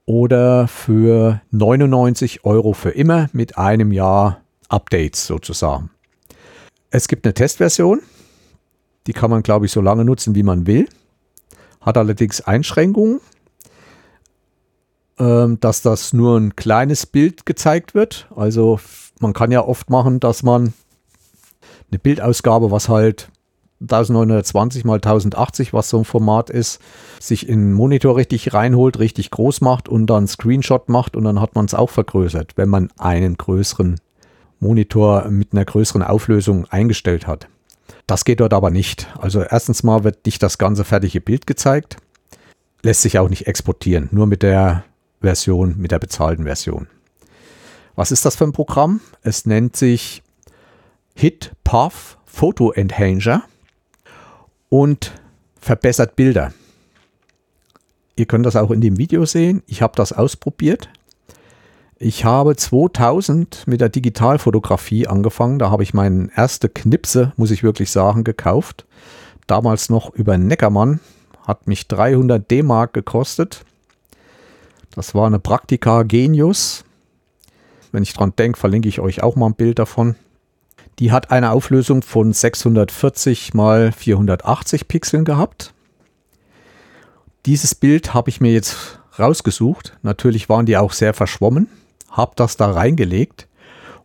oder 0.04 0.68
für 0.68 1.40
99 1.52 2.44
Euro 2.44 2.74
für 2.74 2.90
immer 2.90 3.30
mit 3.32 3.58
einem 3.58 3.94
Jahr 3.94 4.42
Updates 4.68 5.26
sozusagen. 5.26 5.92
Es 6.90 7.08
gibt 7.08 7.26
eine 7.26 7.34
Testversion, 7.34 8.02
die 9.08 9.14
kann 9.14 9.32
man, 9.32 9.44
glaube 9.44 9.66
ich, 9.66 9.72
so 9.72 9.80
lange 9.80 10.04
nutzen, 10.04 10.36
wie 10.36 10.44
man 10.44 10.68
will. 10.68 10.90
Hat 11.80 11.98
allerdings 11.98 12.42
Einschränkungen, 12.42 13.22
ähm, 15.20 15.62
dass 15.62 15.82
das 15.82 16.12
nur 16.12 16.38
ein 16.38 16.58
kleines 16.58 17.06
Bild 17.06 17.46
gezeigt 17.46 17.96
wird. 17.96 18.28
Also 18.36 18.82
man 19.22 19.32
kann 19.32 19.52
ja 19.52 19.66
oft 19.66 19.90
machen, 19.90 20.20
dass 20.20 20.44
man 20.44 20.74
eine 21.90 22.00
Bildausgabe, 22.00 22.72
was 22.72 22.90
halt 22.90 23.30
1920 23.84 24.86
mal 24.86 24.96
1080, 24.96 25.74
was 25.74 25.90
so 25.90 26.00
ein 26.00 26.06
Format 26.06 26.50
ist, 26.50 26.82
sich 27.20 27.48
in 27.48 27.60
den 27.60 27.74
Monitor 27.74 28.16
richtig 28.16 28.54
reinholt, 28.54 29.00
richtig 29.00 29.32
groß 29.32 29.62
macht 29.62 29.90
und 29.90 30.08
dann 30.08 30.28
Screenshot 30.28 30.90
macht 30.90 31.16
und 31.16 31.26
dann 31.26 31.40
hat 31.40 31.56
man 31.56 31.66
es 31.66 31.74
auch 31.74 31.90
vergrößert, 31.90 32.54
wenn 32.56 32.70
man 32.70 32.90
einen 32.98 33.36
größeren 33.36 34.00
Monitor 34.60 35.28
mit 35.30 35.52
einer 35.52 35.66
größeren 35.66 36.02
Auflösung 36.02 36.66
eingestellt 36.70 37.28
hat. 37.28 37.48
Das 38.08 38.26
geht 38.26 38.40
dort 38.40 38.54
aber 38.54 38.70
nicht. 38.70 39.08
Also 39.20 39.42
erstens 39.42 39.84
mal 39.84 40.04
wird 40.04 40.26
nicht 40.26 40.42
das 40.42 40.58
ganze 40.58 40.86
fertige 40.86 41.22
Bild 41.22 41.46
gezeigt, 41.46 41.98
lässt 42.82 43.02
sich 43.02 43.20
auch 43.20 43.30
nicht 43.30 43.48
exportieren, 43.48 44.10
nur 44.12 44.28
mit 44.28 44.44
der 44.44 44.86
Version, 45.22 45.76
mit 45.78 45.92
der 45.92 46.00
bezahlten 46.00 46.46
Version. 46.46 46.88
Was 47.96 48.12
ist 48.12 48.26
das 48.26 48.36
für 48.36 48.46
ein 48.46 48.54
Programm? 48.54 49.02
Es 49.22 49.46
nennt 49.46 49.76
sich 49.76 50.24
Hit 51.16 51.52
Path 51.64 52.18
Photo 52.26 52.72
Enhancer 52.72 53.44
und 54.74 55.11
verbessert 55.59 56.15
Bilder. 56.15 56.51
Ihr 58.15 58.26
könnt 58.26 58.43
das 58.43 58.55
auch 58.55 58.71
in 58.71 58.82
dem 58.82 58.97
Video 58.97 59.24
sehen. 59.24 59.61
Ich 59.67 59.84
habe 59.84 59.93
das 59.95 60.13
ausprobiert. 60.13 60.89
Ich 61.99 62.26
habe 62.26 62.55
2000 62.55 63.67
mit 63.67 63.82
der 63.82 63.89
Digitalfotografie 63.89 65.05
angefangen. 65.05 65.59
Da 65.59 65.69
habe 65.69 65.84
ich 65.84 65.93
meinen 65.93 66.32
erste 66.36 66.69
Knipse, 66.69 67.34
muss 67.38 67.51
ich 67.51 67.61
wirklich 67.61 67.91
sagen, 67.91 68.24
gekauft. 68.24 68.88
Damals 69.45 69.91
noch 69.91 70.11
über 70.15 70.39
Neckermann. 70.39 71.01
Hat 71.45 71.67
mich 71.67 71.88
300 71.88 72.49
D-Mark 72.49 72.93
gekostet. 72.93 73.63
Das 74.95 75.13
war 75.13 75.28
eine 75.28 75.38
Praktika 75.38 76.01
Genius. 76.01 76.84
Wenn 77.91 78.01
ich 78.01 78.13
dran 78.13 78.34
denke, 78.36 78.57
verlinke 78.57 78.89
ich 78.89 78.99
euch 78.99 79.21
auch 79.21 79.36
mal 79.36 79.45
ein 79.45 79.53
Bild 79.53 79.78
davon. 79.78 80.15
Die 81.00 81.12
hat 81.12 81.32
eine 81.32 81.52
Auflösung 81.52 82.02
von 82.02 82.34
640 82.34 83.54
mal 83.54 83.91
480 83.91 84.88
Pixeln 84.88 85.26
gehabt. 85.26 85.74
Dieses 87.46 87.76
Bild 87.76 88.14
habe 88.14 88.30
ich 88.30 88.39
mir 88.39 88.54
jetzt 88.54 89.00
rausgesucht. 89.20 89.98
Natürlich 90.02 90.50
waren 90.50 90.66
die 90.66 90.78
auch 90.78 90.94
sehr 90.94 91.14
verschwommen. 91.14 91.68
Habe 92.10 92.34
das 92.36 92.58
da 92.58 92.72
reingelegt 92.72 93.48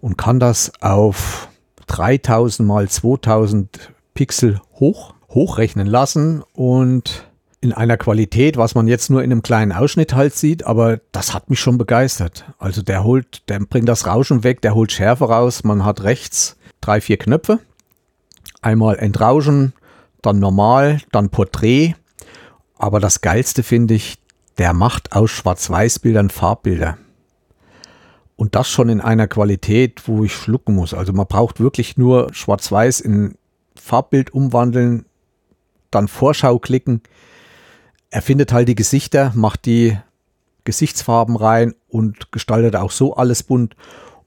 und 0.01 0.17
kann 0.17 0.41
das 0.41 0.73
auf 0.81 1.49
3000 1.87 2.67
mal 2.67 2.89
2000 2.89 3.93
Pixel 4.15 4.61
hoch 4.75 5.15
hochrechnen 5.29 5.87
lassen 5.87 6.43
und 6.55 7.29
in 7.61 7.73
einer 7.73 7.97
Qualität, 7.97 8.57
was 8.57 8.75
man 8.75 8.87
jetzt 8.87 9.11
nur 9.11 9.23
in 9.23 9.33
einem 9.33 9.43
kleinen 9.43 9.73
Ausschnitt 9.73 10.15
halt 10.15 10.35
sieht, 10.35 10.65
aber 10.65 11.01
das 11.13 11.35
hat 11.35 11.51
mich 11.51 11.59
schon 11.59 11.77
begeistert. 11.77 12.45
Also 12.59 12.83
der 12.83 13.03
holt, 13.03 13.49
der 13.49 13.59
bringt 13.61 13.89
das 13.89 14.07
Rauschen 14.07 14.45
weg, 14.45 14.63
der 14.63 14.75
holt 14.75 14.93
Schärfe 14.93 15.29
raus, 15.29 15.65
man 15.65 15.85
hat 15.85 16.03
rechts 16.03 16.57
drei, 16.81 17.01
vier 17.01 17.17
Knöpfe. 17.17 17.61
Einmal 18.61 18.99
Entrauschen, 18.99 19.73
dann 20.23 20.39
Normal, 20.39 21.01
dann 21.13 21.31
Porträt. 21.31 21.95
Aber 22.77 23.01
das 23.01 23.21
Geilste 23.21 23.63
finde 23.63 23.95
ich, 23.95 24.19
der 24.59 24.73
macht 24.73 25.13
aus 25.13 25.31
Schwarz-Weiß-Bildern 25.31 26.31
Farbbilder. 26.31 26.99
Und 28.37 28.55
das 28.55 28.69
schon 28.69 28.89
in 28.89 29.01
einer 29.01 29.27
Qualität, 29.27 30.07
wo 30.07 30.25
ich 30.25 30.33
schlucken 30.33 30.75
muss. 30.75 30.95
Also 30.95 31.13
man 31.13 31.27
braucht 31.27 31.61
wirklich 31.61 31.97
nur 31.97 32.33
Schwarz-Weiß 32.33 33.01
in 33.01 33.35
Farbbild 33.75 34.33
umwandeln, 34.33 35.07
dann 35.91 36.09
Vorschau 36.09 36.59
klicken. 36.59 37.03
Er 38.11 38.23
findet 38.23 38.53
halt 38.53 38.69
die 38.69 38.75
Gesichter, 38.75 39.33
macht 39.35 39.67
die 39.67 39.97
Gesichtsfarben 40.65 41.37
rein 41.37 41.75
und 41.89 42.31
gestaltet 42.31 42.77
auch 42.77 42.91
so 42.91 43.15
alles 43.15 43.43
bunt. 43.43 43.75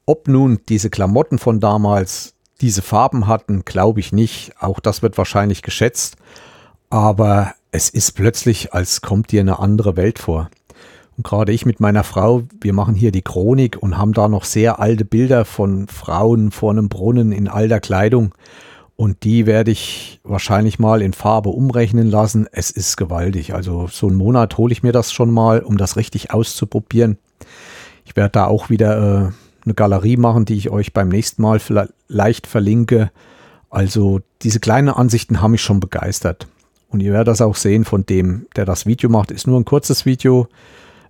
Ob 0.05 0.27
nun 0.27 0.59
diese 0.67 0.89
Klamotten 0.89 1.39
von 1.39 1.59
damals 1.59 2.35
diese 2.61 2.81
Farben 2.81 3.27
hatten, 3.27 3.65
glaube 3.65 3.99
ich 3.99 4.11
nicht. 4.13 4.53
Auch 4.59 4.79
das 4.79 5.01
wird 5.01 5.17
wahrscheinlich 5.17 5.61
geschätzt. 5.61 6.17
Aber 6.89 7.53
es 7.71 7.89
ist 7.89 8.11
plötzlich, 8.13 8.73
als 8.73 9.01
kommt 9.01 9.31
dir 9.31 9.41
eine 9.41 9.59
andere 9.59 9.95
Welt 9.97 10.19
vor. 10.19 10.49
Und 11.17 11.25
gerade 11.25 11.51
ich 11.51 11.65
mit 11.65 11.79
meiner 11.79 12.03
Frau, 12.03 12.43
wir 12.59 12.73
machen 12.73 12.95
hier 12.95 13.11
die 13.11 13.21
Chronik 13.21 13.77
und 13.81 13.97
haben 13.97 14.13
da 14.13 14.27
noch 14.27 14.43
sehr 14.43 14.79
alte 14.79 15.05
Bilder 15.05 15.45
von 15.45 15.87
Frauen 15.87 16.51
vor 16.51 16.71
einem 16.71 16.89
Brunnen 16.89 17.31
in 17.31 17.47
alter 17.47 17.79
Kleidung. 17.79 18.33
Und 18.95 19.23
die 19.23 19.45
werde 19.45 19.71
ich 19.71 20.19
wahrscheinlich 20.23 20.77
mal 20.77 21.01
in 21.01 21.13
Farbe 21.13 21.49
umrechnen 21.49 22.09
lassen. 22.09 22.47
Es 22.51 22.69
ist 22.69 22.97
gewaltig. 22.97 23.53
Also 23.53 23.87
so 23.87 24.07
einen 24.07 24.15
Monat 24.15 24.57
hole 24.57 24.71
ich 24.71 24.83
mir 24.83 24.91
das 24.91 25.11
schon 25.11 25.31
mal, 25.31 25.61
um 25.61 25.77
das 25.77 25.95
richtig 25.95 26.31
auszuprobieren. 26.31 27.17
Ich 28.05 28.15
werde 28.15 28.31
da 28.31 28.45
auch 28.45 28.69
wieder 28.69 29.27
äh, 29.27 29.31
eine 29.65 29.73
Galerie 29.73 30.17
machen, 30.17 30.45
die 30.45 30.55
ich 30.55 30.69
euch 30.69 30.93
beim 30.93 31.09
nächsten 31.09 31.41
Mal 31.41 31.59
vielleicht 31.59 32.47
verlinke. 32.47 33.11
Also 33.69 34.21
diese 34.41 34.59
kleinen 34.59 34.89
Ansichten 34.89 35.41
haben 35.41 35.51
mich 35.51 35.61
schon 35.61 35.79
begeistert. 35.79 36.47
Und 36.89 36.99
ihr 36.99 37.13
werdet 37.13 37.29
das 37.29 37.41
auch 37.41 37.55
sehen 37.55 37.85
von 37.85 38.05
dem, 38.05 38.47
der 38.55 38.65
das 38.65 38.85
Video 38.85 39.09
macht. 39.09 39.31
Ist 39.31 39.47
nur 39.47 39.59
ein 39.59 39.65
kurzes 39.65 40.05
Video. 40.05 40.47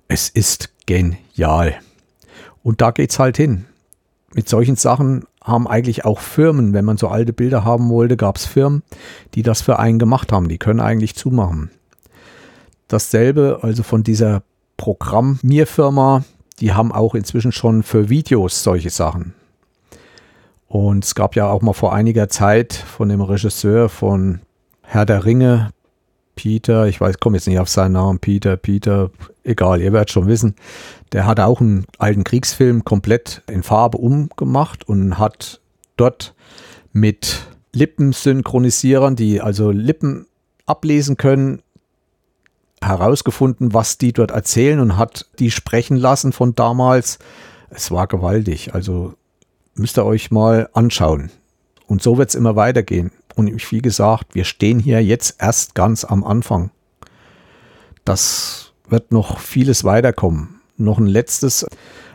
Es 0.08 0.30
ist 0.30 0.72
genial. 0.86 1.76
Und 2.64 2.82
da 2.82 2.91
geht 2.91 3.12
es 3.12 3.20
halt 3.20 3.38
hin. 3.38 3.66
Mit 4.34 4.47
solchen 4.47 4.76
Sachen 4.76 5.26
haben 5.43 5.68
eigentlich 5.68 6.06
auch 6.06 6.20
Firmen, 6.20 6.74
wenn 6.74 6.86
man 6.86 6.97
so 6.97 7.08
alte 7.08 7.34
Bilder 7.34 7.66
haben 7.66 7.89
wollte, 7.89 8.16
gab 8.16 8.38
es 8.38 8.45
Firmen, 8.45 8.84
die 9.34 9.41
das 9.41 9.62
für 9.62 9.80
einen 9.80 9.97
gemacht 9.97 10.32
haben. 10.32 10.47
Die 10.47 10.60
können 10.60 10.80
eigentlich 10.80 11.16
zumachen. 11.16 11.72
Dasselbe, 12.88 13.60
also 13.62 13.84
von 13.84 14.04
dieser 14.04 14.43
Programmierfirma, 14.78 16.24
die 16.62 16.74
haben 16.74 16.91
auch 16.91 17.16
inzwischen 17.16 17.51
schon 17.51 17.84
für 17.84 18.09
Videos 18.09 18.64
solche 18.64 18.91
Sachen. 18.91 19.34
Und 20.68 21.03
es 21.03 21.16
gab 21.16 21.36
ja 21.36 21.49
auch 21.49 21.62
mal 21.62 21.74
vor 21.74 21.93
einiger 21.93 22.30
Zeit 22.30 22.74
von 22.74 23.09
dem 23.09 23.20
Regisseur 23.20 23.89
von 23.89 24.39
Herr 24.84 25.05
der 25.05 25.26
Ringe, 25.26 25.72
Peter, 26.36 26.88
ich 26.88 27.01
weiß, 27.01 27.20
komme 27.20 27.38
jetzt 27.38 27.47
nicht 27.47 27.59
auf 27.59 27.68
seinen 27.68 27.93
Namen, 27.93 28.20
Peter, 28.20 28.55
Peter, 28.55 29.12
egal, 29.43 29.82
ihr 29.82 29.91
werdet 29.91 30.12
schon 30.12 30.28
wissen, 30.28 30.55
der 31.12 31.26
hat 31.26 31.39
auch 31.39 31.59
einen 31.59 31.86
alten 31.97 32.24
Kriegsfilm 32.24 32.86
komplett 32.86 33.41
in 33.49 33.64
Farbe 33.64 33.97
umgemacht 33.97 34.88
und 34.88 35.18
hat 35.18 35.59
dort 35.97 36.34
mit 36.93 37.47
Lippensynchronisierern, 37.74 39.16
die 39.16 39.41
also 39.41 39.72
Lippen 39.72 40.26
ablesen 40.66 41.18
können, 41.18 41.62
herausgefunden, 42.82 43.73
was 43.73 43.97
die 43.97 44.13
dort 44.13 44.32
erzählen 44.32 44.79
und 44.79 44.97
hat 44.97 45.27
die 45.39 45.51
sprechen 45.51 45.97
lassen 45.97 46.34
von 46.34 46.55
damals. 46.55 47.19
Es 47.69 47.91
war 47.91 48.07
gewaltig. 48.07 48.73
Also 48.73 49.13
müsst 49.75 49.97
ihr 49.97 50.05
euch 50.05 50.32
mal 50.32 50.69
anschauen. 50.73 51.32
Und 51.88 52.01
so 52.01 52.17
wird 52.17 52.29
es 52.29 52.36
immer 52.36 52.55
weitergehen. 52.55 53.11
Und 53.36 53.71
wie 53.71 53.82
gesagt, 53.82 54.36
wir 54.36 54.43
stehen 54.43 54.79
hier 54.79 55.03
jetzt 55.03 55.36
erst 55.39 55.75
ganz 55.75 56.03
am 56.03 56.23
Anfang. 56.23 56.71
Das 58.05 58.73
wird 58.88 59.11
noch 59.11 59.39
vieles 59.39 59.84
weiterkommen. 59.84 60.61
Noch 60.77 60.97
ein 60.97 61.07
letztes, 61.07 61.65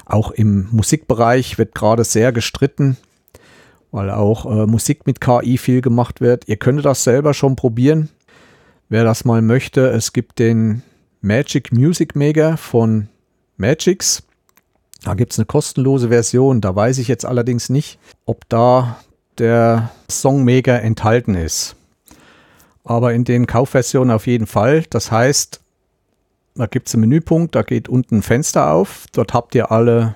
auch 0.04 0.30
im 0.30 0.68
Musikbereich 0.70 1.58
wird 1.58 1.74
gerade 1.74 2.04
sehr 2.04 2.32
gestritten, 2.32 2.96
weil 3.92 4.10
auch 4.10 4.46
äh, 4.46 4.66
Musik 4.66 5.06
mit 5.06 5.20
KI 5.20 5.58
viel 5.58 5.80
gemacht 5.80 6.20
wird. 6.20 6.48
Ihr 6.48 6.56
könntet 6.56 6.84
das 6.84 7.04
selber 7.04 7.34
schon 7.34 7.56
probieren. 7.56 8.10
Wer 8.89 9.03
das 9.03 9.24
mal 9.24 9.43
möchte, 9.43 9.89
es 9.89 10.12
gibt 10.12 10.39
den 10.39 10.82
Magic 11.20 11.72
Music 11.72 12.14
Maker 12.14 12.57
von 12.57 13.09
Magix. 13.57 14.22
Da 15.03 15.14
gibt 15.14 15.32
es 15.32 15.39
eine 15.41 15.47
kostenlose 15.47 16.09
Version. 16.09 16.61
Da 16.61 16.76
weiß 16.76 16.99
ich 16.99 17.09
jetzt 17.09 17.24
allerdings 17.24 17.68
nicht, 17.68 17.99
ob 18.26 18.49
da 18.49 19.01
der 19.39 19.91
Songmaker 20.09 20.80
enthalten 20.82 21.34
ist. 21.34 21.74
Aber 22.84 23.12
in 23.12 23.24
den 23.24 23.47
Kaufversionen 23.47 24.14
auf 24.14 24.28
jeden 24.28 24.47
Fall. 24.47 24.84
Das 24.89 25.11
heißt, 25.11 25.61
da 26.55 26.66
gibt 26.66 26.87
es 26.87 26.95
einen 26.95 27.01
Menüpunkt, 27.01 27.57
da 27.57 27.62
geht 27.62 27.89
unten 27.89 28.18
ein 28.18 28.22
Fenster 28.22 28.70
auf. 28.70 29.07
Dort 29.12 29.34
habt 29.34 29.57
ihr 29.57 29.72
alle 29.72 30.14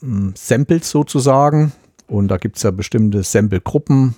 hm, 0.00 0.34
Samples 0.36 0.90
sozusagen. 0.90 1.72
Und 2.08 2.28
da 2.28 2.36
gibt 2.36 2.58
es 2.58 2.62
ja 2.62 2.72
bestimmte 2.72 3.22
Sample-Gruppen, 3.22 4.16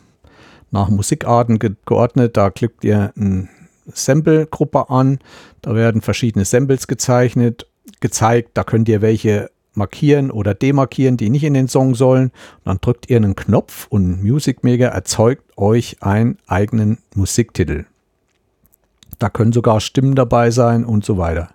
nach 0.73 0.89
Musikarten 0.89 1.59
ge 1.59 1.73
geordnet. 1.87 2.37
Da 2.37 2.51
klickt 2.51 2.83
ihr 2.85 3.13
eine 3.17 3.49
Sample-Gruppe 3.87 4.91
an. 4.91 5.21
Da 5.61 5.75
werden 5.75 6.01
verschiedene 6.01 6.45
Samples 6.45 6.89
gezeichnet, 6.89 7.67
gezeigt. 8.01 8.51
Da 8.55 8.65
könnt 8.65 8.89
ihr 8.89 9.01
welche 9.01 9.51
markieren 9.75 10.31
oder 10.31 10.55
demarkieren, 10.55 11.17
die 11.17 11.31
nicht 11.31 11.45
in 11.45 11.55
den 11.55 11.69
Song 11.69 11.95
sollen. 11.95 12.25
Und 12.25 12.67
dann 12.67 12.79
drückt 12.81 13.09
ihr 13.09 13.17
einen 13.17 13.37
Knopf 13.37 13.87
und 13.89 14.23
Music 14.23 14.65
Maker 14.65 14.89
erzeugt 14.89 15.57
euch 15.57 15.97
einen 16.01 16.39
eigenen 16.47 16.99
Musiktitel. 17.15 17.85
Da 19.19 19.31
können 19.31 19.53
sogar 19.53 19.81
Stimmen 19.81 20.15
dabei 20.15 20.51
sein 20.51 20.85
und 20.85 21.05
so 21.05 21.17
weiter. 21.17 21.51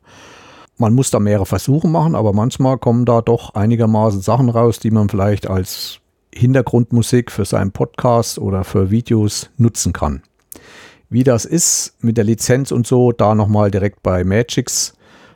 Man 0.77 0.93
muss 0.93 1.09
da 1.09 1.19
mehrere 1.19 1.45
Versuche 1.45 1.87
machen, 1.87 2.15
aber 2.15 2.33
manchmal 2.33 2.77
kommen 2.77 3.05
da 3.05 3.21
doch 3.21 3.55
einigermaßen 3.55 4.21
Sachen 4.21 4.49
raus, 4.49 4.79
die 4.79 4.91
man 4.91 5.09
vielleicht 5.09 5.49
als 5.49 5.99
Hintergrundmusik 6.37 7.31
für 7.31 7.45
seinen 7.45 7.71
Podcast 7.71 8.39
oder 8.39 8.63
für 8.63 8.91
Videos 8.91 9.49
nutzen 9.57 9.93
kann. 9.93 10.21
Wie 11.09 11.23
das 11.23 11.45
ist 11.45 11.95
mit 12.01 12.17
der 12.17 12.23
Lizenz 12.23 12.71
und 12.71 12.85
so, 12.85 13.11
da 13.11 13.35
nochmal 13.35 13.71
direkt 13.71 14.03
bei 14.03 14.23
Magix 14.23 14.93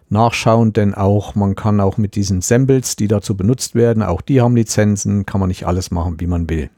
nachschauen, 0.10 0.74
denn 0.74 0.94
auch 0.94 1.36
man 1.36 1.56
kann 1.56 1.80
auch 1.80 1.98
mit 1.98 2.16
diesen 2.16 2.42
Samples, 2.42 2.96
die 2.98 3.08
dazu 3.08 3.36
benutzt 3.36 3.76
werden, 3.76 4.04
auch 4.04 4.22
die 4.22 4.42
haben 4.42 4.56
Lizenzen, 4.56 5.26
kann 5.26 5.40
man 5.40 5.48
nicht 5.48 5.66
alles 5.66 5.90
machen, 5.92 6.20
wie 6.20 6.28
man 6.28 6.50
will. 6.50 6.70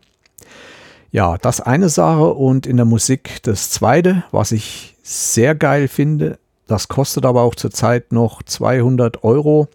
Ja, 1.11 1.38
das 1.38 1.61
eine 1.61 1.89
Sache 1.89 2.34
und 2.34 2.65
in 2.65 2.78
der 2.78 2.86
Musik 2.86 3.41
das 3.43 3.69
zweite, 3.69 4.24
was 4.32 4.51
ich 4.51 4.95
sehr 5.03 5.55
geil 5.55 5.88
finde, 5.88 6.39
das 6.67 6.88
kostet 6.88 7.26
aber 7.26 7.41
auch 7.41 7.55
zurzeit 7.55 8.11
noch 8.11 8.41
200 8.41 9.24
Euro. 9.24 9.67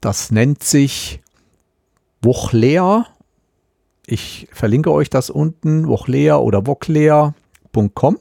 Das 0.00 0.30
nennt 0.30 0.62
sich 0.62 1.20
Vochlea 2.22 3.06
ich 4.10 4.48
verlinke 4.52 4.90
euch 4.90 5.10
das 5.10 5.28
unten, 5.28 5.86
vochlea 5.86 6.38
oder 6.38 6.66
vochlea.com. 6.66 8.18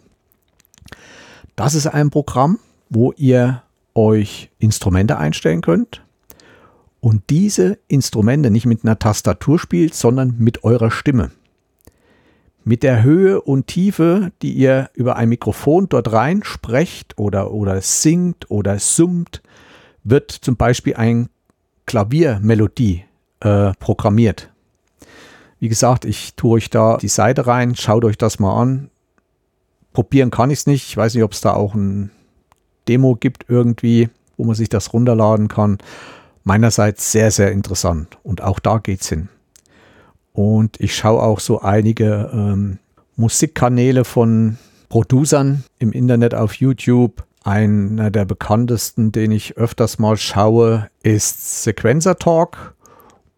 Das 1.55 1.75
ist 1.75 1.87
ein 1.87 2.09
Programm, 2.09 2.59
wo 2.89 3.13
ihr 3.15 3.63
euch 3.95 4.49
Instrumente 4.59 5.17
einstellen 5.17 5.61
könnt 5.61 6.03
und 6.99 7.23
diese 7.29 7.79
Instrumente 7.87 8.51
nicht 8.51 8.65
mit 8.65 8.83
einer 8.83 8.99
Tastatur 8.99 9.59
spielt, 9.59 9.95
sondern 9.95 10.35
mit 10.37 10.63
eurer 10.63 10.91
Stimme. 10.91 11.31
Mit 12.65 12.83
der 12.83 13.01
Höhe 13.01 13.41
und 13.41 13.67
Tiefe, 13.67 14.33
die 14.41 14.51
ihr 14.51 14.89
über 14.93 15.15
ein 15.15 15.29
Mikrofon 15.29 15.87
dort 15.87 16.11
rein 16.11 16.43
sprecht 16.43 17.17
oder, 17.17 17.51
oder 17.51 17.81
singt 17.81 18.51
oder 18.51 18.77
summt, 18.77 19.41
wird 20.03 20.31
zum 20.31 20.57
Beispiel 20.57 20.95
ein 20.95 21.29
Klaviermelodie 21.85 23.05
äh, 23.39 23.71
programmiert. 23.79 24.51
Wie 25.59 25.69
gesagt, 25.69 26.05
ich 26.05 26.35
tue 26.35 26.57
euch 26.57 26.69
da 26.69 26.97
die 26.97 27.07
Seite 27.07 27.47
rein, 27.47 27.75
schaut 27.75 28.05
euch 28.05 28.17
das 28.17 28.39
mal 28.39 28.61
an. 28.61 28.89
Probieren 29.93 30.29
kann 30.29 30.51
ich 30.51 30.59
es 30.59 30.67
nicht. 30.67 30.87
Ich 30.89 30.97
weiß 30.97 31.15
nicht, 31.15 31.23
ob 31.23 31.31
es 31.31 31.41
da 31.41 31.53
auch 31.53 31.73
ein 31.73 32.11
Demo 32.87 33.15
gibt 33.15 33.45
irgendwie, 33.47 34.09
wo 34.37 34.43
man 34.43 34.55
sich 34.55 34.69
das 34.69 34.93
runterladen 34.93 35.47
kann. 35.47 35.79
Meinerseits 36.43 37.11
sehr, 37.11 37.31
sehr 37.31 37.51
interessant. 37.51 38.17
Und 38.23 38.41
auch 38.41 38.59
da 38.59 38.77
geht 38.77 39.01
es 39.01 39.09
hin. 39.09 39.29
Und 40.33 40.79
ich 40.79 40.95
schaue 40.95 41.23
auch 41.23 41.39
so 41.39 41.61
einige 41.61 42.29
ähm, 42.31 42.77
Musikkanäle 43.15 44.05
von 44.05 44.57
Producern 44.87 45.63
im 45.79 45.91
Internet 45.91 46.35
auf 46.35 46.53
YouTube. 46.53 47.23
Einer 47.43 48.11
der 48.11 48.25
bekanntesten, 48.25 49.11
den 49.11 49.31
ich 49.31 49.57
öfters 49.57 49.97
mal 49.97 50.17
schaue, 50.17 50.89
ist 51.01 51.63
Sequencer 51.63 52.17
Talk. 52.17 52.75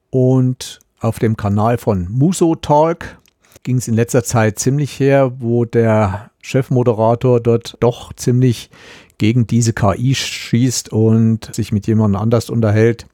Und 0.10 0.82
auf 1.00 1.20
dem 1.20 1.38
Kanal 1.38 1.78
von 1.78 2.08
Muso 2.10 2.56
Talk 2.56 3.18
ging 3.64 3.78
es 3.78 3.88
in 3.88 3.94
letzter 3.94 4.24
Zeit 4.24 4.60
ziemlich 4.60 5.00
her, 5.00 5.34
wo 5.40 5.66
der 5.66 6.32
Chefmoderator 6.42 7.40
dort 7.40 7.78
doch 7.80 8.14
ziemlich 8.14 8.70
gegen 9.18 9.48
diese 9.48 9.74
KI 9.74 10.16
schießt 10.16 10.92
und 10.92 11.54
sich 11.54 11.72
mit 11.72 11.86
jemandem 11.88 12.22
anders 12.22 12.50
unterhält, 12.50 13.06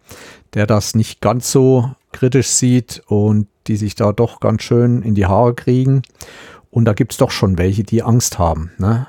der 0.54 0.68
das 0.68 0.96
nicht 0.96 1.20
ganz 1.20 1.52
so 1.52 1.92
kritisch 2.12 2.48
sieht 2.48 3.02
und 3.08 3.48
die 3.68 3.76
sich 3.76 3.96
da 3.96 4.12
doch 4.12 4.40
ganz 4.40 4.62
schön 4.62 5.02
in 5.02 5.16
die 5.16 5.26
Haare 5.26 5.56
kriegen. 5.56 6.04
Und 6.70 6.86
da 6.86 6.94
gibt 6.94 7.14
es 7.14 7.18
doch 7.18 7.32
schon 7.32 7.58
welche, 7.58 7.84
die 7.84 8.04
Angst 8.04 8.38
haben. 8.38 8.72
Ne? 8.78 9.08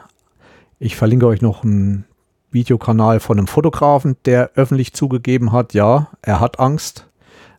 Ich 0.79 0.97
verlinke 0.97 1.27
euch 1.27 1.43
noch 1.43 1.62
einen 1.62 2.07
Videokanal 2.51 3.20
von 3.20 3.39
einem 3.39 3.47
Fotografen, 3.47 4.16
der 4.24 4.53
öffentlich 4.55 4.95
zugegeben 4.95 5.53
hat, 5.53 5.74
ja, 5.74 6.09
er 6.22 6.41
hat 6.41 6.59
Angst. 6.59 7.07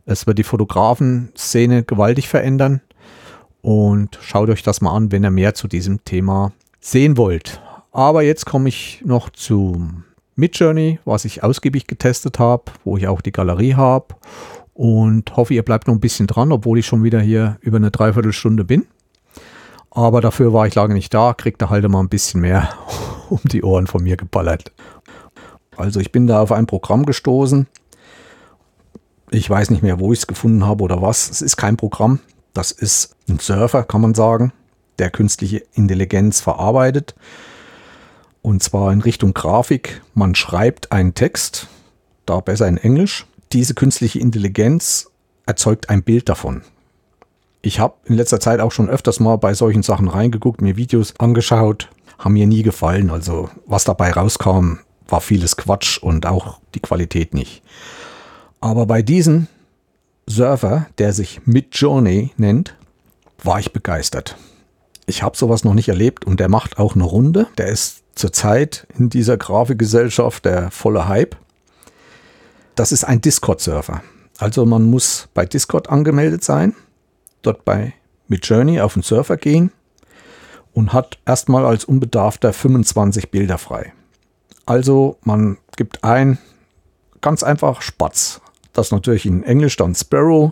Es 0.10 0.26
wird 0.26 0.38
die 0.38 0.44
Fotografen-Szene 0.44 1.84
gewaltig 1.84 2.30
verändern. 2.30 2.80
Und 3.62 4.18
schaut 4.22 4.50
euch 4.50 4.64
das 4.64 4.80
mal 4.80 4.96
an, 4.96 5.12
wenn 5.12 5.26
ihr 5.26 5.32
mehr 5.32 5.54
zu 5.54 5.68
diesem 5.68 6.04
Thema 6.06 6.54
sehen 6.80 7.18
wollt. 7.18 7.62
Aber 7.92 8.24
jetzt 8.24 8.46
komme 8.46 8.70
ich 8.70 9.02
noch 9.04 9.30
zum 9.30 10.06
Midjourney, 10.36 11.00
was 11.04 11.26
ich 11.26 11.44
ausgiebig 11.44 11.88
getestet 11.88 12.40
habe, 12.40 12.72
wo 12.86 12.96
ich 12.96 13.10
auch 13.10 13.20
die 13.20 13.34
Galerie 13.34 13.76
habe. 13.76 14.16
Und 14.74 15.36
hoffe, 15.36 15.54
ihr 15.54 15.64
bleibt 15.64 15.88
noch 15.88 15.96
ein 15.96 16.00
bisschen 16.00 16.28
dran, 16.28 16.54
obwohl 16.54 16.80
ich 16.80 16.86
schon 16.86 17.04
wieder 17.04 17.20
hier 17.20 17.58
über 17.60 17.78
eine 17.78 17.92
Dreiviertelstunde 17.92 18.64
bin. 18.64 18.86
Aber 19.92 20.22
dafür 20.22 20.54
war 20.54 20.68
ich 20.68 20.76
lange 20.76 20.94
nicht 20.94 21.14
da, 21.14 21.34
kriegt 21.34 21.62
ihr 21.62 21.70
halt 21.70 21.88
mal 21.90 22.00
ein 22.00 22.08
bisschen 22.08 22.40
mehr 22.40 22.70
um 23.30 23.42
die 23.44 23.64
Ohren 23.64 23.88
von 23.88 24.04
mir 24.04 24.16
geballert. 24.16 24.72
Also 25.76 26.00
ich 26.00 26.14
bin 26.14 26.28
da 26.28 26.42
auf 26.42 26.54
ein 26.54 26.66
Programm 26.66 27.06
gestoßen, 27.06 27.68
ich 29.30 29.50
weiß 29.50 29.70
nicht 29.70 29.84
mehr, 29.84 30.00
wo 30.00 30.14
ich 30.14 30.20
es 30.20 30.28
gefunden 30.28 30.66
habe 30.66 30.84
oder 30.84 31.02
was. 31.02 31.30
Es 31.30 31.42
ist 31.42 31.58
kein 31.58 31.78
Programm. 31.78 32.20
Das 32.54 32.72
ist 32.72 33.16
ein 33.30 33.40
Surfer, 33.40 33.84
kann 33.84 34.02
man 34.02 34.14
sagen, 34.14 34.54
der 35.00 35.10
künstliche 35.10 35.64
Intelligenz 35.74 36.40
verarbeitet. 36.40 37.16
Und 38.42 38.64
zwar 38.64 38.94
in 38.94 39.02
Richtung 39.02 39.34
Grafik. 39.34 40.02
Man 40.14 40.34
schreibt 40.34 40.92
einen 40.92 41.14
Text, 41.14 41.68
da 42.26 42.40
besser 42.40 42.68
in 42.68 42.78
Englisch. 42.78 43.26
Diese 43.52 43.74
künstliche 43.74 44.20
Intelligenz 44.20 45.12
erzeugt 45.46 45.90
ein 45.90 46.04
Bild 46.04 46.30
davon. 46.30 46.62
Ich 47.62 47.80
habe 47.80 47.96
in 48.06 48.16
letzter 48.16 48.40
Zeit 48.40 48.60
auch 48.60 48.72
schon 48.72 48.90
öfters 48.90 49.20
mal 49.20 49.38
bei 49.38 49.54
solchen 49.54 49.84
Sachen 49.84 50.08
reingeguckt, 50.08 50.62
mir 50.62 50.78
Videos 50.78 51.14
angeschaut, 51.20 51.90
haben 52.18 52.34
mir 52.34 52.48
nie 52.48 52.64
gefallen. 52.64 53.10
Also 53.10 53.50
was 53.66 53.84
dabei 53.84 54.12
rauskam, 54.12 54.80
war 55.08 55.22
vieles 55.22 55.58
Quatsch 55.58 55.98
und 55.98 56.26
auch 56.26 56.60
die 56.76 56.80
Qualität 56.80 57.34
nicht. 57.34 57.62
Aber 58.60 58.86
bei 58.86 59.02
diesen 59.02 59.48
Server, 60.26 60.88
der 60.98 61.14
sich 61.14 61.42
Midjourney 61.46 62.32
nennt, 62.38 62.76
war 63.44 63.60
ich 63.60 63.72
begeistert. 63.72 64.38
Ich 65.06 65.24
habe 65.24 65.38
sowas 65.38 65.64
noch 65.64 65.74
nicht 65.74 65.90
erlebt 65.90 66.26
und 66.26 66.40
der 66.40 66.50
macht 66.50 66.80
auch 66.80 66.96
eine 66.96 67.04
Runde. 67.04 67.48
Der 67.58 67.68
ist 67.68 68.04
zurzeit 68.16 68.88
in 68.98 69.10
dieser 69.10 69.38
Grafikgesellschaft 69.38 70.44
der 70.46 70.72
volle 70.72 71.08
Hype. 71.08 71.36
Das 72.76 72.92
ist 72.92 73.04
ein 73.04 73.22
Discord-Server. 73.22 74.02
Also 74.38 74.66
man 74.66 74.84
muss 74.84 75.30
bei 75.34 75.46
Discord 75.46 75.90
angemeldet 75.90 76.44
sein, 76.44 76.76
dort 77.42 77.66
bei 77.66 77.94
Midjourney 78.28 78.82
auf 78.82 78.94
den 78.94 79.04
Server 79.04 79.38
gehen 79.38 79.72
und 80.74 80.94
hat 80.94 81.18
erstmal 81.26 81.66
als 81.66 81.86
Unbedarfter 81.86 82.54
25 82.54 83.32
Bilder 83.32 83.58
frei. 83.58 83.94
Also 84.66 85.18
man 85.24 85.58
gibt 85.76 86.04
ein 86.04 86.38
ganz 87.22 87.42
einfach 87.42 87.82
Spatz. 87.82 88.42
Das 88.78 88.92
natürlich 88.92 89.26
in 89.26 89.44
Englisch 89.44 89.76
dann 89.76 89.96
Sparrow 89.96 90.52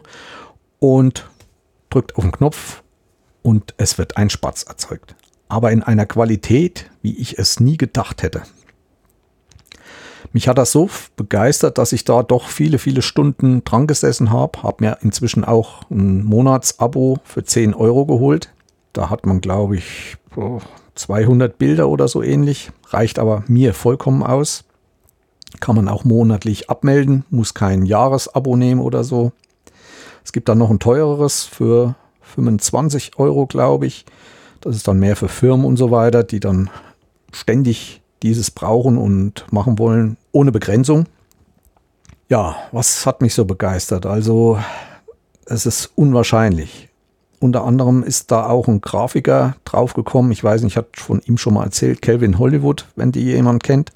und 0.79 1.29
drückt 1.91 2.15
auf 2.15 2.23
den 2.23 2.31
Knopf 2.31 2.81
und 3.43 3.75
es 3.77 3.99
wird 3.99 4.17
ein 4.17 4.31
Spatz 4.31 4.63
erzeugt. 4.63 5.15
Aber 5.47 5.71
in 5.71 5.83
einer 5.83 6.07
Qualität, 6.07 6.89
wie 7.03 7.15
ich 7.15 7.37
es 7.37 7.59
nie 7.59 7.77
gedacht 7.77 8.23
hätte. 8.23 8.41
Mich 10.33 10.47
hat 10.47 10.57
das 10.57 10.71
so 10.71 10.89
begeistert, 11.15 11.77
dass 11.77 11.93
ich 11.93 12.03
da 12.03 12.23
doch 12.23 12.47
viele, 12.47 12.79
viele 12.79 13.03
Stunden 13.03 13.63
dran 13.63 13.85
gesessen 13.85 14.31
habe. 14.31 14.63
Habe 14.63 14.83
mir 14.83 14.97
inzwischen 15.01 15.45
auch 15.45 15.89
ein 15.91 16.23
Monatsabo 16.23 17.19
für 17.23 17.43
10 17.43 17.75
Euro 17.75 18.07
geholt. 18.07 18.51
Da 18.91 19.11
hat 19.11 19.27
man, 19.27 19.39
glaube 19.39 19.77
ich, 19.77 20.17
200 20.95 21.59
Bilder 21.59 21.89
oder 21.89 22.07
so 22.07 22.23
ähnlich. 22.23 22.71
Reicht 22.87 23.19
aber 23.19 23.43
mir 23.47 23.75
vollkommen 23.75 24.23
aus. 24.23 24.65
Kann 25.59 25.75
man 25.75 25.87
auch 25.87 26.03
monatlich 26.03 26.69
abmelden, 26.69 27.25
muss 27.29 27.53
kein 27.53 27.85
Jahresabo 27.85 28.55
nehmen 28.55 28.81
oder 28.81 29.03
so. 29.03 29.31
Es 30.23 30.31
gibt 30.31 30.49
dann 30.49 30.57
noch 30.57 30.69
ein 30.69 30.79
teureres 30.79 31.43
für 31.43 31.95
25 32.21 33.17
Euro, 33.17 33.45
glaube 33.45 33.85
ich. 33.85 34.05
Das 34.61 34.75
ist 34.75 34.87
dann 34.87 34.99
mehr 34.99 35.15
für 35.15 35.27
Firmen 35.27 35.65
und 35.65 35.77
so 35.77 35.91
weiter, 35.91 36.23
die 36.23 36.39
dann 36.39 36.69
ständig 37.31 38.01
dieses 38.23 38.49
brauchen 38.49 38.97
und 38.97 39.45
machen 39.51 39.77
wollen, 39.77 40.17
ohne 40.31 40.51
Begrenzung. 40.51 41.05
Ja, 42.27 42.55
was 42.71 43.05
hat 43.05 43.21
mich 43.21 43.35
so 43.35 43.45
begeistert? 43.45 44.07
Also, 44.07 44.57
es 45.45 45.67
ist 45.67 45.91
unwahrscheinlich. 45.95 46.89
Unter 47.39 47.63
anderem 47.63 48.01
ist 48.01 48.31
da 48.31 48.47
auch 48.47 48.67
ein 48.67 48.81
Grafiker 48.81 49.55
draufgekommen. 49.65 50.31
Ich 50.31 50.43
weiß 50.43 50.63
nicht, 50.63 50.73
ich 50.73 50.77
hatte 50.77 50.99
von 50.99 51.21
ihm 51.25 51.37
schon 51.37 51.53
mal 51.53 51.65
erzählt, 51.65 52.01
Kelvin 52.01 52.39
Hollywood, 52.39 52.87
wenn 52.95 53.11
die 53.11 53.25
jemand 53.25 53.61
kennt. 53.61 53.91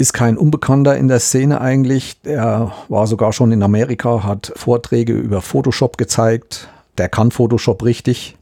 Ist 0.00 0.14
kein 0.14 0.38
Unbekannter 0.38 0.96
in 0.96 1.08
der 1.08 1.20
Szene 1.20 1.60
eigentlich. 1.60 2.22
Der 2.22 2.72
war 2.88 3.06
sogar 3.06 3.34
schon 3.34 3.52
in 3.52 3.62
Amerika, 3.62 4.24
hat 4.24 4.50
Vorträge 4.56 5.12
über 5.12 5.42
Photoshop 5.42 5.98
gezeigt, 5.98 6.70
der 6.96 7.10
kann 7.10 7.30
Photoshop 7.30 7.84
richtig. 7.84 8.34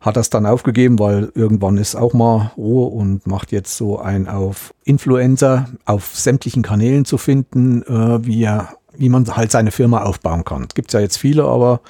Hat 0.00 0.16
das 0.16 0.28
dann 0.28 0.46
aufgegeben, 0.46 0.98
weil 0.98 1.30
irgendwann 1.36 1.76
ist 1.76 1.94
auch 1.94 2.12
mal 2.12 2.50
Ruhe 2.56 2.88
und 2.88 3.24
macht 3.28 3.52
jetzt 3.52 3.76
so 3.76 4.00
ein 4.00 4.26
auf 4.26 4.74
Influencer 4.82 5.66
auf 5.84 6.16
sämtlichen 6.16 6.64
Kanälen 6.64 7.04
zu 7.04 7.16
finden, 7.16 7.82
äh, 7.82 8.26
wie, 8.26 8.42
er, 8.42 8.70
wie 8.96 9.10
man 9.10 9.36
halt 9.36 9.52
seine 9.52 9.70
Firma 9.70 10.02
aufbauen 10.02 10.44
kann. 10.44 10.66
Gibt 10.74 10.88
es 10.88 10.94
ja 10.94 10.98
jetzt 10.98 11.18
viele, 11.18 11.44
aber 11.44 11.82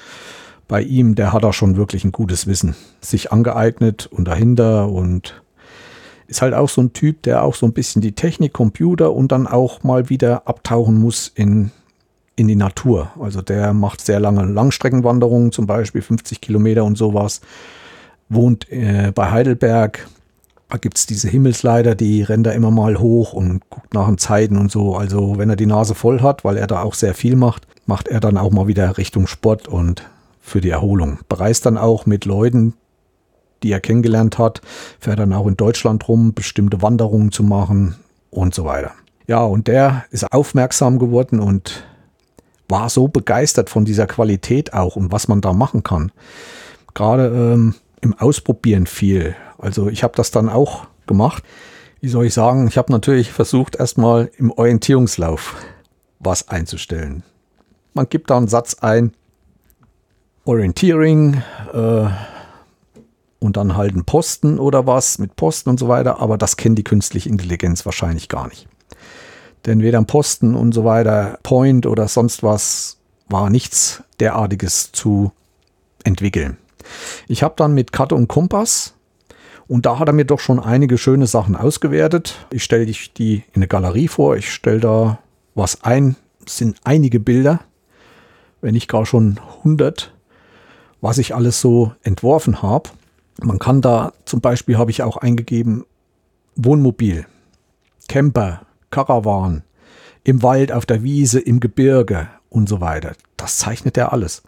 bei 0.68 0.82
ihm, 0.82 1.14
der 1.14 1.32
hat 1.32 1.42
da 1.42 1.54
schon 1.54 1.76
wirklich 1.76 2.04
ein 2.04 2.12
gutes 2.12 2.46
Wissen 2.46 2.76
sich 3.00 3.32
angeeignet 3.32 4.10
und 4.12 4.28
dahinter 4.28 4.90
und 4.90 5.40
ist 6.30 6.42
halt 6.42 6.54
auch 6.54 6.68
so 6.68 6.80
ein 6.80 6.92
Typ, 6.92 7.22
der 7.22 7.42
auch 7.42 7.54
so 7.54 7.66
ein 7.66 7.72
bisschen 7.72 8.00
die 8.00 8.12
Technik, 8.12 8.52
Computer 8.52 9.12
und 9.12 9.32
dann 9.32 9.46
auch 9.46 9.82
mal 9.82 10.08
wieder 10.08 10.46
abtauchen 10.48 10.98
muss 10.98 11.30
in 11.34 11.70
in 12.36 12.48
die 12.48 12.56
Natur. 12.56 13.10
Also 13.20 13.42
der 13.42 13.74
macht 13.74 14.00
sehr 14.00 14.18
lange 14.18 14.44
Langstreckenwanderungen, 14.44 15.52
zum 15.52 15.66
Beispiel 15.66 16.00
50 16.00 16.40
Kilometer 16.40 16.84
und 16.84 16.96
sowas. 16.96 17.42
Wohnt 18.30 18.70
äh, 18.72 19.12
bei 19.14 19.30
Heidelberg. 19.30 20.08
Da 20.70 20.78
gibt 20.78 20.96
es 20.96 21.06
diese 21.06 21.28
Himmelsleiter, 21.28 21.94
die 21.94 22.22
rennt 22.22 22.46
er 22.46 22.54
immer 22.54 22.70
mal 22.70 22.98
hoch 22.98 23.34
und 23.34 23.68
guckt 23.68 23.92
nach 23.92 24.06
den 24.06 24.16
Zeiten 24.16 24.56
und 24.56 24.70
so. 24.70 24.96
Also 24.96 25.36
wenn 25.36 25.50
er 25.50 25.56
die 25.56 25.66
Nase 25.66 25.94
voll 25.94 26.22
hat, 26.22 26.44
weil 26.44 26.56
er 26.56 26.66
da 26.66 26.82
auch 26.82 26.94
sehr 26.94 27.12
viel 27.12 27.36
macht, 27.36 27.66
macht 27.86 28.08
er 28.08 28.20
dann 28.20 28.38
auch 28.38 28.52
mal 28.52 28.68
wieder 28.68 28.96
Richtung 28.96 29.26
Sport 29.26 29.68
und 29.68 30.08
für 30.40 30.60
die 30.60 30.70
Erholung. 30.70 31.18
Bereist 31.28 31.66
dann 31.66 31.76
auch 31.76 32.06
mit 32.06 32.24
Leuten, 32.24 32.74
die 33.62 33.72
er 33.72 33.80
kennengelernt 33.80 34.38
hat, 34.38 34.61
fährt 34.98 35.18
dann 35.18 35.32
auch 35.32 35.46
in 35.46 35.56
Deutschland 35.56 36.08
rum, 36.08 36.34
bestimmte 36.34 36.82
Wanderungen 36.82 37.32
zu 37.32 37.42
machen 37.42 37.96
und 38.30 38.54
so 38.54 38.64
weiter. 38.64 38.92
Ja, 39.26 39.44
und 39.44 39.68
der 39.68 40.04
ist 40.11 40.32
aufmerksam 40.32 40.98
geworden 40.98 41.40
und 41.40 41.84
war 42.68 42.88
so 42.88 43.08
begeistert 43.08 43.70
von 43.70 43.84
dieser 43.84 44.06
Qualität 44.06 44.72
auch 44.72 44.96
und 44.96 45.12
was 45.12 45.28
man 45.28 45.40
da 45.40 45.52
machen 45.52 45.82
kann. 45.82 46.12
Gerade 46.94 47.26
ähm, 47.26 47.74
im 48.00 48.14
Ausprobieren 48.14 48.86
viel. 48.86 49.36
Also 49.58 49.88
ich 49.88 50.02
habe 50.02 50.14
das 50.16 50.30
dann 50.30 50.48
auch 50.48 50.86
gemacht. 51.06 51.42
Wie 52.00 52.08
soll 52.08 52.26
ich 52.26 52.34
sagen? 52.34 52.66
Ich 52.66 52.78
habe 52.78 52.92
natürlich 52.92 53.30
versucht, 53.30 53.76
erstmal 53.76 54.30
im 54.38 54.50
Orientierungslauf 54.50 55.56
was 56.18 56.48
einzustellen. 56.48 57.22
Man 57.92 58.08
gibt 58.08 58.30
da 58.30 58.36
einen 58.36 58.48
Satz 58.48 58.74
ein, 58.80 59.12
Orientering 60.44 61.42
äh, 61.72 62.06
und 63.41 63.57
dann 63.57 63.76
halt 63.76 63.93
einen 63.93 64.05
Posten 64.05 64.59
oder 64.59 64.86
was 64.86 65.18
mit 65.18 65.34
Posten 65.34 65.70
und 65.70 65.80
so 65.80 65.88
weiter, 65.88 66.20
aber 66.20 66.38
das 66.38 66.57
kennt 66.57 66.78
die 66.78 66.84
künstliche 66.84 67.28
Intelligenz 67.28 67.84
wahrscheinlich 67.84 68.28
gar 68.28 68.47
nicht. 68.47 68.68
Denn 69.66 69.82
weder 69.82 69.99
am 69.99 70.07
Posten 70.07 70.55
und 70.55 70.72
so 70.72 70.84
weiter, 70.84 71.38
Point 71.43 71.86
oder 71.86 72.07
sonst 72.07 72.43
was 72.43 72.99
war 73.28 73.51
nichts 73.51 74.03
derartiges 74.20 74.93
zu 74.93 75.32
entwickeln. 76.05 76.57
Ich 77.28 77.43
habe 77.43 77.55
dann 77.57 77.74
mit 77.74 77.93
Karte 77.93 78.14
und 78.14 78.28
Kompass 78.28 78.95
und 79.68 79.86
da 79.86 79.99
hat 79.99 80.09
er 80.09 80.14
mir 80.14 80.24
doch 80.24 80.41
schon 80.41 80.59
einige 80.59 80.99
schöne 80.99 81.26
Sachen 81.26 81.57
ausgewertet. 81.57 82.47
Ich 82.51 82.64
stelle 82.64 82.86
dich 82.86 83.12
die 83.12 83.45
in 83.53 83.57
eine 83.57 83.68
Galerie 83.68 84.09
vor, 84.09 84.36
ich 84.36 84.53
stelle 84.53 84.80
da 84.80 85.18
was 85.55 85.84
ein, 85.84 86.16
es 86.47 86.59
sind 86.59 86.78
einige 86.84 87.20
Bilder, 87.20 87.61
wenn 88.61 88.74
nicht 88.74 88.88
gar 88.88 89.07
schon 89.07 89.38
100, 89.59 90.12
was 91.01 91.18
ich 91.18 91.34
alles 91.34 91.61
so 91.61 91.93
entworfen 92.03 92.62
habe. 92.62 92.91
Man 93.45 93.59
kann 93.59 93.80
da 93.80 94.12
zum 94.24 94.41
Beispiel 94.41 94.78
habe 94.78 94.91
ich 94.91 95.03
auch 95.03 95.16
eingegeben 95.16 95.84
Wohnmobil, 96.57 97.26
Camper, 98.09 98.62
Karawan, 98.91 99.62
im 100.24 100.43
Wald, 100.43 100.72
auf 100.72 100.86
der 100.86 101.03
Wiese, 101.03 101.41
im 101.41 101.61
Gebirge 101.61 102.28
und 102.49 102.68
so 102.68 102.80
weiter. 102.80 103.12
Das 103.36 103.59
zeichnet 103.59 103.97
er 103.97 104.12
alles. 104.12 104.43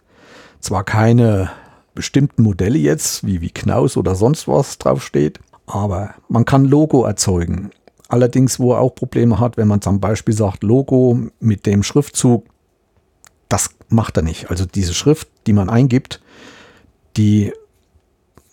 Zwar 0.59 0.83
keine 0.83 1.51
bestimmten 1.95 2.43
Modelle 2.43 2.77
jetzt, 2.77 3.25
wie, 3.25 3.41
wie 3.41 3.49
Knaus 3.49 3.97
oder 3.97 4.15
sonst 4.15 4.47
was 4.47 4.77
draufsteht, 4.77 5.39
aber 5.65 6.15
man 6.27 6.45
kann 6.45 6.65
Logo 6.65 7.05
erzeugen. 7.05 7.71
Allerdings, 8.09 8.59
wo 8.59 8.73
er 8.73 8.79
auch 8.79 8.95
Probleme 8.95 9.39
hat, 9.39 9.57
wenn 9.57 9.67
man 9.67 9.81
zum 9.81 9.99
Beispiel 9.99 10.33
sagt, 10.33 10.63
Logo 10.63 11.29
mit 11.39 11.65
dem 11.65 11.83
Schriftzug, 11.83 12.45
das 13.49 13.71
macht 13.89 14.17
er 14.17 14.23
nicht. 14.23 14.49
Also 14.49 14.65
diese 14.65 14.93
Schrift, 14.93 15.29
die 15.47 15.53
man 15.53 15.69
eingibt, 15.69 16.21
die 17.17 17.53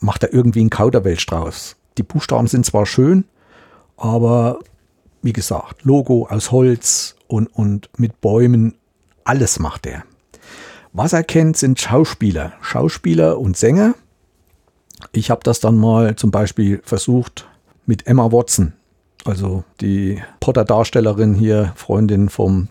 macht 0.00 0.24
er 0.24 0.32
irgendwie 0.32 0.60
einen 0.60 0.70
Kauderwelsch 0.70 1.26
draus. 1.26 1.76
Die 1.98 2.02
Buchstaben 2.02 2.46
sind 2.46 2.66
zwar 2.66 2.86
schön, 2.86 3.24
aber 3.96 4.58
wie 5.22 5.32
gesagt, 5.32 5.84
Logo 5.84 6.26
aus 6.28 6.50
Holz 6.50 7.16
und, 7.28 7.46
und 7.48 7.90
mit 7.98 8.20
Bäumen, 8.20 8.74
alles 9.24 9.58
macht 9.58 9.86
er. 9.86 10.04
Was 10.92 11.12
er 11.12 11.22
kennt, 11.22 11.56
sind 11.56 11.80
Schauspieler, 11.80 12.54
Schauspieler 12.62 13.38
und 13.38 13.56
Sänger. 13.56 13.94
Ich 15.12 15.30
habe 15.30 15.40
das 15.44 15.60
dann 15.60 15.76
mal 15.76 16.16
zum 16.16 16.30
Beispiel 16.30 16.80
versucht 16.84 17.48
mit 17.86 18.06
Emma 18.06 18.32
Watson, 18.32 18.72
also 19.24 19.64
die 19.80 20.20
Potter-Darstellerin 20.40 21.34
hier, 21.34 21.72
Freundin 21.76 22.28
vom 22.28 22.68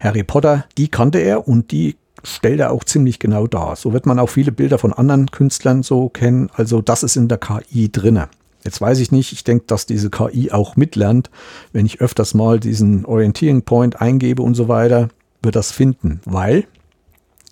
Harry 0.00 0.24
Potter. 0.24 0.64
Die 0.76 0.88
kannte 0.88 1.18
er 1.18 1.46
und 1.46 1.70
die 1.70 1.96
stellt 2.22 2.60
er 2.60 2.72
auch 2.72 2.84
ziemlich 2.84 3.18
genau 3.18 3.46
dar. 3.46 3.76
So 3.76 3.92
wird 3.92 4.06
man 4.06 4.18
auch 4.18 4.28
viele 4.28 4.52
Bilder 4.52 4.78
von 4.78 4.92
anderen 4.92 5.30
Künstlern 5.30 5.82
so 5.82 6.08
kennen. 6.08 6.50
Also 6.54 6.80
das 6.80 7.02
ist 7.02 7.16
in 7.16 7.28
der 7.28 7.38
KI 7.38 7.90
drinne. 7.90 8.28
Jetzt 8.64 8.80
weiß 8.80 9.00
ich 9.00 9.10
nicht, 9.10 9.32
ich 9.32 9.44
denke, 9.44 9.64
dass 9.66 9.86
diese 9.86 10.10
KI 10.10 10.52
auch 10.52 10.76
mitlernt. 10.76 11.30
Wenn 11.72 11.86
ich 11.86 12.00
öfters 12.00 12.34
mal 12.34 12.60
diesen 12.60 13.04
Orienteering 13.04 13.62
Point 13.62 14.00
eingebe 14.00 14.42
und 14.42 14.54
so 14.54 14.68
weiter, 14.68 15.08
wird 15.42 15.56
das 15.56 15.72
finden, 15.72 16.20
weil 16.24 16.64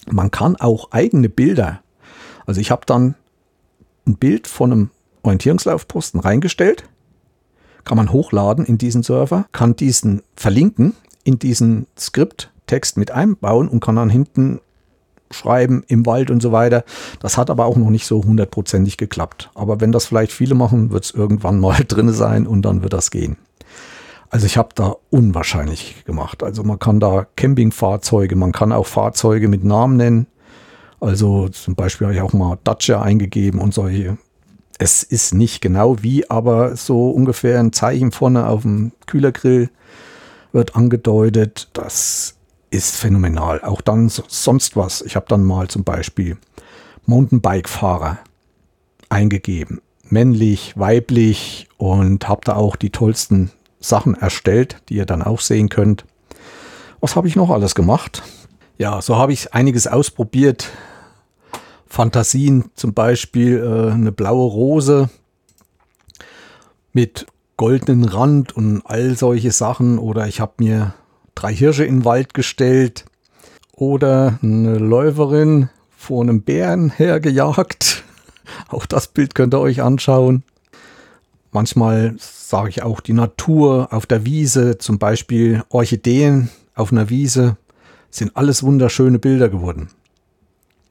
man 0.09 0.31
kann 0.31 0.57
auch 0.57 0.93
eigene 0.93 1.29
Bilder, 1.29 1.81
also 2.47 2.61
ich 2.61 2.71
habe 2.71 2.87
dann 2.87 3.17
ein 4.07 4.17
Bild 4.17 4.47
von 4.47 4.73
einem 4.73 4.91
Orientierungslaufposten 5.23 6.21
reingestellt, 6.21 6.85
kann 7.85 7.97
man 7.97 8.13
hochladen 8.13 8.65
in 8.65 8.79
diesen 8.79 9.03
Server, 9.03 9.47
kann 9.53 9.77
diesen 9.77 10.23
verlinken 10.37 10.95
in 11.25 11.39
diesen 11.39 11.87
Skripttext 12.71 12.97
mit 12.97 13.11
einbauen 13.11 13.69
und 13.69 13.81
kann 13.81 13.97
dann 13.97 14.11
hinten 14.11 14.61
schreiben 15.33 15.85
im 15.87 16.07
Wald 16.07 16.31
und 16.31 16.41
so 16.41 16.53
weiter. 16.53 16.85
Das 17.21 17.37
hat 17.37 17.51
aber 17.51 17.67
auch 17.67 17.77
noch 17.77 17.91
nicht 17.91 18.07
so 18.07 18.23
hundertprozentig 18.23 18.97
geklappt. 18.97 19.51
Aber 19.55 19.81
wenn 19.81 19.93
das 19.93 20.07
vielleicht 20.07 20.33
viele 20.33 20.55
machen, 20.55 20.91
wird 20.91 21.05
es 21.05 21.11
irgendwann 21.13 21.61
mal 21.61 21.85
drin 21.89 22.13
sein 22.13 22.47
und 22.47 22.63
dann 22.63 22.83
wird 22.83 22.93
das 22.93 23.11
gehen. 23.11 23.37
Also 24.29 24.47
ich 24.47 24.57
habe 24.57 24.71
da 24.75 24.95
unwahrscheinlich 25.11 26.05
gemacht. 26.05 26.43
Also 26.43 26.63
man 26.63 26.79
kann 26.79 27.01
da 27.01 27.27
Campingfahrzeuge, 27.37 28.37
man 28.37 28.53
kann 28.53 28.73
auch 28.73 28.87
Fahrzeuge 28.87 29.49
mit 29.49 29.65
Namen 29.65 29.97
nennen. 29.97 30.27
Also 31.01 31.49
zum 31.49 31.75
Beispiel 31.75 32.07
habe 32.07 32.15
ich 32.15 32.23
auch 32.23 32.33
mal 32.33 32.59
Dacia 32.63 33.03
eingegeben 33.03 33.61
und 33.61 33.75
solche. 33.75 34.19
Es 34.79 35.03
ist 35.03 35.35
nicht 35.35 35.61
genau 35.61 36.03
wie, 36.03 36.31
aber 36.31 36.77
so 36.77 37.11
ungefähr 37.11 37.59
ein 37.59 37.73
Zeichen 37.73 38.13
vorne 38.13 38.47
auf 38.47 38.63
dem 38.63 38.93
Kühlergrill 39.07 39.71
wird 40.53 40.77
angedeutet. 40.77 41.69
Das 41.73 42.40
ist 42.71 42.97
phänomenal. 42.97 43.63
Auch 43.63 43.81
dann 43.81 44.09
sonst 44.09 44.77
was. 44.77 45.03
Ich 45.03 45.17
habe 45.17 45.27
dann 45.29 45.45
mal 45.45 45.69
zum 45.69 45.85
Beispiel 45.85 46.37
Mountainbike-Fahrer 47.07 48.19
eingegeben. 49.09 49.81
Männlich, 50.09 50.75
weiblich 50.77 51.69
und 51.77 52.29
habe 52.29 52.43
da 52.45 52.57
auch 52.57 52.77
die 52.77 52.91
tollsten 52.91 53.51
Sachen 53.81 54.15
erstellt, 54.15 54.77
die 54.89 54.95
ihr 54.95 55.07
dann 55.07 55.23
auch 55.23 55.41
sehen 55.41 55.69
könnt. 55.69 56.05
Was 57.01 57.17
habe 57.17 57.29
ich 57.29 57.37
noch 57.37 57.51
alles 57.51 57.75
gemacht? 57.75 58.23
Ja, 58.79 59.03
so 59.03 59.17
habe 59.17 59.33
ich 59.33 59.55
einiges 59.55 59.87
ausprobiert. 59.87 60.71
Fantasien, 61.87 62.71
zum 62.77 62.95
Beispiel 62.95 63.59
äh, 63.59 63.93
eine 63.93 64.13
blaue 64.13 64.51
Rose 64.51 65.11
mit 66.93 67.27
goldenen 67.57 68.05
Rand 68.05 68.57
und 68.57 68.83
all 68.85 69.17
solche 69.17 69.51
Sachen. 69.51 69.99
Oder 69.99 70.29
ich 70.29 70.41
habe 70.41 70.53
mir 70.59 70.95
drei 71.41 71.55
Hirsche 71.55 71.85
in 71.85 72.01
den 72.01 72.05
Wald 72.05 72.35
gestellt. 72.35 73.07
Oder 73.73 74.39
eine 74.43 74.77
Läuferin 74.79 75.71
vor 75.97 76.23
einem 76.23 76.43
Bären 76.43 76.91
hergejagt. 76.91 78.05
Auch 78.69 78.85
das 78.85 79.09
Bild 79.09 79.35
könnt 79.35 79.55
ihr 79.55 79.61
euch 79.61 79.81
anschauen. 79.81 80.43
Manchmal 81.53 82.15
sage 82.19 82.69
ich 82.69 82.83
auch 82.85 83.01
die 83.01 83.13
Natur 83.13 83.89
auf 83.91 84.07
der 84.07 84.25
Wiese, 84.25 84.79
zum 84.79 85.01
Beispiel 85.01 85.65
Orchideen 85.69 86.49
auf 86.77 86.93
einer 86.93 87.11
Wiese, 87.11 87.57
sind 88.11 88.37
alles 88.37 88.63
wunderschöne 88.63 89.19
Bilder 89.19 89.49
geworden. 89.49 89.91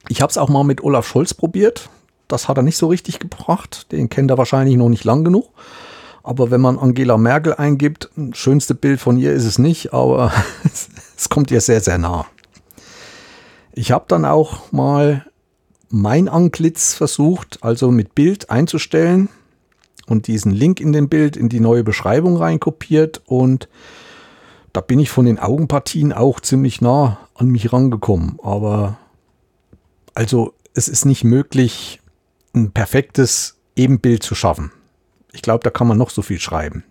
Ich 0.10 0.22
habe 0.22 0.32
es 0.32 0.38
auch 0.38 0.50
mal 0.50 0.66
mit 0.66 0.84
Olaf 0.84 1.08
Scholz 1.08 1.34
probiert. 1.34 1.90
Das 2.28 2.50
hat 2.50 2.58
er 2.58 2.64
nicht 2.64 2.76
so 2.76 2.88
richtig 2.88 3.20
gebracht. 3.20 3.90
Den 3.94 4.10
kennt 4.10 4.32
er 4.32 4.38
wahrscheinlich 4.38 4.76
noch 4.76 4.90
nicht 4.90 5.06
lang 5.06 5.24
genug. 5.24 5.50
Aber 6.24 6.52
wenn 6.52 6.62
man 6.62 6.78
Angela 6.78 7.18
Merkel 7.18 7.54
eingibt, 7.54 8.10
schönste 8.34 8.76
Bild 8.76 9.00
von 9.00 9.18
ihr 9.18 9.34
ist 9.34 9.46
es 9.46 9.60
nicht, 9.60 9.94
aber 9.94 10.32
es 11.18 11.30
kommt 11.30 11.52
ihr 11.52 11.62
sehr, 11.62 11.82
sehr 11.82 11.98
nah. 11.98 12.26
Ich 13.74 13.92
habe 13.92 14.06
dann 14.08 14.26
auch 14.26 14.72
mal 14.72 15.26
mein 15.90 16.28
Antlitz 16.28 16.94
versucht, 16.94 17.60
also 17.62 17.92
mit 17.92 18.16
Bild 18.16 18.50
einzustellen 18.50 19.30
und 20.08 20.28
diesen 20.28 20.52
Link 20.52 20.80
in 20.80 20.92
dem 20.92 21.10
Bild 21.10 21.38
in 21.38 21.50
die 21.50 21.60
neue 21.60 21.84
Beschreibung 21.84 22.38
reinkopiert 22.38 23.22
und 23.26 23.70
da 24.74 24.82
bin 24.82 25.00
ich 25.00 25.10
von 25.10 25.26
den 25.26 25.40
Augenpartien 25.40 26.14
auch 26.14 26.40
ziemlich 26.40 26.82
nah 26.82 27.18
an 27.34 27.48
mich 27.48 27.74
rangekommen. 27.74 28.38
Aber 28.44 28.98
also 30.14 30.54
es 30.74 30.88
ist 30.88 31.06
nicht 31.06 31.24
möglich, 31.24 32.02
ein 32.54 32.72
perfektes 32.72 33.58
Ebenbild 33.76 34.24
zu 34.24 34.36
schaffen. 34.36 34.72
Ich 35.32 35.42
glaube, 35.42 35.64
da 35.64 35.70
kann 35.70 35.88
man 35.88 35.98
noch 35.98 36.10
so 36.10 36.22
viel 36.22 36.40
schreiben. 36.40 36.84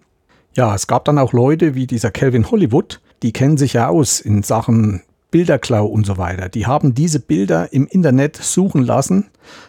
Ja, 0.57 0.74
es 0.74 0.86
gab 0.86 1.05
dann 1.05 1.18
auch 1.18 1.32
Leute 1.32 1.74
wie 1.74 1.86
dieser 1.86 2.11
Calvin 2.11 2.51
Hollywood, 2.51 3.01
die 3.22 3.32
kennen 3.32 3.57
sich 3.57 3.74
ja 3.74 3.89
aus 3.89 4.20
in 4.20 4.43
Sachen 4.43 5.03
Bilderklau 5.30 5.86
und 5.86 6.07
so 6.07 6.16
weiter. 6.16 6.49
Die 6.49 6.66
haben 6.66 6.95
diese 6.95 7.20
Bilder 7.20 7.72
im 7.72 7.86
Internet 7.86 8.36
suchen 8.36 8.82
lassen 8.82 9.26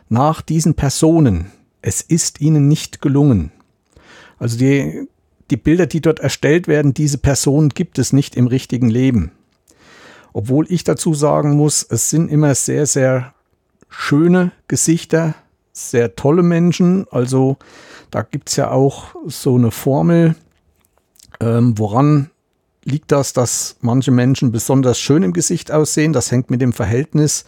nach 0.07 0.41
diesen 0.41 0.75
Personen, 0.75 1.51
es 1.81 2.01
ist 2.01 2.41
ihnen 2.41 2.67
nicht 2.67 3.01
gelungen. 3.01 3.51
Also 4.37 4.57
die, 4.57 5.07
die 5.49 5.57
Bilder, 5.57 5.85
die 5.85 6.01
dort 6.01 6.19
erstellt 6.19 6.67
werden, 6.67 6.93
diese 6.93 7.17
Person 7.17 7.69
gibt 7.69 7.99
es 7.99 8.13
nicht 8.13 8.35
im 8.35 8.47
richtigen 8.47 8.89
Leben. 8.89 9.31
Obwohl 10.33 10.71
ich 10.71 10.83
dazu 10.83 11.13
sagen 11.13 11.55
muss, 11.55 11.85
es 11.89 12.09
sind 12.09 12.29
immer 12.29 12.53
sehr, 12.55 12.85
sehr 12.85 13.33
schöne 13.89 14.51
Gesichter, 14.67 15.35
sehr 15.73 16.15
tolle 16.15 16.43
Menschen. 16.43 17.05
Also 17.11 17.57
da 18.11 18.21
gibt 18.21 18.49
es 18.49 18.55
ja 18.55 18.71
auch 18.71 19.15
so 19.25 19.55
eine 19.55 19.71
Formel, 19.71 20.35
ähm, 21.39 21.77
woran 21.77 22.29
liegt 22.83 23.11
das, 23.11 23.33
dass 23.33 23.77
manche 23.81 24.11
Menschen 24.11 24.51
besonders 24.51 24.99
schön 24.99 25.23
im 25.23 25.33
Gesicht 25.33 25.71
aussehen. 25.71 26.13
Das 26.13 26.31
hängt 26.31 26.49
mit 26.49 26.61
dem 26.61 26.73
Verhältnis 26.73 27.45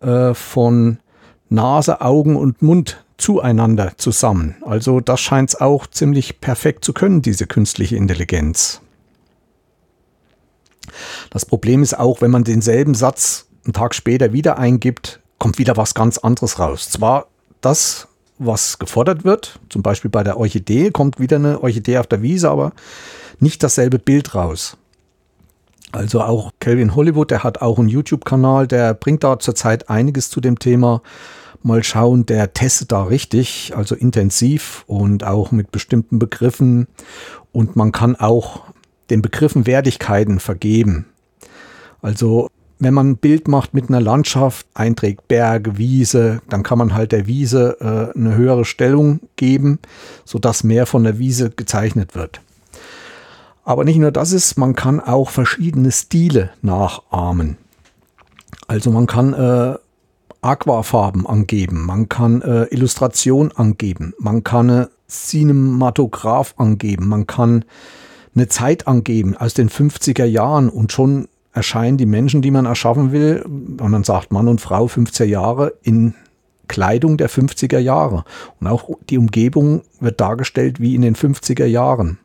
äh, 0.00 0.34
von 0.34 0.98
Nase, 1.48 2.00
Augen 2.00 2.36
und 2.36 2.62
Mund 2.62 3.04
zueinander 3.16 3.92
zusammen. 3.96 4.56
Also 4.62 5.00
das 5.00 5.20
scheint 5.20 5.50
es 5.50 5.60
auch 5.60 5.86
ziemlich 5.86 6.40
perfekt 6.40 6.84
zu 6.84 6.92
können, 6.92 7.22
diese 7.22 7.46
künstliche 7.46 7.96
Intelligenz. 7.96 8.80
Das 11.30 11.46
Problem 11.46 11.82
ist 11.82 11.98
auch, 11.98 12.20
wenn 12.20 12.30
man 12.30 12.44
denselben 12.44 12.94
Satz 12.94 13.46
einen 13.64 13.72
Tag 13.72 13.94
später 13.94 14.32
wieder 14.32 14.58
eingibt, 14.58 15.20
kommt 15.38 15.58
wieder 15.58 15.76
was 15.76 15.94
ganz 15.94 16.18
anderes 16.18 16.58
raus. 16.58 16.90
Zwar 16.90 17.28
das, 17.60 18.08
was 18.38 18.78
gefordert 18.78 19.24
wird, 19.24 19.60
zum 19.68 19.82
Beispiel 19.82 20.10
bei 20.10 20.22
der 20.22 20.36
Orchidee, 20.38 20.90
kommt 20.90 21.20
wieder 21.20 21.36
eine 21.36 21.62
Orchidee 21.62 21.98
auf 21.98 22.06
der 22.06 22.22
Wiese, 22.22 22.50
aber 22.50 22.72
nicht 23.40 23.62
dasselbe 23.62 23.98
Bild 23.98 24.34
raus. 24.34 24.76
Also 25.92 26.22
auch 26.22 26.50
Kelvin 26.58 26.96
Hollywood, 26.96 27.30
der 27.30 27.44
hat 27.44 27.62
auch 27.62 27.78
einen 27.78 27.88
YouTube-Kanal, 27.88 28.66
der 28.66 28.94
bringt 28.94 29.22
da 29.22 29.38
zurzeit 29.38 29.88
einiges 29.88 30.28
zu 30.28 30.40
dem 30.40 30.58
Thema 30.58 31.02
mal 31.64 31.82
schauen, 31.82 32.26
der 32.26 32.52
testet 32.52 32.92
da 32.92 33.04
richtig, 33.04 33.72
also 33.74 33.94
intensiv 33.94 34.84
und 34.86 35.24
auch 35.24 35.50
mit 35.50 35.72
bestimmten 35.72 36.18
Begriffen. 36.18 36.86
Und 37.52 37.74
man 37.74 37.90
kann 37.90 38.16
auch 38.16 38.62
den 39.10 39.22
Begriffen 39.22 39.66
Wertigkeiten 39.66 40.40
vergeben. 40.40 41.06
Also 42.02 42.50
wenn 42.78 42.94
man 42.94 43.10
ein 43.10 43.16
Bild 43.16 43.48
macht 43.48 43.74
mit 43.74 43.88
einer 43.88 44.00
Landschaft, 44.00 44.66
einträgt 44.74 45.28
Berge, 45.28 45.78
Wiese, 45.78 46.42
dann 46.48 46.62
kann 46.62 46.78
man 46.78 46.94
halt 46.94 47.12
der 47.12 47.26
Wiese 47.26 47.76
äh, 47.80 48.18
eine 48.18 48.34
höhere 48.34 48.64
Stellung 48.64 49.20
geben, 49.36 49.78
sodass 50.24 50.64
mehr 50.64 50.86
von 50.86 51.04
der 51.04 51.18
Wiese 51.18 51.50
gezeichnet 51.50 52.14
wird. 52.14 52.40
Aber 53.64 53.84
nicht 53.84 53.98
nur 53.98 54.12
das 54.12 54.32
ist, 54.32 54.58
man 54.58 54.74
kann 54.74 55.00
auch 55.00 55.30
verschiedene 55.30 55.90
Stile 55.90 56.50
nachahmen. 56.60 57.56
Also 58.66 58.90
man 58.90 59.06
kann 59.06 59.32
äh, 59.32 59.76
Aquafarben 60.42 61.26
angeben, 61.26 61.86
man 61.86 62.08
kann 62.08 62.42
äh, 62.42 62.64
Illustration 62.64 63.52
angeben, 63.52 64.12
man 64.18 64.44
kann 64.44 64.70
eine 64.70 64.90
Cinematograph 65.08 66.54
angeben, 66.58 67.08
man 67.08 67.26
kann 67.26 67.64
eine 68.34 68.48
Zeit 68.48 68.86
angeben 68.86 69.36
aus 69.36 69.54
den 69.54 69.70
50er 69.70 70.24
Jahren 70.24 70.68
und 70.68 70.92
schon 70.92 71.28
erscheinen 71.54 71.96
die 71.96 72.06
Menschen, 72.06 72.42
die 72.42 72.50
man 72.50 72.66
erschaffen 72.66 73.12
will, 73.12 73.42
und 73.42 73.90
man 73.90 74.04
sagt 74.04 74.32
Mann 74.32 74.48
und 74.48 74.60
Frau 74.60 74.88
15 74.88 75.28
Jahre 75.28 75.74
in 75.82 76.14
Kleidung 76.66 77.16
der 77.16 77.30
50er 77.30 77.78
Jahre. 77.78 78.24
Und 78.60 78.66
auch 78.66 78.90
die 79.08 79.18
Umgebung 79.18 79.82
wird 80.00 80.20
dargestellt 80.20 80.80
wie 80.80 80.94
in 80.94 81.02
den 81.02 81.14
50er 81.14 81.66
Jahren. 81.66 82.18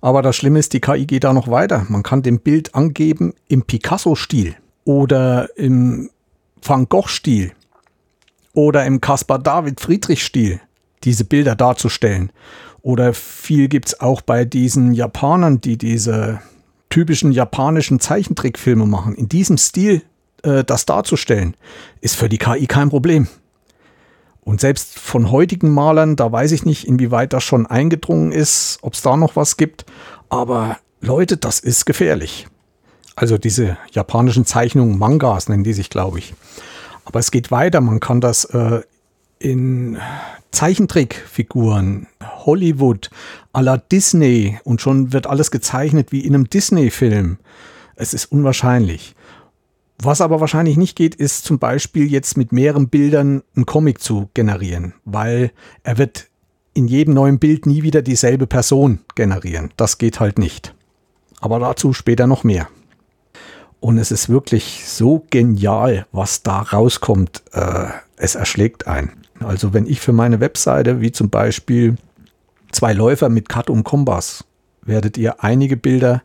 Aber 0.00 0.22
das 0.22 0.36
Schlimme 0.36 0.60
ist, 0.60 0.72
die 0.72 0.80
KI 0.80 1.06
geht 1.06 1.24
da 1.24 1.32
noch 1.32 1.48
weiter. 1.48 1.84
Man 1.88 2.04
kann 2.04 2.22
dem 2.22 2.38
Bild 2.38 2.74
angeben 2.76 3.34
im 3.48 3.62
Picasso-Stil 3.62 4.54
oder 4.84 5.48
im 5.56 6.10
Van 6.62 6.88
Gogh-Stil 6.88 7.52
oder 8.52 8.84
im 8.86 9.00
Caspar 9.00 9.40
David 9.40 9.80
Friedrich-Stil 9.80 10.60
diese 11.02 11.24
Bilder 11.24 11.56
darzustellen. 11.56 12.30
Oder 12.82 13.12
viel 13.12 13.68
gibt 13.68 13.88
es 13.88 14.00
auch 14.00 14.20
bei 14.20 14.44
diesen 14.44 14.92
Japanern, 14.92 15.60
die 15.60 15.76
diese 15.76 16.40
typischen 16.90 17.32
japanischen 17.32 18.00
Zeichentrickfilme 18.00 18.86
machen. 18.86 19.14
In 19.14 19.28
diesem 19.28 19.58
Stil 19.58 20.02
äh, 20.42 20.64
das 20.64 20.86
darzustellen, 20.86 21.54
ist 22.00 22.16
für 22.16 22.28
die 22.28 22.38
KI 22.38 22.66
kein 22.66 22.90
Problem. 22.90 23.28
Und 24.40 24.60
selbst 24.60 24.98
von 24.98 25.30
heutigen 25.30 25.70
Malern, 25.70 26.16
da 26.16 26.32
weiß 26.32 26.52
ich 26.52 26.64
nicht, 26.64 26.86
inwieweit 26.86 27.32
das 27.32 27.44
schon 27.44 27.66
eingedrungen 27.66 28.32
ist, 28.32 28.78
ob 28.82 28.94
es 28.94 29.02
da 29.02 29.16
noch 29.16 29.36
was 29.36 29.56
gibt. 29.56 29.84
Aber 30.30 30.78
Leute, 31.00 31.36
das 31.36 31.60
ist 31.60 31.84
gefährlich. 31.84 32.46
Also 33.14 33.36
diese 33.36 33.76
japanischen 33.90 34.46
Zeichnungen, 34.46 34.98
Mangas 34.98 35.48
nennen 35.48 35.64
die 35.64 35.72
sich, 35.72 35.90
glaube 35.90 36.20
ich. 36.20 36.34
Aber 37.04 37.18
es 37.18 37.30
geht 37.30 37.50
weiter. 37.50 37.80
Man 37.80 38.00
kann 38.00 38.20
das 38.20 38.44
äh, 38.46 38.82
in 39.38 39.98
Zeichentrickfiguren, 40.50 42.06
Hollywood, 42.22 43.10
à 43.52 43.62
la 43.62 43.76
Disney 43.76 44.58
und 44.64 44.80
schon 44.80 45.12
wird 45.12 45.26
alles 45.26 45.50
gezeichnet 45.50 46.12
wie 46.12 46.20
in 46.20 46.34
einem 46.34 46.48
Disney-Film. 46.48 47.38
Es 47.96 48.14
ist 48.14 48.26
unwahrscheinlich. 48.26 49.14
Was 50.00 50.20
aber 50.20 50.40
wahrscheinlich 50.40 50.76
nicht 50.76 50.96
geht, 50.96 51.16
ist 51.16 51.44
zum 51.44 51.58
Beispiel 51.58 52.10
jetzt 52.10 52.36
mit 52.36 52.52
mehreren 52.52 52.88
Bildern 52.88 53.42
einen 53.56 53.66
Comic 53.66 54.00
zu 54.00 54.30
generieren, 54.34 54.94
weil 55.04 55.50
er 55.82 55.98
wird 55.98 56.28
in 56.72 56.86
jedem 56.86 57.14
neuen 57.14 57.40
Bild 57.40 57.66
nie 57.66 57.82
wieder 57.82 58.02
dieselbe 58.02 58.46
Person 58.46 59.00
generieren. 59.16 59.72
Das 59.76 59.98
geht 59.98 60.20
halt 60.20 60.38
nicht. 60.38 60.74
Aber 61.40 61.58
dazu 61.58 61.92
später 61.92 62.28
noch 62.28 62.44
mehr. 62.44 62.68
Und 63.80 63.98
es 63.98 64.12
ist 64.12 64.28
wirklich 64.28 64.84
so 64.86 65.24
genial, 65.30 66.06
was 66.12 66.42
da 66.42 66.62
rauskommt. 66.62 67.42
Äh, 67.52 67.86
es 68.16 68.34
erschlägt 68.36 68.86
ein. 68.86 69.12
Also 69.40 69.72
wenn 69.72 69.86
ich 69.86 70.00
für 70.00 70.12
meine 70.12 70.40
Webseite, 70.40 71.00
wie 71.00 71.12
zum 71.12 71.30
Beispiel 71.30 71.96
zwei 72.72 72.92
Läufer 72.92 73.28
mit 73.28 73.48
Cut 73.48 73.70
und 73.70 73.84
Kompass, 73.84 74.44
werdet 74.82 75.16
ihr 75.16 75.44
einige 75.44 75.76
Bilder 75.76 76.22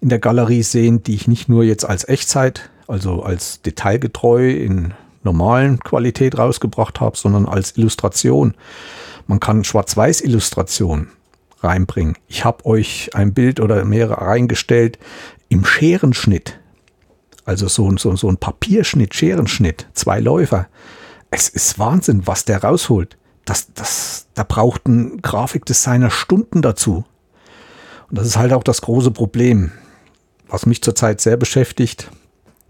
in 0.00 0.08
der 0.08 0.18
Galerie 0.18 0.62
sehen, 0.62 1.02
die 1.02 1.14
ich 1.14 1.28
nicht 1.28 1.48
nur 1.48 1.64
jetzt 1.64 1.84
als 1.84 2.06
Echtzeit, 2.06 2.70
also 2.86 3.22
als 3.22 3.62
detailgetreu 3.62 4.50
in 4.50 4.94
normalen 5.24 5.78
Qualität 5.80 6.36
rausgebracht 6.38 7.00
habe, 7.00 7.16
sondern 7.16 7.46
als 7.46 7.76
Illustration. 7.76 8.54
Man 9.26 9.40
kann 9.40 9.64
Schwarz-Weiß-Illustration 9.64 11.08
reinbringen. 11.60 12.16
Ich 12.26 12.44
habe 12.44 12.66
euch 12.66 13.10
ein 13.14 13.34
Bild 13.34 13.60
oder 13.60 13.84
mehrere 13.84 14.20
reingestellt 14.20 14.98
im 15.48 15.64
Scherenschnitt. 15.64 16.58
Also 17.44 17.68
so, 17.68 17.96
so, 17.96 18.14
so 18.16 18.28
ein 18.28 18.36
Papierschnitt, 18.36 19.14
Scherenschnitt, 19.14 19.86
zwei 19.94 20.20
Läufer. 20.20 20.68
Es 21.34 21.48
ist 21.48 21.78
Wahnsinn, 21.78 22.26
was 22.26 22.44
der 22.44 22.62
rausholt. 22.62 23.16
Das, 23.46 23.72
das, 23.72 24.26
da 24.34 24.44
braucht 24.44 24.86
ein 24.86 25.22
Grafikdesigner 25.22 26.10
Stunden 26.10 26.60
dazu. 26.60 27.06
Und 28.10 28.18
das 28.18 28.26
ist 28.26 28.36
halt 28.36 28.52
auch 28.52 28.62
das 28.62 28.82
große 28.82 29.10
Problem, 29.12 29.72
was 30.46 30.66
mich 30.66 30.82
zurzeit 30.82 31.22
sehr 31.22 31.38
beschäftigt. 31.38 32.10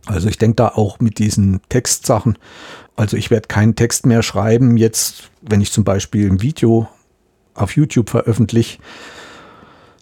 Also 0.06 0.28
ich 0.28 0.38
denke 0.38 0.54
da 0.54 0.68
auch 0.68 1.00
mit 1.00 1.18
diesen 1.18 1.60
Textsachen. 1.70 2.38
Also 2.94 3.16
ich 3.16 3.32
werde 3.32 3.48
keinen 3.48 3.74
Text 3.74 4.06
mehr 4.06 4.22
schreiben, 4.22 4.76
jetzt, 4.76 5.30
wenn 5.40 5.60
ich 5.60 5.72
zum 5.72 5.82
Beispiel 5.82 6.30
ein 6.30 6.40
Video 6.40 6.88
auf 7.54 7.74
YouTube 7.74 8.10
veröffentliche, 8.10 8.78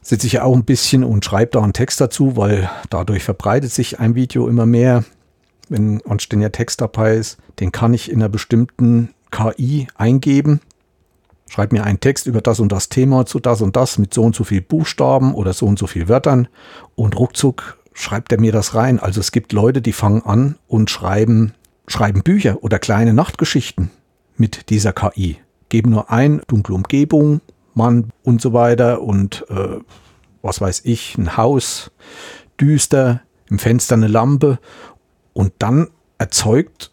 sitze 0.02 0.26
ich 0.26 0.34
ja 0.34 0.42
auch 0.42 0.54
ein 0.54 0.64
bisschen 0.64 1.02
und 1.02 1.24
schreibe 1.24 1.52
da 1.52 1.62
einen 1.62 1.72
Text 1.72 1.98
dazu, 1.98 2.36
weil 2.36 2.70
dadurch 2.90 3.24
verbreitet 3.24 3.72
sich 3.72 4.00
ein 4.00 4.14
Video 4.14 4.48
immer 4.48 4.66
mehr. 4.66 5.04
Wenn 5.70 6.04
anständiger 6.04 6.52
Text 6.52 6.80
dabei 6.80 7.14
ist, 7.14 7.38
den 7.60 7.72
kann 7.72 7.94
ich 7.94 8.10
in 8.10 8.20
einer 8.20 8.28
bestimmten 8.28 9.14
KI 9.30 9.86
eingeben. 9.94 10.60
Schreib 11.48 11.72
mir 11.72 11.84
einen 11.84 12.00
Text 12.00 12.26
über 12.26 12.40
das 12.40 12.58
und 12.60 12.72
das 12.72 12.88
Thema 12.88 13.24
zu 13.24 13.38
das 13.38 13.62
und 13.62 13.76
das 13.76 13.96
mit 13.96 14.12
so 14.12 14.22
und 14.24 14.34
so 14.34 14.44
viel 14.44 14.60
Buchstaben 14.60 15.32
oder 15.32 15.52
so 15.52 15.66
und 15.66 15.78
so 15.78 15.86
viel 15.86 16.08
Wörtern 16.08 16.48
und 16.96 17.16
ruckzuck 17.16 17.78
schreibt 17.92 18.32
er 18.32 18.40
mir 18.40 18.52
das 18.52 18.74
rein. 18.74 18.98
Also 18.98 19.20
es 19.20 19.30
gibt 19.30 19.52
Leute, 19.52 19.80
die 19.80 19.92
fangen 19.92 20.22
an 20.22 20.56
und 20.66 20.90
schreiben, 20.90 21.54
schreiben 21.86 22.22
Bücher 22.22 22.62
oder 22.62 22.78
kleine 22.78 23.14
Nachtgeschichten 23.14 23.90
mit 24.36 24.70
dieser 24.70 24.92
KI. 24.92 25.38
Geben 25.68 25.90
nur 25.90 26.10
ein, 26.10 26.42
dunkle 26.48 26.74
Umgebung, 26.74 27.40
Mann 27.74 28.10
und 28.24 28.40
so 28.40 28.52
weiter 28.52 29.02
und 29.02 29.46
äh, 29.50 29.78
was 30.42 30.60
weiß 30.60 30.82
ich, 30.84 31.16
ein 31.16 31.36
Haus, 31.36 31.92
düster, 32.60 33.22
im 33.48 33.58
Fenster 33.58 33.94
eine 33.94 34.08
Lampe 34.08 34.58
und 35.32 35.52
dann 35.58 35.88
erzeugt 36.18 36.90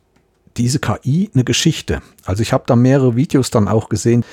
diese 0.58 0.80
KI 0.80 1.30
eine 1.34 1.44
Geschichte. 1.44 2.02
Also 2.26 2.42
ich 2.42 2.54
habe 2.54 2.64
da 2.68 2.76
mehrere 2.76 3.16
Videos 3.16 3.52
dann 3.52 3.68
auch 3.68 3.90
gesehen. 3.90 4.26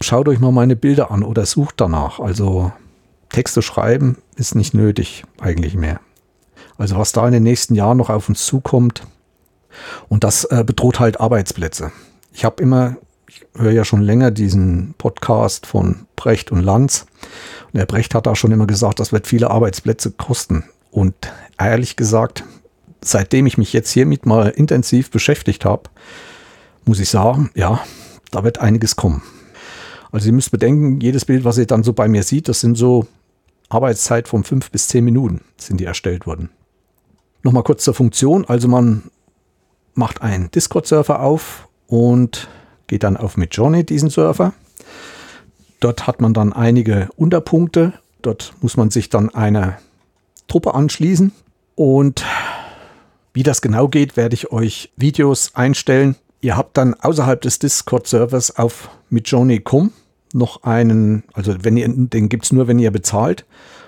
Schaut 0.00 0.28
euch 0.28 0.40
mal 0.40 0.52
meine 0.52 0.76
Bilder 0.76 1.10
an 1.10 1.22
oder 1.22 1.46
sucht 1.46 1.80
danach. 1.80 2.18
Also 2.18 2.72
Texte 3.28 3.62
schreiben 3.62 4.18
ist 4.36 4.54
nicht 4.54 4.74
nötig 4.74 5.24
eigentlich 5.40 5.74
mehr. 5.74 6.00
Also 6.76 6.96
was 6.96 7.12
da 7.12 7.26
in 7.26 7.32
den 7.32 7.42
nächsten 7.42 7.74
Jahren 7.74 7.98
noch 7.98 8.10
auf 8.10 8.28
uns 8.28 8.44
zukommt. 8.44 9.02
Und 10.08 10.24
das 10.24 10.44
äh, 10.44 10.64
bedroht 10.66 10.98
halt 10.98 11.20
Arbeitsplätze. 11.20 11.92
Ich 12.32 12.44
habe 12.44 12.62
immer, 12.62 12.96
ich 13.28 13.46
höre 13.54 13.72
ja 13.72 13.84
schon 13.84 14.02
länger 14.02 14.30
diesen 14.30 14.94
Podcast 14.98 15.66
von 15.66 16.06
Brecht 16.16 16.50
und 16.50 16.62
Lanz. 16.62 17.06
Und 17.72 17.78
der 17.78 17.86
Brecht 17.86 18.14
hat 18.14 18.26
da 18.26 18.34
schon 18.34 18.52
immer 18.52 18.66
gesagt, 18.66 18.98
das 19.00 19.12
wird 19.12 19.26
viele 19.26 19.50
Arbeitsplätze 19.50 20.10
kosten. 20.12 20.64
Und 20.90 21.14
ehrlich 21.58 21.96
gesagt, 21.96 22.44
seitdem 23.00 23.46
ich 23.46 23.58
mich 23.58 23.72
jetzt 23.72 23.90
hiermit 23.90 24.26
mal 24.26 24.48
intensiv 24.48 25.10
beschäftigt 25.10 25.64
habe, 25.64 25.90
muss 26.84 27.00
ich 27.00 27.08
sagen, 27.08 27.50
ja, 27.54 27.80
da 28.30 28.44
wird 28.44 28.58
einiges 28.58 28.96
kommen. 28.96 29.22
Also 30.10 30.26
ihr 30.28 30.32
müsst 30.32 30.50
bedenken, 30.50 31.00
jedes 31.00 31.24
Bild, 31.24 31.44
was 31.44 31.58
ihr 31.58 31.66
dann 31.66 31.82
so 31.82 31.92
bei 31.92 32.08
mir 32.08 32.22
sieht, 32.22 32.48
das 32.48 32.60
sind 32.60 32.76
so 32.76 33.06
Arbeitszeit 33.68 34.28
von 34.28 34.44
fünf 34.44 34.70
bis 34.70 34.88
zehn 34.88 35.04
Minuten 35.04 35.42
sind 35.58 35.78
die 35.78 35.84
erstellt 35.84 36.26
worden. 36.26 36.50
Nochmal 37.42 37.62
kurz 37.62 37.84
zur 37.84 37.94
Funktion. 37.94 38.44
Also 38.46 38.68
man 38.68 39.10
macht 39.94 40.22
einen 40.22 40.50
Discord-Server 40.50 41.20
auf 41.20 41.68
und 41.86 42.48
geht 42.86 43.02
dann 43.02 43.16
auf 43.16 43.36
Midjourney, 43.36 43.84
diesen 43.84 44.10
Server. 44.10 44.54
Dort 45.80 46.06
hat 46.06 46.20
man 46.20 46.34
dann 46.34 46.52
einige 46.52 47.08
Unterpunkte. 47.16 47.92
Dort 48.22 48.54
muss 48.60 48.76
man 48.76 48.90
sich 48.90 49.10
dann 49.10 49.32
einer 49.34 49.78
Truppe 50.48 50.74
anschließen. 50.74 51.32
Und 51.74 52.24
wie 53.34 53.42
das 53.42 53.60
genau 53.60 53.88
geht, 53.88 54.16
werde 54.16 54.34
ich 54.34 54.52
euch 54.52 54.92
Videos 54.96 55.54
einstellen. 55.54 56.16
Ihr 56.40 56.56
habt 56.56 56.76
dann 56.76 56.94
außerhalb 56.94 57.40
des 57.40 57.58
Discord-Servers 57.58 58.56
auf 58.56 58.90
Midjourney.com 59.10 59.92
noch 60.32 60.62
einen, 60.62 61.24
also 61.32 61.54
wenn 61.62 61.76
ihr, 61.76 61.88
den 61.88 62.28
gibt 62.28 62.44
es 62.44 62.52
nur, 62.52 62.68
wenn 62.68 62.78
ihr 62.78 62.90
bezahlt, 62.90 63.44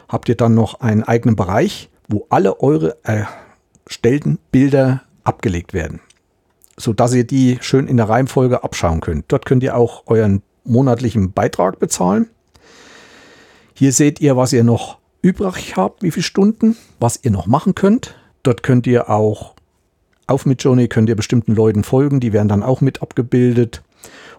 habt 0.09 0.28
ihr 0.28 0.34
dann 0.34 0.55
noch 0.55 0.80
einen 0.80 1.03
eigenen 1.05 1.36
Bereich 1.36 1.91
wo 2.11 2.26
alle 2.28 2.61
eure 2.61 2.97
erstellten 3.05 4.38
Bilder 4.51 5.03
abgelegt 5.24 5.72
werden, 5.72 6.01
sodass 6.76 7.14
ihr 7.14 7.24
die 7.24 7.59
schön 7.61 7.86
in 7.86 7.97
der 7.97 8.09
Reihenfolge 8.09 8.64
abschauen 8.64 9.01
könnt. 9.01 9.26
Dort 9.28 9.47
könnt 9.47 9.62
ihr 9.62 9.76
auch 9.76 10.03
euren 10.07 10.43
monatlichen 10.64 11.32
Beitrag 11.32 11.78
bezahlen. 11.78 12.28
Hier 13.74 13.93
seht 13.93 14.20
ihr, 14.20 14.36
was 14.36 14.53
ihr 14.53 14.64
noch 14.64 14.99
übrig 15.22 15.76
habt, 15.76 16.03
wie 16.03 16.11
viele 16.11 16.24
Stunden, 16.24 16.76
was 16.99 17.20
ihr 17.22 17.30
noch 17.30 17.47
machen 17.47 17.74
könnt. 17.74 18.16
Dort 18.43 18.62
könnt 18.62 18.86
ihr 18.86 19.11
auch 19.11 19.55
auf 20.26 20.47
Midjourney 20.47 20.86
könnt 20.86 21.09
ihr 21.09 21.16
bestimmten 21.16 21.55
Leuten 21.55 21.82
folgen, 21.82 22.20
die 22.20 22.32
werden 22.32 22.49
dann 22.49 22.62
auch 22.62 22.80
mit 22.80 23.03
abgebildet. 23.03 23.82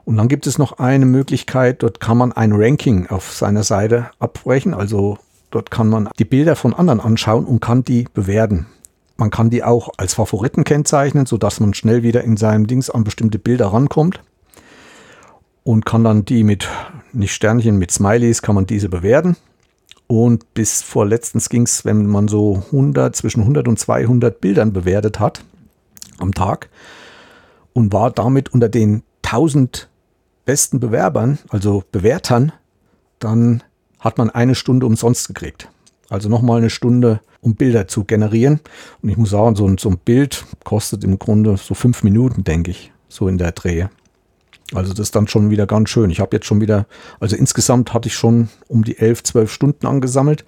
Und 0.06 0.18
dann 0.18 0.30
gibt 0.30 0.48
es 0.48 0.58
noch 0.58 0.80
eine 0.80 1.06
Möglichkeit, 1.06 1.84
dort 1.84 2.00
kann 2.00 2.18
man 2.18 2.32
ein 2.32 2.54
Ranking 2.54 3.08
auf 3.08 3.34
seiner 3.34 3.64
Seite 3.64 4.10
abbrechen, 4.20 4.74
also 4.74 5.20
Dort 5.52 5.70
kann 5.70 5.90
man 5.90 6.10
die 6.18 6.26
Bilder 6.26 6.56
von 6.56 6.74
anderen 6.74 7.02
anschauen 7.02 7.46
und 7.46 7.60
kann 7.60 7.84
die 7.84 8.08
bewerten. 8.14 8.68
Man 9.18 9.30
kann 9.30 9.50
die 9.50 9.64
auch 9.64 9.90
als 9.98 10.14
Favoriten 10.14 10.64
kennzeichnen, 10.64 11.26
sodass 11.26 11.60
man 11.60 11.74
schnell 11.74 12.04
wieder 12.04 12.24
in 12.24 12.38
seinem 12.38 12.68
Dings 12.68 12.90
an 12.90 13.04
bestimmte 13.04 13.38
Bilder 13.38 13.68
rankommt. 13.68 14.22
Und 15.64 15.86
kann 15.86 16.04
dann 16.04 16.26
die 16.26 16.44
mit, 16.44 16.68
nicht 17.12 17.34
Sternchen, 17.34 17.78
mit 17.78 17.92
Smileys, 17.92 18.42
kann 18.42 18.56
man 18.56 18.66
diese 18.66 18.90
bewerten. 18.90 19.36
Und 20.12 20.54
bis 20.54 20.82
vor 20.82 21.06
letztens 21.06 21.48
ging 21.48 21.62
es, 21.62 21.86
wenn 21.86 22.06
man 22.06 22.28
so 22.28 22.64
100, 22.66 23.16
zwischen 23.16 23.40
100 23.44 23.70
und 23.70 23.80
200 23.80 24.42
Bildern 24.42 24.74
bewertet 24.74 25.22
hat 25.22 25.42
am 26.18 26.34
Tag 26.34 26.68
und 27.72 27.94
war 27.94 28.12
damit 28.12 28.54
unter 28.54 28.68
den 28.68 29.04
1000 29.24 29.88
besten 30.44 30.82
Bewerbern, 30.82 31.40
also 31.48 31.86
Bewertern, 31.94 32.52
dann 33.20 33.64
hat 34.00 34.18
man 34.18 34.30
eine 34.30 34.54
Stunde 34.54 34.86
umsonst 34.86 35.30
gekriegt. 35.30 35.70
Also 36.10 36.28
nochmal 36.28 36.58
eine 36.58 36.70
Stunde, 36.70 37.22
um 37.40 37.56
Bilder 37.56 37.88
zu 37.88 38.04
generieren. 38.04 38.60
Und 39.02 39.08
ich 39.08 39.16
muss 39.16 39.30
sagen, 39.30 39.56
so 39.56 39.66
ein, 39.66 39.78
so 39.78 39.92
ein 39.92 39.98
Bild 39.98 40.44
kostet 40.66 41.06
im 41.06 41.20
Grunde 41.20 41.56
so 41.56 41.74
fünf 41.74 42.04
Minuten, 42.04 42.44
denke 42.44 42.72
ich, 42.72 42.92
so 43.08 43.30
in 43.30 43.38
der 43.38 43.54
Drehe. 43.54 43.90
Also 44.74 44.94
das 44.94 45.08
ist 45.08 45.16
dann 45.16 45.28
schon 45.28 45.50
wieder 45.50 45.68
ganz 45.68 45.90
schön. 45.90 46.10
Ich 46.10 46.20
habe 46.20 46.36
jetzt 46.36 46.46
schon 46.46 46.62
wieder, 46.62 46.86
also 47.20 47.36
insgesamt 47.36 47.94
hatte 47.94 48.08
ich 48.08 48.16
schon 48.16 48.50
um 48.68 48.84
die 48.84 48.98
elf, 48.98 49.24
zwölf 49.24 49.52
Stunden 49.52 49.86
angesammelt, 49.86 50.46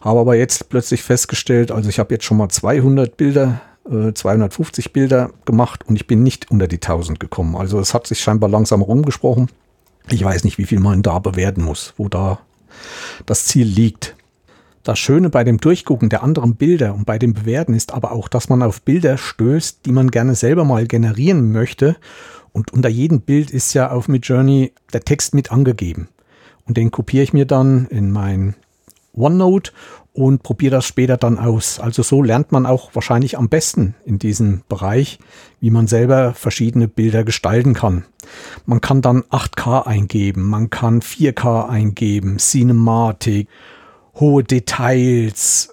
habe 0.00 0.20
aber 0.20 0.34
jetzt 0.34 0.68
plötzlich 0.68 1.02
festgestellt, 1.02 1.70
also 1.70 1.88
ich 1.88 1.98
habe 1.98 2.12
jetzt 2.14 2.24
schon 2.24 2.36
mal 2.36 2.48
200 2.48 3.16
Bilder, 3.16 3.60
äh, 3.88 4.12
250 4.12 4.92
Bilder 4.92 5.30
gemacht 5.44 5.84
und 5.86 5.96
ich 5.96 6.06
bin 6.06 6.22
nicht 6.22 6.50
unter 6.50 6.66
die 6.66 6.80
1000 6.80 7.20
gekommen. 7.20 7.56
Also 7.56 7.78
es 7.78 7.94
hat 7.94 8.06
sich 8.06 8.20
scheinbar 8.20 8.50
langsam 8.50 8.82
rumgesprochen. 8.82 9.48
Ich 10.10 10.24
weiß 10.24 10.42
nicht, 10.44 10.58
wie 10.58 10.66
viel 10.66 10.80
man 10.80 11.02
da 11.02 11.20
bewerten 11.20 11.62
muss, 11.62 11.94
wo 11.96 12.08
da 12.08 12.40
das 13.26 13.44
Ziel 13.44 13.66
liegt. 13.66 14.16
Das 14.82 14.98
Schöne 14.98 15.30
bei 15.30 15.44
dem 15.44 15.58
Durchgucken 15.58 16.08
der 16.08 16.24
anderen 16.24 16.56
Bilder 16.56 16.94
und 16.94 17.06
bei 17.06 17.16
dem 17.16 17.34
Bewerten 17.34 17.74
ist 17.74 17.94
aber 17.94 18.10
auch, 18.10 18.26
dass 18.26 18.48
man 18.48 18.64
auf 18.64 18.82
Bilder 18.82 19.16
stößt, 19.16 19.86
die 19.86 19.92
man 19.92 20.10
gerne 20.10 20.34
selber 20.34 20.64
mal 20.64 20.88
generieren 20.88 21.52
möchte. 21.52 21.96
Und 22.52 22.72
unter 22.72 22.88
jedem 22.88 23.22
Bild 23.22 23.50
ist 23.50 23.72
ja 23.74 23.90
auf 23.90 24.08
Midjourney 24.08 24.72
der 24.92 25.02
Text 25.02 25.34
mit 25.34 25.50
angegeben. 25.50 26.08
Und 26.66 26.76
den 26.76 26.90
kopiere 26.90 27.24
ich 27.24 27.32
mir 27.32 27.46
dann 27.46 27.86
in 27.86 28.10
mein 28.10 28.54
OneNote 29.14 29.72
und 30.12 30.42
probiere 30.42 30.76
das 30.76 30.84
später 30.84 31.16
dann 31.16 31.38
aus. 31.38 31.80
Also 31.80 32.02
so 32.02 32.22
lernt 32.22 32.52
man 32.52 32.66
auch 32.66 32.94
wahrscheinlich 32.94 33.38
am 33.38 33.48
besten 33.48 33.94
in 34.04 34.18
diesem 34.18 34.62
Bereich, 34.68 35.18
wie 35.60 35.70
man 35.70 35.86
selber 35.86 36.34
verschiedene 36.34 36.88
Bilder 36.88 37.24
gestalten 37.24 37.74
kann. 37.74 38.04
Man 38.66 38.80
kann 38.80 39.00
dann 39.00 39.22
8K 39.22 39.86
eingeben, 39.86 40.42
man 40.42 40.70
kann 40.70 41.00
4K 41.00 41.68
eingeben, 41.68 42.36
Cinematic, 42.38 43.48
hohe 44.14 44.44
Details 44.44 45.71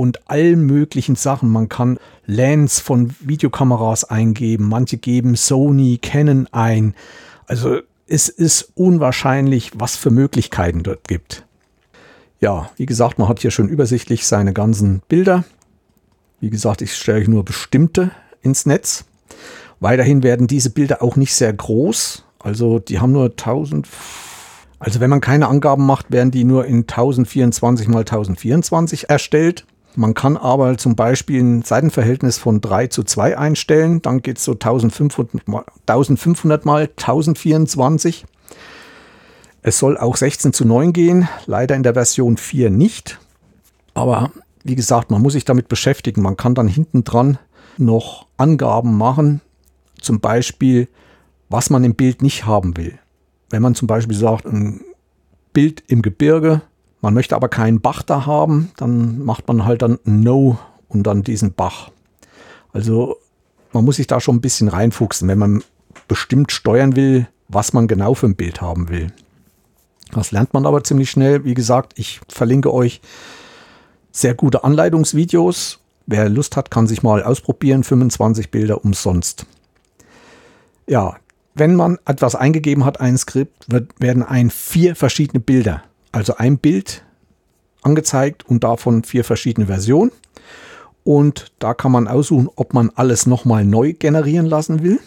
und 0.00 0.30
all 0.30 0.56
möglichen 0.56 1.14
Sachen. 1.14 1.50
Man 1.50 1.68
kann 1.68 1.98
Lens 2.24 2.80
von 2.80 3.14
Videokameras 3.20 4.04
eingeben, 4.04 4.66
manche 4.66 4.96
geben 4.96 5.36
Sony, 5.36 5.98
Canon 6.00 6.48
ein. 6.52 6.94
Also 7.46 7.80
es 8.06 8.30
ist 8.30 8.72
unwahrscheinlich, 8.76 9.72
was 9.74 9.96
für 9.96 10.10
Möglichkeiten 10.10 10.82
dort 10.82 11.06
gibt. 11.06 11.44
Ja, 12.40 12.70
wie 12.76 12.86
gesagt, 12.86 13.18
man 13.18 13.28
hat 13.28 13.40
hier 13.40 13.50
schon 13.50 13.68
übersichtlich 13.68 14.26
seine 14.26 14.54
ganzen 14.54 15.02
Bilder. 15.06 15.44
Wie 16.40 16.48
gesagt, 16.48 16.80
ich 16.80 16.96
stelle 16.96 17.28
nur 17.28 17.44
bestimmte 17.44 18.10
ins 18.40 18.64
Netz. 18.64 19.04
Weiterhin 19.80 20.22
werden 20.22 20.46
diese 20.46 20.70
Bilder 20.70 21.02
auch 21.02 21.16
nicht 21.16 21.34
sehr 21.34 21.52
groß. 21.52 22.24
Also 22.38 22.78
die 22.78 23.00
haben 23.00 23.12
nur 23.12 23.26
1000, 23.26 23.86
Also 24.78 25.00
wenn 25.00 25.10
man 25.10 25.20
keine 25.20 25.48
Angaben 25.48 25.84
macht, 25.84 26.10
werden 26.10 26.30
die 26.30 26.44
nur 26.44 26.64
in 26.64 26.84
1024 26.84 27.88
mal 27.88 27.98
1024 27.98 29.10
erstellt. 29.10 29.66
Man 29.96 30.14
kann 30.14 30.36
aber 30.36 30.78
zum 30.78 30.94
Beispiel 30.94 31.42
ein 31.42 31.62
Seitenverhältnis 31.62 32.38
von 32.38 32.60
3 32.60 32.86
zu 32.86 33.02
2 33.02 33.36
einstellen. 33.36 34.02
Dann 34.02 34.22
geht 34.22 34.38
es 34.38 34.44
so 34.44 34.52
1500 34.52 35.48
mal, 35.48 35.64
1500 35.86 36.64
mal 36.64 36.82
1024. 36.82 38.24
Es 39.62 39.78
soll 39.78 39.98
auch 39.98 40.16
16 40.16 40.52
zu 40.52 40.64
9 40.64 40.92
gehen, 40.92 41.28
leider 41.46 41.74
in 41.74 41.82
der 41.82 41.94
Version 41.94 42.36
4 42.36 42.70
nicht. 42.70 43.18
Aber 43.92 44.30
wie 44.64 44.74
gesagt, 44.74 45.10
man 45.10 45.22
muss 45.22 45.34
sich 45.34 45.44
damit 45.44 45.68
beschäftigen. 45.68 46.22
Man 46.22 46.36
kann 46.36 46.54
dann 46.54 46.68
hinten 46.68 47.04
dran 47.04 47.38
noch 47.76 48.26
Angaben 48.36 48.96
machen, 48.96 49.40
zum 50.00 50.20
Beispiel, 50.20 50.88
was 51.48 51.68
man 51.68 51.84
im 51.84 51.94
Bild 51.94 52.22
nicht 52.22 52.46
haben 52.46 52.76
will. 52.76 52.98
Wenn 53.50 53.62
man 53.62 53.74
zum 53.74 53.88
Beispiel 53.88 54.16
sagt, 54.16 54.46
ein 54.46 54.82
Bild 55.52 55.82
im 55.88 56.02
Gebirge, 56.02 56.62
man 57.00 57.14
möchte 57.14 57.34
aber 57.34 57.48
keinen 57.48 57.80
Bach 57.80 58.02
da 58.02 58.26
haben, 58.26 58.70
dann 58.76 59.24
macht 59.24 59.48
man 59.48 59.64
halt 59.64 59.82
dann 59.82 59.98
No 60.04 60.58
und 60.88 61.04
dann 61.04 61.22
diesen 61.22 61.54
Bach. 61.54 61.90
Also 62.72 63.16
man 63.72 63.84
muss 63.84 63.96
sich 63.96 64.06
da 64.06 64.20
schon 64.20 64.36
ein 64.36 64.40
bisschen 64.40 64.68
reinfuchsen, 64.68 65.28
wenn 65.28 65.38
man 65.38 65.62
bestimmt 66.08 66.52
steuern 66.52 66.96
will, 66.96 67.26
was 67.48 67.72
man 67.72 67.88
genau 67.88 68.14
für 68.14 68.26
ein 68.26 68.36
Bild 68.36 68.60
haben 68.60 68.88
will. 68.88 69.12
Das 70.12 70.32
lernt 70.32 70.54
man 70.54 70.66
aber 70.66 70.82
ziemlich 70.82 71.10
schnell. 71.10 71.44
Wie 71.44 71.54
gesagt, 71.54 71.92
ich 71.96 72.20
verlinke 72.28 72.72
euch 72.72 73.00
sehr 74.12 74.34
gute 74.34 74.64
Anleitungsvideos. 74.64 75.78
Wer 76.06 76.28
Lust 76.28 76.56
hat, 76.56 76.70
kann 76.70 76.86
sich 76.86 77.02
mal 77.02 77.22
ausprobieren. 77.22 77.84
25 77.84 78.50
Bilder 78.50 78.84
umsonst. 78.84 79.46
Ja, 80.88 81.16
wenn 81.54 81.76
man 81.76 81.98
etwas 82.06 82.34
eingegeben 82.34 82.84
hat, 82.84 83.00
ein 83.00 83.16
Skript, 83.18 83.70
wird, 83.70 83.92
werden 84.00 84.24
ein 84.24 84.50
vier 84.50 84.96
verschiedene 84.96 85.40
Bilder, 85.40 85.82
also 86.12 86.36
ein 86.36 86.58
Bild 86.58 87.04
angezeigt 87.82 88.44
und 88.46 88.64
davon 88.64 89.04
vier 89.04 89.24
verschiedene 89.24 89.66
Versionen. 89.66 90.12
Und 91.04 91.52
da 91.58 91.74
kann 91.74 91.92
man 91.92 92.08
aussuchen, 92.08 92.48
ob 92.56 92.74
man 92.74 92.90
alles 92.94 93.26
nochmal 93.26 93.64
neu 93.64 93.94
generieren 93.94 94.46
lassen 94.46 94.82
will 94.82 95.00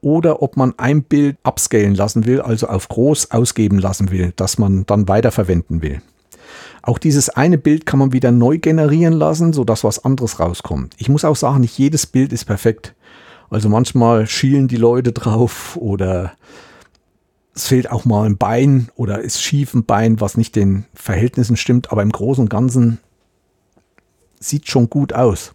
oder 0.00 0.42
ob 0.42 0.56
man 0.56 0.74
ein 0.78 1.02
Bild 1.02 1.36
upscalen 1.42 1.94
lassen 1.94 2.24
will, 2.24 2.40
also 2.40 2.68
auf 2.68 2.88
groß 2.88 3.30
ausgeben 3.30 3.78
lassen 3.78 4.10
will, 4.10 4.32
das 4.36 4.58
man 4.58 4.86
dann 4.86 5.08
weiterverwenden 5.08 5.82
will. 5.82 6.00
Auch 6.82 6.98
dieses 6.98 7.28
eine 7.28 7.58
Bild 7.58 7.84
kann 7.84 7.98
man 7.98 8.12
wieder 8.12 8.30
neu 8.30 8.58
generieren 8.58 9.12
lassen, 9.12 9.52
sodass 9.52 9.84
was 9.84 10.02
anderes 10.04 10.40
rauskommt. 10.40 10.94
Ich 10.96 11.10
muss 11.10 11.26
auch 11.26 11.36
sagen, 11.36 11.60
nicht 11.60 11.76
jedes 11.76 12.06
Bild 12.06 12.32
ist 12.32 12.46
perfekt. 12.46 12.94
Also 13.50 13.68
manchmal 13.68 14.26
schielen 14.26 14.68
die 14.68 14.76
Leute 14.76 15.12
drauf 15.12 15.76
oder 15.76 16.32
es 17.54 17.66
fehlt 17.66 17.90
auch 17.90 18.04
mal 18.04 18.26
ein 18.26 18.36
Bein 18.36 18.88
oder 18.94 19.20
ist 19.20 19.42
schief 19.42 19.74
ein 19.74 19.84
Bein, 19.84 20.20
was 20.20 20.36
nicht 20.36 20.56
den 20.56 20.84
Verhältnissen 20.94 21.56
stimmt, 21.56 21.92
aber 21.92 22.02
im 22.02 22.12
Großen 22.12 22.42
und 22.42 22.48
Ganzen 22.48 22.98
sieht 24.38 24.68
schon 24.68 24.88
gut 24.88 25.12
aus. 25.12 25.52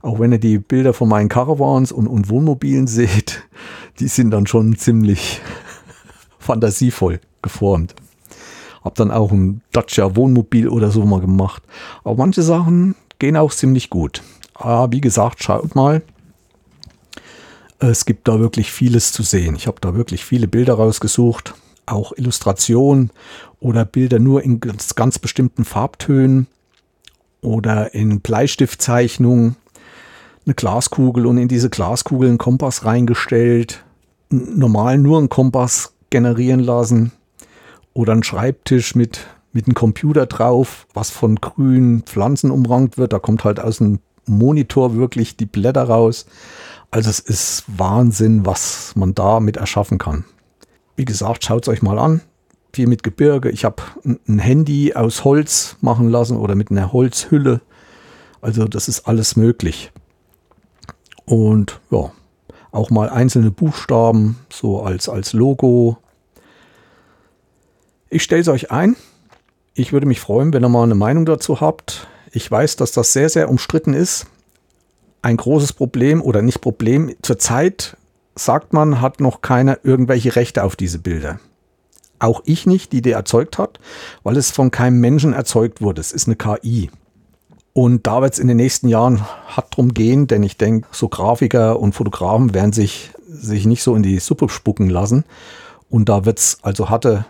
Auch 0.00 0.20
wenn 0.20 0.32
ihr 0.32 0.38
die 0.38 0.58
Bilder 0.58 0.92
von 0.92 1.08
meinen 1.08 1.28
Caravans 1.28 1.90
und, 1.90 2.06
und 2.06 2.28
Wohnmobilen 2.28 2.86
seht, 2.86 3.42
die 4.00 4.08
sind 4.08 4.30
dann 4.30 4.46
schon 4.46 4.76
ziemlich 4.76 5.40
fantasievoll 6.38 7.20
geformt. 7.42 7.94
Hab 8.82 8.94
dann 8.96 9.10
auch 9.10 9.32
ein 9.32 9.62
Dacia 9.72 10.14
Wohnmobil 10.14 10.68
oder 10.68 10.90
so 10.90 11.04
mal 11.06 11.20
gemacht. 11.20 11.62
Aber 12.04 12.16
manche 12.16 12.42
Sachen 12.42 12.94
gehen 13.18 13.36
auch 13.36 13.52
ziemlich 13.52 13.88
gut. 13.88 14.22
Aber 14.52 14.92
wie 14.92 15.00
gesagt, 15.00 15.42
schaut 15.42 15.74
mal. 15.74 16.02
Es 17.78 18.04
gibt 18.04 18.28
da 18.28 18.40
wirklich 18.40 18.70
vieles 18.70 19.12
zu 19.12 19.22
sehen. 19.22 19.56
Ich 19.56 19.66
habe 19.66 19.80
da 19.80 19.94
wirklich 19.94 20.24
viele 20.24 20.48
Bilder 20.48 20.74
rausgesucht. 20.74 21.54
Auch 21.86 22.12
Illustrationen 22.16 23.10
oder 23.60 23.84
Bilder 23.84 24.18
nur 24.18 24.42
in 24.42 24.60
ganz, 24.60 24.94
ganz 24.94 25.18
bestimmten 25.18 25.64
Farbtönen 25.64 26.46
oder 27.42 27.92
in 27.94 28.20
Bleistiftzeichnungen 28.20 29.56
eine 30.46 30.54
Glaskugel 30.54 31.26
und 31.26 31.38
in 31.38 31.48
diese 31.48 31.70
Glaskugel 31.70 32.28
einen 32.28 32.38
Kompass 32.38 32.84
reingestellt. 32.84 33.84
Normal 34.30 34.98
nur 34.98 35.18
einen 35.18 35.28
Kompass 35.28 35.94
generieren 36.10 36.60
lassen 36.60 37.12
oder 37.92 38.12
einen 38.12 38.22
Schreibtisch 38.22 38.94
mit, 38.94 39.26
mit 39.52 39.66
einem 39.66 39.74
Computer 39.74 40.26
drauf, 40.26 40.86
was 40.92 41.10
von 41.10 41.36
grünen 41.36 42.02
Pflanzen 42.02 42.50
umrankt 42.50 42.98
wird. 42.98 43.12
Da 43.12 43.18
kommt 43.18 43.44
halt 43.44 43.60
aus 43.60 43.78
dem 43.78 44.00
Monitor 44.26 44.96
wirklich 44.96 45.36
die 45.36 45.46
Blätter 45.46 45.84
raus. 45.84 46.26
Also 46.94 47.10
es 47.10 47.18
ist 47.18 47.64
Wahnsinn, 47.66 48.46
was 48.46 48.92
man 48.94 49.16
damit 49.16 49.56
erschaffen 49.56 49.98
kann. 49.98 50.26
Wie 50.94 51.04
gesagt, 51.04 51.42
schaut 51.42 51.64
es 51.64 51.68
euch 51.68 51.82
mal 51.82 51.98
an. 51.98 52.20
Viel 52.72 52.86
mit 52.86 53.02
Gebirge. 53.02 53.50
Ich 53.50 53.64
habe 53.64 53.82
ein 54.04 54.38
Handy 54.38 54.94
aus 54.94 55.24
Holz 55.24 55.74
machen 55.80 56.08
lassen 56.08 56.36
oder 56.36 56.54
mit 56.54 56.70
einer 56.70 56.92
Holzhülle. 56.92 57.62
Also 58.40 58.66
das 58.66 58.86
ist 58.86 59.08
alles 59.08 59.34
möglich. 59.34 59.90
Und 61.24 61.80
ja, 61.90 62.12
auch 62.70 62.90
mal 62.90 63.10
einzelne 63.10 63.50
Buchstaben, 63.50 64.38
so 64.48 64.80
als, 64.80 65.08
als 65.08 65.32
Logo. 65.32 65.98
Ich 68.08 68.22
stelle 68.22 68.42
es 68.42 68.48
euch 68.48 68.70
ein. 68.70 68.94
Ich 69.74 69.92
würde 69.92 70.06
mich 70.06 70.20
freuen, 70.20 70.52
wenn 70.52 70.64
ihr 70.64 70.68
mal 70.68 70.84
eine 70.84 70.94
Meinung 70.94 71.26
dazu 71.26 71.60
habt. 71.60 72.06
Ich 72.30 72.48
weiß, 72.48 72.76
dass 72.76 72.92
das 72.92 73.12
sehr, 73.12 73.30
sehr 73.30 73.50
umstritten 73.50 73.94
ist. 73.94 74.26
Ein 75.24 75.38
großes 75.38 75.72
Problem 75.72 76.20
oder 76.20 76.42
nicht 76.42 76.60
Problem. 76.60 77.14
Zurzeit 77.22 77.96
sagt 78.34 78.74
man, 78.74 79.00
hat 79.00 79.20
noch 79.20 79.40
keiner 79.40 79.78
irgendwelche 79.82 80.36
Rechte 80.36 80.62
auf 80.62 80.76
diese 80.76 80.98
Bilder. 80.98 81.40
Auch 82.18 82.42
ich 82.44 82.66
nicht, 82.66 82.92
die 82.92 83.00
die 83.00 83.12
erzeugt 83.12 83.56
hat, 83.56 83.80
weil 84.22 84.36
es 84.36 84.50
von 84.50 84.70
keinem 84.70 85.00
Menschen 85.00 85.32
erzeugt 85.32 85.80
wurde. 85.80 86.02
Es 86.02 86.12
ist 86.12 86.28
eine 86.28 86.36
KI. 86.36 86.90
Und 87.72 88.06
da 88.06 88.20
wird 88.20 88.34
es 88.34 88.38
in 88.38 88.48
den 88.48 88.58
nächsten 88.58 88.88
Jahren 88.88 89.22
hart 89.46 89.74
drum 89.74 89.94
gehen, 89.94 90.26
denn 90.26 90.42
ich 90.42 90.58
denke, 90.58 90.88
so 90.92 91.08
Grafiker 91.08 91.80
und 91.80 91.94
Fotografen 91.94 92.52
werden 92.52 92.74
sich, 92.74 93.10
sich 93.26 93.64
nicht 93.64 93.82
so 93.82 93.96
in 93.96 94.02
die 94.02 94.18
Suppe 94.18 94.50
spucken 94.50 94.90
lassen. 94.90 95.24
Und 95.88 96.10
da 96.10 96.26
wird 96.26 96.38
es 96.38 96.58
also 96.60 96.90
harte 96.90 97.24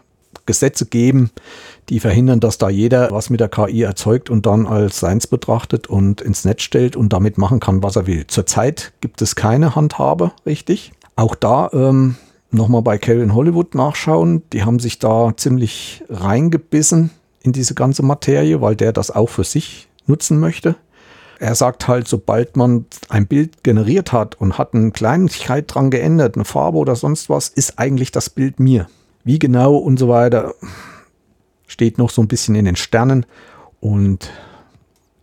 Gesetze 0.46 0.86
geben, 0.86 1.30
die 1.88 2.00
verhindern, 2.00 2.40
dass 2.40 2.58
da 2.58 2.68
jeder 2.68 3.10
was 3.10 3.30
mit 3.30 3.40
der 3.40 3.48
KI 3.48 3.82
erzeugt 3.82 4.30
und 4.30 4.46
dann 4.46 4.66
als 4.66 5.00
seins 5.00 5.26
betrachtet 5.26 5.86
und 5.86 6.20
ins 6.20 6.44
Netz 6.44 6.62
stellt 6.62 6.96
und 6.96 7.12
damit 7.12 7.38
machen 7.38 7.60
kann, 7.60 7.82
was 7.82 7.96
er 7.96 8.06
will. 8.06 8.26
Zurzeit 8.26 8.92
gibt 9.00 9.22
es 9.22 9.36
keine 9.36 9.74
Handhabe, 9.74 10.32
richtig. 10.46 10.92
Auch 11.16 11.34
da 11.34 11.70
ähm, 11.72 12.16
nochmal 12.50 12.82
bei 12.82 12.98
Kevin 12.98 13.34
Hollywood 13.34 13.74
nachschauen. 13.74 14.42
Die 14.52 14.64
haben 14.64 14.78
sich 14.78 14.98
da 14.98 15.32
ziemlich 15.36 16.02
reingebissen 16.08 17.10
in 17.40 17.52
diese 17.52 17.74
ganze 17.74 18.02
Materie, 18.02 18.60
weil 18.60 18.76
der 18.76 18.92
das 18.92 19.10
auch 19.10 19.28
für 19.28 19.44
sich 19.44 19.88
nutzen 20.06 20.40
möchte. 20.40 20.76
Er 21.38 21.54
sagt 21.54 21.88
halt, 21.88 22.08
sobald 22.08 22.56
man 22.56 22.86
ein 23.08 23.26
Bild 23.26 23.64
generiert 23.64 24.12
hat 24.12 24.40
und 24.40 24.56
hat 24.56 24.72
eine 24.74 24.92
Kleinigkeit 24.92 25.72
dran 25.72 25.90
geändert, 25.90 26.36
eine 26.36 26.44
Farbe 26.44 26.78
oder 26.78 26.96
sonst 26.96 27.28
was, 27.28 27.48
ist 27.48 27.78
eigentlich 27.78 28.12
das 28.12 28.30
Bild 28.30 28.60
mir. 28.60 28.86
Wie 29.24 29.38
genau 29.38 29.76
und 29.76 29.98
so 29.98 30.08
weiter 30.08 30.54
steht 31.66 31.98
noch 31.98 32.10
so 32.10 32.22
ein 32.22 32.28
bisschen 32.28 32.54
in 32.54 32.66
den 32.66 32.76
Sternen 32.76 33.24
und 33.80 34.30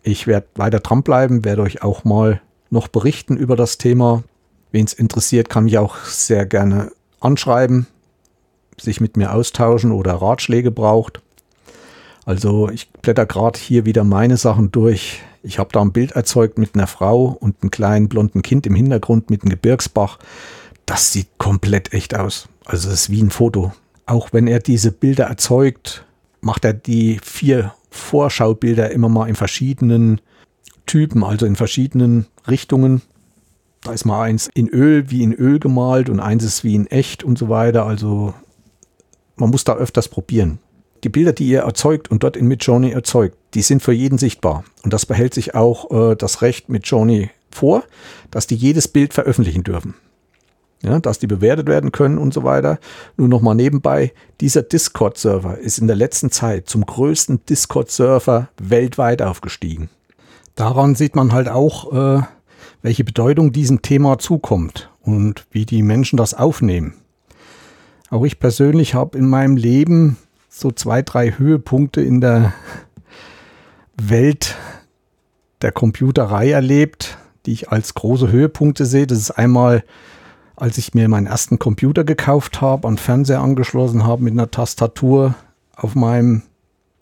ich 0.03 0.25
werde 0.25 0.47
weiter 0.55 0.79
dranbleiben, 0.79 1.45
werde 1.45 1.61
euch 1.61 1.83
auch 1.83 2.03
mal 2.03 2.41
noch 2.71 2.87
berichten 2.87 3.37
über 3.37 3.55
das 3.55 3.77
Thema. 3.77 4.23
Wen 4.71 4.85
es 4.85 4.93
interessiert, 4.93 5.49
kann 5.49 5.65
mich 5.65 5.77
auch 5.77 5.97
sehr 5.97 6.47
gerne 6.47 6.91
anschreiben, 7.19 7.85
sich 8.79 9.01
mit 9.01 9.17
mir 9.17 9.33
austauschen 9.33 9.91
oder 9.91 10.13
Ratschläge 10.13 10.71
braucht. 10.71 11.21
Also 12.25 12.69
ich 12.69 12.89
blätter 12.91 13.25
gerade 13.25 13.59
hier 13.59 13.85
wieder 13.85 14.03
meine 14.03 14.37
Sachen 14.37 14.71
durch. 14.71 15.21
Ich 15.43 15.59
habe 15.59 15.69
da 15.71 15.81
ein 15.81 15.91
Bild 15.91 16.13
erzeugt 16.13 16.57
mit 16.57 16.75
einer 16.75 16.87
Frau 16.87 17.37
und 17.39 17.61
einem 17.61 17.71
kleinen 17.71 18.09
blonden 18.09 18.41
Kind 18.41 18.65
im 18.65 18.75
Hintergrund 18.75 19.29
mit 19.29 19.43
einem 19.43 19.49
Gebirgsbach. 19.49 20.17
Das 20.85 21.11
sieht 21.11 21.27
komplett 21.37 21.93
echt 21.93 22.15
aus. 22.15 22.47
Also 22.65 22.89
es 22.89 23.01
ist 23.01 23.09
wie 23.09 23.21
ein 23.21 23.31
Foto. 23.31 23.73
Auch 24.11 24.33
wenn 24.33 24.47
er 24.47 24.59
diese 24.59 24.91
Bilder 24.91 25.27
erzeugt, 25.27 26.05
macht 26.41 26.65
er 26.65 26.73
die 26.73 27.19
vier 27.23 27.73
Vorschaubilder 27.89 28.91
immer 28.91 29.07
mal 29.07 29.29
in 29.29 29.35
verschiedenen 29.35 30.19
Typen, 30.85 31.23
also 31.23 31.45
in 31.45 31.55
verschiedenen 31.55 32.25
Richtungen. 32.45 33.01
Da 33.83 33.93
ist 33.93 34.03
mal 34.03 34.21
eins 34.21 34.49
in 34.53 34.67
Öl, 34.67 35.09
wie 35.11 35.23
in 35.23 35.33
Öl 35.33 35.59
gemalt 35.59 36.09
und 36.09 36.19
eins 36.19 36.43
ist 36.43 36.65
wie 36.65 36.75
in 36.75 36.87
echt 36.87 37.23
und 37.23 37.37
so 37.37 37.47
weiter. 37.47 37.85
Also 37.85 38.33
man 39.37 39.49
muss 39.49 39.63
da 39.63 39.75
öfters 39.75 40.09
probieren 40.09 40.59
die 41.03 41.09
Bilder, 41.09 41.33
die 41.33 41.47
ihr 41.47 41.61
erzeugt 41.61 42.11
und 42.11 42.23
dort 42.23 42.37
in 42.37 42.47
Midjourney 42.47 42.91
erzeugt, 42.91 43.37
die 43.53 43.61
sind 43.61 43.81
für 43.81 43.93
jeden 43.93 44.17
sichtbar. 44.17 44.63
Und 44.83 44.93
das 44.93 45.05
behält 45.05 45.33
sich 45.33 45.55
auch 45.55 46.11
äh, 46.11 46.15
das 46.15 46.41
Recht 46.41 46.69
Midjourney 46.69 47.31
vor, 47.49 47.83
dass 48.29 48.47
die 48.47 48.55
jedes 48.55 48.87
Bild 48.87 49.13
veröffentlichen 49.13 49.63
dürfen. 49.63 49.95
Ja, 50.81 50.99
dass 50.99 51.19
die 51.19 51.27
bewertet 51.27 51.67
werden 51.67 51.91
können 51.91 52.17
und 52.17 52.33
so 52.33 52.43
weiter. 52.43 52.79
Nur 53.15 53.27
noch 53.27 53.41
mal 53.41 53.53
nebenbei, 53.53 54.13
dieser 54.39 54.63
Discord-Server 54.63 55.59
ist 55.59 55.77
in 55.77 55.85
der 55.85 55.95
letzten 55.95 56.31
Zeit 56.31 56.67
zum 56.67 56.85
größten 56.85 57.45
Discord-Server 57.45 58.49
weltweit 58.59 59.21
aufgestiegen. 59.21 59.89
Daran 60.55 60.95
sieht 60.95 61.15
man 61.15 61.33
halt 61.33 61.49
auch, 61.49 61.93
äh, 61.93 62.23
welche 62.81 63.03
Bedeutung 63.03 63.51
diesem 63.51 63.83
Thema 63.83 64.17
zukommt 64.17 64.89
und 65.01 65.45
wie 65.51 65.65
die 65.65 65.83
Menschen 65.83 66.17
das 66.17 66.33
aufnehmen. 66.33 66.95
Auch 68.09 68.25
ich 68.25 68.39
persönlich 68.39 68.93
habe 68.93 69.17
in 69.17 69.29
meinem 69.29 69.57
Leben 69.57 70.17
so 70.49 70.71
zwei, 70.71 71.01
drei 71.01 71.31
Höhepunkte 71.37 72.01
in 72.01 72.21
der 72.21 72.53
Welt 74.01 74.55
der 75.61 75.71
Computerei 75.71 76.51
erlebt, 76.51 77.17
die 77.45 77.53
ich 77.53 77.69
als 77.69 77.93
große 77.93 78.31
Höhepunkte 78.31 78.85
sehe. 78.85 79.07
Das 79.07 79.17
ist 79.17 79.31
einmal, 79.31 79.83
als 80.61 80.77
ich 80.77 80.93
mir 80.93 81.09
meinen 81.09 81.25
ersten 81.25 81.57
Computer 81.57 82.03
gekauft 82.03 82.61
habe, 82.61 82.87
an 82.87 82.99
Fernseher 82.99 83.41
angeschlossen 83.41 84.05
habe 84.05 84.21
mit 84.21 84.33
einer 84.33 84.51
Tastatur 84.51 85.33
auf 85.75 85.95
meinem 85.95 86.43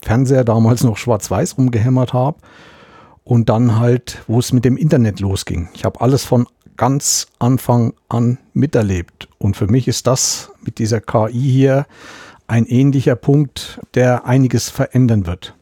Fernseher, 0.00 0.44
damals 0.44 0.82
noch 0.82 0.96
schwarz-weiß 0.96 1.58
rumgehämmert 1.58 2.14
habe. 2.14 2.38
Und 3.22 3.50
dann 3.50 3.78
halt, 3.78 4.22
wo 4.26 4.38
es 4.38 4.54
mit 4.54 4.64
dem 4.64 4.78
Internet 4.78 5.20
losging. 5.20 5.68
Ich 5.74 5.84
habe 5.84 6.00
alles 6.00 6.24
von 6.24 6.46
ganz 6.78 7.26
Anfang 7.38 7.92
an 8.08 8.38
miterlebt. 8.54 9.28
Und 9.36 9.58
für 9.58 9.66
mich 9.66 9.88
ist 9.88 10.06
das 10.06 10.50
mit 10.62 10.78
dieser 10.78 11.02
KI 11.02 11.30
hier 11.30 11.86
ein 12.46 12.64
ähnlicher 12.64 13.14
Punkt, 13.14 13.78
der 13.92 14.24
einiges 14.24 14.70
verändern 14.70 15.26
wird. 15.26 15.54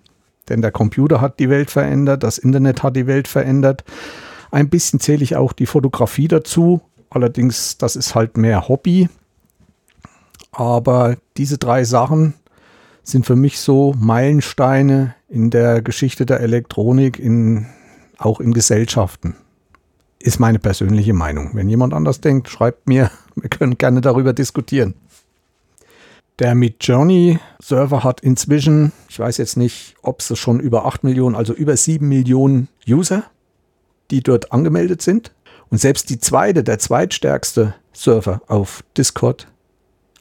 Denn 0.49 0.63
der 0.63 0.71
Computer 0.71 1.21
hat 1.21 1.41
die 1.41 1.51
Welt 1.51 1.73
verändert, 1.73 2.23
das 2.23 2.39
Internet 2.39 2.85
hat 2.85 2.95
die 2.95 3.09
Welt 3.09 3.27
verändert. 3.27 3.83
Ein 4.53 4.69
bisschen 4.69 5.01
zähle 5.01 5.25
ich 5.25 5.35
auch 5.35 5.53
die 5.53 5.67
Fotografie 5.67 6.29
dazu. 6.29 6.81
Allerdings, 7.19 7.77
das 7.79 7.97
ist 7.97 8.15
halt 8.15 8.37
mehr 8.37 8.69
Hobby. 8.69 9.09
Aber 10.53 11.17
diese 11.37 11.59
drei 11.59 11.83
Sachen 11.83 12.35
sind 13.03 13.27
für 13.27 13.35
mich 13.35 13.59
so 13.59 13.93
Meilensteine 13.99 15.17
in 15.29 15.51
der 15.51 15.83
Geschichte 15.83 16.27
der 16.27 16.39
Elektronik, 16.39 17.19
in, 17.19 17.67
auch 18.19 18.39
in 18.39 18.55
Gesellschaften. 18.55 19.35
Ist 20.21 20.39
meine 20.39 20.61
persönliche 20.61 21.13
Meinung. 21.13 21.51
Wenn 21.55 21.69
jemand 21.69 21.93
anders 21.93 22.21
denkt, 22.21 22.49
schreibt 22.51 22.87
mir. 22.87 23.11
Wir 23.35 23.51
können 23.51 23.79
gerne 23.79 24.01
darüber 24.01 24.33
diskutieren. 24.33 24.95
Der 26.39 26.55
Midjourney 26.55 27.41
Server 27.61 28.05
hat 28.05 28.21
inzwischen, 28.21 28.93
ich 29.09 29.19
weiß 29.19 29.39
jetzt 29.39 29.57
nicht, 29.57 29.97
ob 30.03 30.21
es 30.21 30.39
schon 30.39 30.61
über 30.61 30.87
8 30.87 31.03
Millionen, 31.03 31.35
also 31.35 31.53
über 31.53 31.77
7 31.77 32.07
Millionen 32.07 32.69
User, 32.89 33.25
die 34.13 34.23
dort 34.23 34.53
angemeldet 34.53 35.03
sind. 35.03 35.33
Und 35.71 35.79
selbst 35.79 36.11
die 36.11 36.19
zweite, 36.19 36.65
der 36.65 36.79
zweitstärkste 36.79 37.75
Server 37.93 38.41
auf 38.47 38.83
Discord 38.97 39.49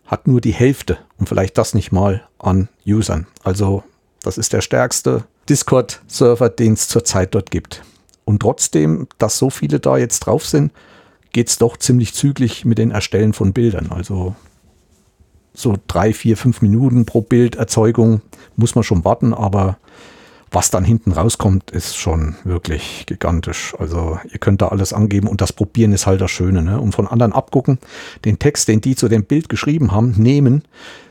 hat 0.05 0.27
nur 0.27 0.41
die 0.41 0.53
Hälfte 0.53 0.97
und 1.17 1.29
vielleicht 1.29 1.57
das 1.57 1.73
nicht 1.73 1.91
mal 1.91 2.27
an 2.39 2.69
Usern. 2.85 3.27
Also 3.43 3.83
das 4.23 4.37
ist 4.37 4.53
der 4.53 4.61
stärkste 4.61 5.25
Discord-Server, 5.49 6.49
den 6.49 6.73
es 6.73 6.87
zurzeit 6.87 7.35
dort 7.35 7.51
gibt. 7.51 7.83
Und 8.25 8.41
trotzdem, 8.41 9.07
dass 9.17 9.37
so 9.37 9.49
viele 9.49 9.79
da 9.79 9.97
jetzt 9.97 10.19
drauf 10.21 10.45
sind, 10.45 10.73
geht 11.31 11.49
es 11.49 11.57
doch 11.57 11.77
ziemlich 11.77 12.13
zügig 12.13 12.65
mit 12.65 12.77
den 12.77 12.91
Erstellen 12.91 13.33
von 13.33 13.53
Bildern. 13.53 13.91
Also 13.91 14.35
so 15.53 15.77
drei, 15.87 16.13
vier, 16.13 16.37
fünf 16.37 16.61
Minuten 16.61 17.05
pro 17.05 17.21
Bilderzeugung 17.21 18.21
muss 18.55 18.75
man 18.75 18.83
schon 18.83 19.05
warten, 19.05 19.33
aber 19.33 19.77
was 20.51 20.69
dann 20.71 20.85
hinten 20.85 21.11
rauskommt, 21.11 21.71
ist 21.71 21.97
schon 21.97 22.35
wirklich 22.43 23.05
gigantisch. 23.05 23.75
Also 23.77 24.19
ihr 24.31 24.39
könnt 24.39 24.61
da 24.61 24.69
alles 24.69 24.93
angeben 24.93 25.27
und 25.27 25.41
das 25.41 25.53
Probieren 25.53 25.91
ist 25.91 26.07
halt 26.07 26.21
das 26.21 26.31
Schöne. 26.31 26.61
Ne? 26.61 26.79
Und 26.79 26.93
von 26.93 27.07
anderen 27.07 27.33
abgucken, 27.33 27.79
den 28.25 28.39
Text, 28.39 28.67
den 28.67 28.81
die 28.81 28.95
zu 28.95 29.07
dem 29.07 29.25
Bild 29.25 29.49
geschrieben 29.49 29.91
haben, 29.91 30.11
nehmen, 30.17 30.63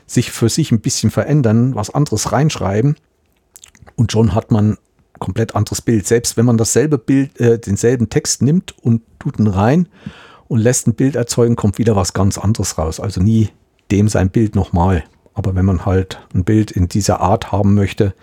sich 0.05 0.31
für 0.31 0.49
sich 0.49 0.71
ein 0.71 0.79
bisschen 0.79 1.11
verändern, 1.11 1.75
was 1.75 1.89
anderes 1.89 2.31
reinschreiben 2.31 2.95
und 3.95 4.11
schon 4.11 4.33
hat 4.33 4.51
man 4.51 4.77
komplett 5.19 5.55
anderes 5.55 5.81
Bild. 5.81 6.07
Selbst 6.07 6.37
wenn 6.37 6.45
man 6.45 6.57
dasselbe 6.57 6.97
Bild, 6.97 7.39
äh, 7.39 7.59
denselben 7.59 8.09
Text 8.09 8.41
nimmt 8.41 8.75
und 8.81 9.01
tut 9.19 9.39
ihn 9.39 9.47
rein 9.47 9.87
und 10.47 10.59
lässt 10.59 10.87
ein 10.87 10.93
Bild 10.93 11.15
erzeugen, 11.15 11.55
kommt 11.55 11.77
wieder 11.77 11.95
was 11.95 12.13
ganz 12.13 12.37
anderes 12.37 12.77
raus. 12.77 12.99
Also 12.99 13.21
nie 13.21 13.49
dem 13.91 14.07
sein 14.07 14.29
Bild 14.29 14.55
nochmal. 14.55 15.03
Aber 15.33 15.55
wenn 15.55 15.65
man 15.65 15.85
halt 15.85 16.25
ein 16.33 16.43
Bild 16.43 16.71
in 16.71 16.87
dieser 16.87 17.19
Art 17.19 17.51
haben 17.51 17.73
möchte, 17.73 18.13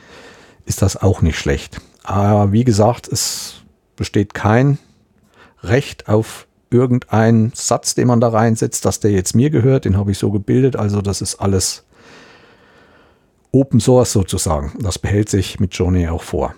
ist 0.66 0.82
das 0.82 0.96
auch 0.96 1.22
nicht 1.22 1.38
schlecht. 1.38 1.80
Aber 2.02 2.52
wie 2.52 2.64
gesagt, 2.64 3.08
es 3.08 3.62
besteht 3.96 4.34
kein 4.34 4.78
Recht 5.62 6.08
auf 6.08 6.46
irgendeinen 6.70 7.52
Satz, 7.54 7.94
den 7.94 8.08
man 8.08 8.20
da 8.20 8.28
reinsetzt, 8.28 8.84
dass 8.84 9.00
der 9.00 9.12
jetzt 9.12 9.34
mir 9.34 9.50
gehört, 9.50 9.84
den 9.84 9.96
habe 9.96 10.10
ich 10.10 10.18
so 10.18 10.30
gebildet. 10.30 10.76
Also 10.76 11.00
das 11.00 11.20
ist 11.20 11.36
alles 11.36 11.84
Open 13.52 13.80
Source 13.80 14.12
sozusagen. 14.12 14.72
Das 14.80 14.98
behält 14.98 15.28
sich 15.28 15.60
mit 15.60 15.74
Johnny 15.74 16.08
auch 16.08 16.22
vor. 16.22 16.54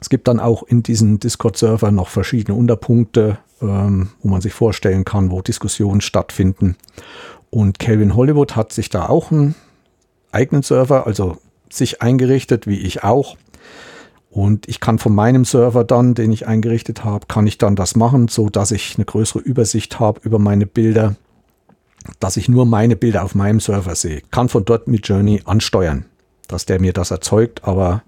Es 0.00 0.08
gibt 0.08 0.28
dann 0.28 0.40
auch 0.40 0.64
in 0.64 0.82
diesem 0.82 1.20
Discord-Server 1.20 1.90
noch 1.90 2.08
verschiedene 2.08 2.56
Unterpunkte, 2.56 3.38
ähm, 3.62 4.10
wo 4.22 4.28
man 4.28 4.40
sich 4.40 4.52
vorstellen 4.52 5.04
kann, 5.04 5.30
wo 5.30 5.40
Diskussionen 5.40 6.00
stattfinden. 6.00 6.76
Und 7.50 7.78
Calvin 7.78 8.14
Hollywood 8.14 8.56
hat 8.56 8.72
sich 8.72 8.90
da 8.90 9.08
auch 9.08 9.30
einen 9.30 9.54
eigenen 10.32 10.62
Server, 10.62 11.06
also 11.06 11.38
sich 11.70 12.02
eingerichtet, 12.02 12.66
wie 12.66 12.78
ich 12.78 13.04
auch. 13.04 13.36
Und 14.30 14.68
ich 14.68 14.80
kann 14.80 14.98
von 14.98 15.14
meinem 15.14 15.44
Server 15.44 15.82
dann, 15.82 16.14
den 16.14 16.30
ich 16.30 16.46
eingerichtet 16.46 17.04
habe, 17.04 17.26
kann 17.26 17.46
ich 17.46 17.56
dann 17.58 17.74
das 17.74 17.96
machen, 17.96 18.28
so 18.28 18.50
dass 18.50 18.70
ich 18.70 18.96
eine 18.96 19.06
größere 19.06 19.38
Übersicht 19.38 19.98
habe 19.98 20.20
über 20.24 20.38
meine 20.38 20.66
Bilder, 20.66 21.16
dass 22.20 22.36
ich 22.36 22.48
nur 22.48 22.66
meine 22.66 22.96
Bilder 22.96 23.24
auf 23.24 23.34
meinem 23.34 23.60
Server 23.60 23.94
sehe. 23.94 24.20
Kann 24.30 24.48
von 24.48 24.64
dort 24.64 24.88
mit 24.88 25.08
Journey 25.08 25.40
ansteuern, 25.46 26.04
dass 26.48 26.66
der 26.66 26.80
mir 26.80 26.92
das 26.92 27.10
erzeugt. 27.10 27.64
Aber 27.64 28.02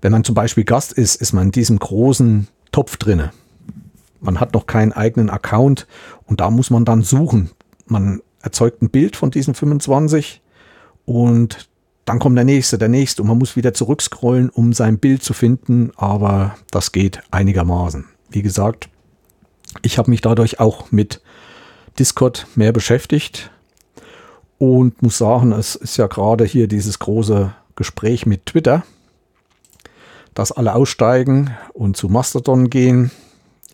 wenn 0.00 0.12
man 0.12 0.24
zum 0.24 0.34
Beispiel 0.34 0.64
Gast 0.64 0.92
ist, 0.92 1.20
ist 1.20 1.32
man 1.32 1.46
in 1.46 1.52
diesem 1.52 1.78
großen 1.78 2.48
Topf 2.72 2.96
drinne. 2.96 3.30
Man 4.20 4.40
hat 4.40 4.54
noch 4.54 4.66
keinen 4.66 4.92
eigenen 4.92 5.30
Account 5.30 5.86
und 6.24 6.40
da 6.40 6.50
muss 6.50 6.70
man 6.70 6.84
dann 6.84 7.02
suchen. 7.02 7.50
Man 7.86 8.20
erzeugt 8.42 8.82
ein 8.82 8.90
Bild 8.90 9.14
von 9.14 9.30
diesen 9.30 9.54
25 9.54 10.42
und 11.04 11.68
dann 12.06 12.20
kommt 12.20 12.36
der 12.36 12.44
nächste, 12.44 12.78
der 12.78 12.88
nächste 12.88 13.20
und 13.20 13.28
man 13.28 13.36
muss 13.36 13.56
wieder 13.56 13.74
zurückscrollen, 13.74 14.48
um 14.48 14.72
sein 14.72 14.98
Bild 14.98 15.22
zu 15.22 15.34
finden, 15.34 15.90
aber 15.96 16.56
das 16.70 16.92
geht 16.92 17.20
einigermaßen. 17.32 18.06
Wie 18.30 18.42
gesagt, 18.42 18.88
ich 19.82 19.98
habe 19.98 20.10
mich 20.10 20.20
dadurch 20.20 20.60
auch 20.60 20.90
mit 20.92 21.20
Discord 21.98 22.46
mehr 22.54 22.72
beschäftigt 22.72 23.50
und 24.58 25.02
muss 25.02 25.18
sagen, 25.18 25.50
es 25.52 25.74
ist 25.74 25.96
ja 25.96 26.06
gerade 26.06 26.44
hier 26.44 26.68
dieses 26.68 27.00
große 27.00 27.52
Gespräch 27.74 28.24
mit 28.24 28.46
Twitter, 28.46 28.84
dass 30.32 30.52
alle 30.52 30.74
aussteigen 30.74 31.56
und 31.72 31.96
zu 31.96 32.08
Mastodon 32.08 32.70
gehen, 32.70 33.10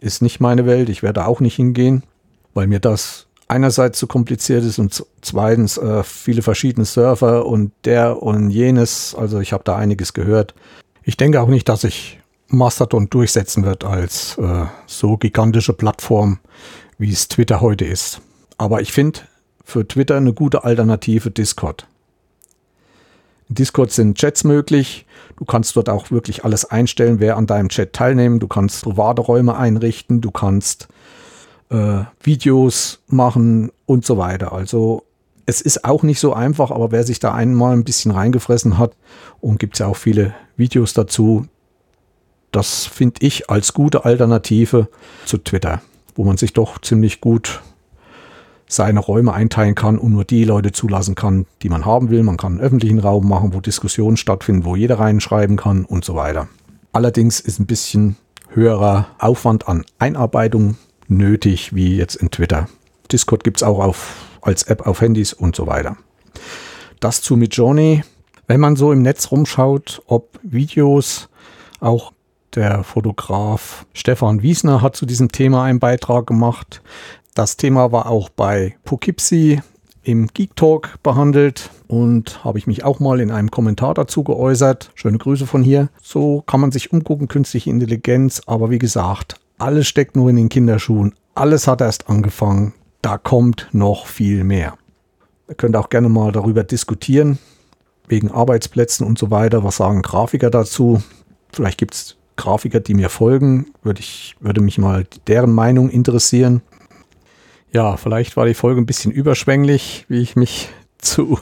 ist 0.00 0.22
nicht 0.22 0.40
meine 0.40 0.64
Welt. 0.64 0.88
Ich 0.88 1.02
werde 1.02 1.26
auch 1.26 1.40
nicht 1.40 1.56
hingehen, 1.56 2.02
weil 2.54 2.66
mir 2.66 2.80
das 2.80 3.26
einerseits 3.52 3.98
zu 3.98 4.06
kompliziert 4.06 4.64
ist 4.64 4.78
und 4.78 5.04
zweitens 5.20 5.76
äh, 5.76 6.02
viele 6.02 6.40
verschiedene 6.40 6.86
Server 6.86 7.44
und 7.44 7.72
der 7.84 8.22
und 8.22 8.48
jenes. 8.48 9.14
Also 9.14 9.40
ich 9.40 9.52
habe 9.52 9.62
da 9.62 9.76
einiges 9.76 10.14
gehört. 10.14 10.54
Ich 11.02 11.18
denke 11.18 11.40
auch 11.40 11.48
nicht, 11.48 11.68
dass 11.68 11.82
sich 11.82 12.18
Mastodon 12.48 13.10
durchsetzen 13.10 13.64
wird 13.64 13.84
als 13.84 14.38
äh, 14.38 14.64
so 14.86 15.18
gigantische 15.18 15.74
Plattform, 15.74 16.38
wie 16.96 17.12
es 17.12 17.28
Twitter 17.28 17.60
heute 17.60 17.84
ist. 17.84 18.22
Aber 18.56 18.80
ich 18.80 18.92
finde 18.92 19.20
für 19.64 19.86
Twitter 19.86 20.16
eine 20.16 20.32
gute 20.32 20.64
Alternative 20.64 21.30
Discord. 21.30 21.86
In 23.50 23.54
Discord 23.54 23.90
sind 23.90 24.16
Chats 24.16 24.44
möglich. 24.44 25.04
Du 25.36 25.44
kannst 25.44 25.76
dort 25.76 25.90
auch 25.90 26.10
wirklich 26.10 26.44
alles 26.44 26.64
einstellen, 26.64 27.20
wer 27.20 27.36
an 27.36 27.46
deinem 27.46 27.68
Chat 27.68 27.92
teilnehmen. 27.92 28.40
Du 28.40 28.48
kannst 28.48 28.84
private 28.84 29.54
einrichten. 29.54 30.22
Du 30.22 30.30
kannst 30.30 30.88
äh, 31.72 32.04
Videos 32.22 33.00
machen 33.08 33.72
und 33.86 34.04
so 34.04 34.18
weiter. 34.18 34.52
Also 34.52 35.04
es 35.46 35.60
ist 35.60 35.84
auch 35.84 36.02
nicht 36.02 36.20
so 36.20 36.34
einfach, 36.34 36.70
aber 36.70 36.92
wer 36.92 37.04
sich 37.04 37.18
da 37.18 37.32
einmal 37.34 37.72
ein 37.72 37.84
bisschen 37.84 38.12
reingefressen 38.12 38.78
hat 38.78 38.92
und 39.40 39.58
gibt 39.58 39.74
es 39.74 39.78
ja 39.80 39.86
auch 39.86 39.96
viele 39.96 40.34
Videos 40.56 40.92
dazu, 40.92 41.46
das 42.52 42.84
finde 42.84 43.24
ich 43.24 43.50
als 43.50 43.72
gute 43.72 44.04
Alternative 44.04 44.88
zu 45.24 45.38
Twitter, 45.38 45.80
wo 46.14 46.24
man 46.24 46.36
sich 46.36 46.52
doch 46.52 46.78
ziemlich 46.80 47.20
gut 47.20 47.62
seine 48.68 49.00
Räume 49.00 49.32
einteilen 49.32 49.74
kann 49.74 49.98
und 49.98 50.12
nur 50.12 50.24
die 50.24 50.44
Leute 50.44 50.72
zulassen 50.72 51.14
kann, 51.14 51.46
die 51.62 51.68
man 51.68 51.84
haben 51.84 52.10
will. 52.10 52.22
Man 52.22 52.36
kann 52.36 52.52
einen 52.52 52.60
öffentlichen 52.60 52.98
Raum 52.98 53.28
machen, 53.28 53.52
wo 53.52 53.60
Diskussionen 53.60 54.16
stattfinden, 54.16 54.64
wo 54.64 54.76
jeder 54.76 54.98
reinschreiben 54.98 55.56
kann 55.56 55.84
und 55.84 56.04
so 56.04 56.14
weiter. 56.14 56.48
Allerdings 56.92 57.40
ist 57.40 57.58
ein 57.58 57.66
bisschen 57.66 58.16
höherer 58.48 59.08
Aufwand 59.18 59.68
an 59.68 59.84
Einarbeitung 59.98 60.76
nötig 61.16 61.74
wie 61.74 61.96
jetzt 61.96 62.16
in 62.16 62.30
Twitter. 62.30 62.68
Discord 63.10 63.44
gibt 63.44 63.58
es 63.58 63.62
auch 63.62 63.78
auf, 63.78 64.26
als 64.40 64.64
App 64.64 64.86
auf 64.86 65.00
Handys 65.00 65.32
und 65.32 65.56
so 65.56 65.66
weiter. 65.66 65.96
Das 67.00 67.22
zu 67.22 67.36
Midjourney. 67.36 68.02
Wenn 68.46 68.60
man 68.60 68.76
so 68.76 68.92
im 68.92 69.02
Netz 69.02 69.30
rumschaut, 69.30 70.02
ob 70.06 70.38
Videos, 70.42 71.28
auch 71.80 72.12
der 72.54 72.84
Fotograf 72.84 73.86
Stefan 73.92 74.42
Wiesner 74.42 74.82
hat 74.82 74.96
zu 74.96 75.06
diesem 75.06 75.30
Thema 75.32 75.64
einen 75.64 75.78
Beitrag 75.78 76.26
gemacht. 76.26 76.82
Das 77.34 77.56
Thema 77.56 77.92
war 77.92 78.10
auch 78.10 78.28
bei 78.28 78.76
Poughkeepsie 78.84 79.60
im 80.02 80.26
Geek 80.28 80.56
Talk 80.56 81.02
behandelt 81.02 81.70
und 81.86 82.44
habe 82.44 82.58
ich 82.58 82.66
mich 82.66 82.84
auch 82.84 83.00
mal 83.00 83.20
in 83.20 83.30
einem 83.30 83.50
Kommentar 83.50 83.94
dazu 83.94 84.24
geäußert. 84.24 84.90
Schöne 84.94 85.18
Grüße 85.18 85.46
von 85.46 85.62
hier. 85.62 85.88
So 86.02 86.42
kann 86.42 86.60
man 86.60 86.72
sich 86.72 86.92
umgucken, 86.92 87.28
künstliche 87.28 87.70
Intelligenz, 87.70 88.42
aber 88.46 88.70
wie 88.70 88.78
gesagt, 88.78 89.36
alles 89.62 89.86
steckt 89.86 90.16
nur 90.16 90.28
in 90.28 90.36
den 90.36 90.48
Kinderschuhen. 90.48 91.14
Alles 91.36 91.68
hat 91.68 91.80
erst 91.80 92.10
angefangen. 92.10 92.74
Da 93.00 93.16
kommt 93.16 93.68
noch 93.70 94.06
viel 94.06 94.42
mehr. 94.42 94.76
Ihr 95.48 95.54
könnt 95.54 95.76
auch 95.76 95.88
gerne 95.88 96.08
mal 96.08 96.32
darüber 96.32 96.64
diskutieren, 96.64 97.38
wegen 98.08 98.30
Arbeitsplätzen 98.30 99.06
und 99.06 99.18
so 99.18 99.30
weiter. 99.30 99.62
Was 99.62 99.76
sagen 99.76 100.02
Grafiker 100.02 100.50
dazu? 100.50 101.00
Vielleicht 101.52 101.78
gibt 101.78 101.94
es 101.94 102.16
Grafiker, 102.36 102.80
die 102.80 102.94
mir 102.94 103.08
folgen. 103.08 103.66
Würde, 103.84 104.00
ich, 104.00 104.34
würde 104.40 104.60
mich 104.60 104.78
mal 104.78 105.06
deren 105.28 105.52
Meinung 105.52 105.90
interessieren. 105.90 106.62
Ja, 107.70 107.96
vielleicht 107.96 108.36
war 108.36 108.46
die 108.46 108.54
Folge 108.54 108.80
ein 108.80 108.86
bisschen 108.86 109.12
überschwänglich, 109.12 110.06
wie 110.08 110.20
ich 110.20 110.34
mich 110.34 110.70
zu 110.98 111.38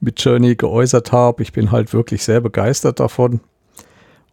mit 0.00 0.20
Journey 0.20 0.56
geäußert 0.56 1.12
habe. 1.12 1.44
Ich 1.44 1.52
bin 1.52 1.70
halt 1.70 1.92
wirklich 1.92 2.24
sehr 2.24 2.40
begeistert 2.40 2.98
davon, 2.98 3.40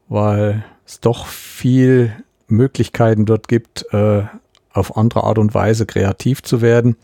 weil 0.08 0.66
es 0.84 1.00
doch 1.00 1.28
viel 1.28 2.12
Möglichkeiten 2.52 3.26
dort 3.26 3.48
gibt, 3.48 3.86
äh, 3.94 4.24
auf 4.72 4.98
andere 4.98 5.24
Art 5.24 5.38
und 5.38 5.54
Weise 5.54 5.86
kreativ 5.86 6.44
zu 6.44 6.62
werden, 6.62 6.96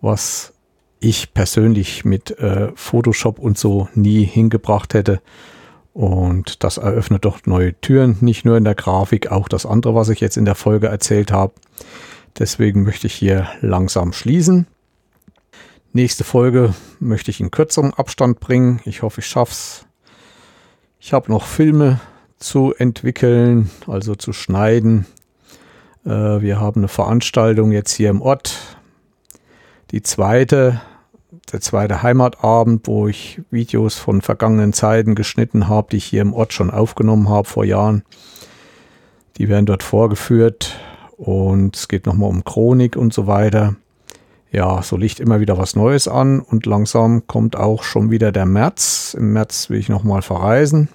was 0.00 0.52
ich 1.00 1.34
persönlich 1.34 2.04
mit 2.04 2.38
äh, 2.38 2.72
Photoshop 2.74 3.38
und 3.38 3.58
so 3.58 3.88
nie 3.94 4.24
hingebracht 4.24 4.94
hätte. 4.94 5.20
Und 5.92 6.64
das 6.64 6.78
eröffnet 6.78 7.24
doch 7.24 7.46
neue 7.46 7.78
Türen, 7.80 8.16
nicht 8.20 8.44
nur 8.44 8.56
in 8.56 8.64
der 8.64 8.74
Grafik, 8.74 9.30
auch 9.30 9.48
das 9.48 9.66
andere, 9.66 9.94
was 9.94 10.08
ich 10.08 10.20
jetzt 10.20 10.36
in 10.36 10.44
der 10.44 10.54
Folge 10.54 10.88
erzählt 10.88 11.30
habe. 11.30 11.52
Deswegen 12.38 12.82
möchte 12.82 13.06
ich 13.06 13.14
hier 13.14 13.48
langsam 13.60 14.12
schließen. 14.12 14.66
Nächste 15.92 16.24
Folge 16.24 16.74
möchte 16.98 17.30
ich 17.30 17.40
in 17.40 17.52
kürzerem 17.52 17.94
Abstand 17.94 18.40
bringen. 18.40 18.80
Ich 18.84 19.02
hoffe, 19.02 19.20
ich 19.20 19.28
schaff's. 19.28 19.86
Ich 20.98 21.12
habe 21.12 21.30
noch 21.30 21.44
Filme 21.44 22.00
zu 22.38 22.74
entwickeln, 22.74 23.70
also 23.86 24.14
zu 24.14 24.32
schneiden. 24.32 25.06
Äh, 26.04 26.10
wir 26.10 26.60
haben 26.60 26.80
eine 26.80 26.88
Veranstaltung 26.88 27.72
jetzt 27.72 27.92
hier 27.92 28.10
im 28.10 28.20
Ort. 28.20 28.58
Die 29.90 30.02
zweite, 30.02 30.80
der 31.52 31.60
zweite 31.60 32.02
Heimatabend, 32.02 32.86
wo 32.86 33.08
ich 33.08 33.40
Videos 33.50 33.96
von 33.96 34.22
vergangenen 34.22 34.72
Zeiten 34.72 35.14
geschnitten 35.14 35.68
habe, 35.68 35.88
die 35.90 35.98
ich 35.98 36.04
hier 36.04 36.22
im 36.22 36.34
Ort 36.34 36.52
schon 36.52 36.70
aufgenommen 36.70 37.28
habe 37.28 37.48
vor 37.48 37.64
Jahren. 37.64 38.02
Die 39.36 39.48
werden 39.48 39.66
dort 39.66 39.82
vorgeführt 39.82 40.78
und 41.16 41.76
es 41.76 41.88
geht 41.88 42.06
nochmal 42.06 42.30
um 42.30 42.44
Chronik 42.44 42.96
und 42.96 43.12
so 43.12 43.26
weiter 43.26 43.76
ja, 44.54 44.82
so 44.82 44.96
liegt 44.96 45.18
immer 45.18 45.40
wieder 45.40 45.58
was 45.58 45.74
Neues 45.74 46.06
an 46.06 46.38
und 46.38 46.64
langsam 46.64 47.26
kommt 47.26 47.56
auch 47.56 47.82
schon 47.82 48.12
wieder 48.12 48.30
der 48.30 48.46
März. 48.46 49.16
Im 49.18 49.32
März 49.32 49.68
will 49.68 49.80
ich 49.80 49.88
nochmal 49.88 50.22
verreisen. 50.22 50.88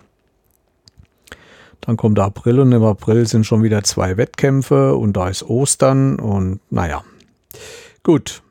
Dann 1.81 1.97
kommt 1.97 2.17
der 2.17 2.25
April 2.25 2.59
und 2.59 2.71
im 2.71 2.83
April 2.83 3.27
sind 3.27 3.45
schon 3.45 3.63
wieder 3.63 3.83
zwei 3.83 4.17
Wettkämpfe 4.17 4.95
und 4.95 5.13
da 5.13 5.29
ist 5.29 5.43
Ostern 5.43 6.19
und 6.19 6.59
naja. 6.69 7.03
Gut. 8.03 8.41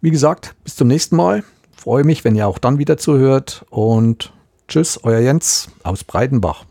Wie 0.00 0.10
gesagt, 0.10 0.54
bis 0.64 0.76
zum 0.76 0.88
nächsten 0.88 1.16
Mal. 1.16 1.44
Freue 1.76 2.04
mich, 2.04 2.24
wenn 2.24 2.34
ihr 2.34 2.46
auch 2.46 2.58
dann 2.58 2.78
wieder 2.78 2.96
zuhört 2.96 3.64
und 3.70 4.32
tschüss, 4.68 5.00
euer 5.02 5.20
Jens 5.20 5.68
aus 5.82 6.04
Breitenbach. 6.04 6.64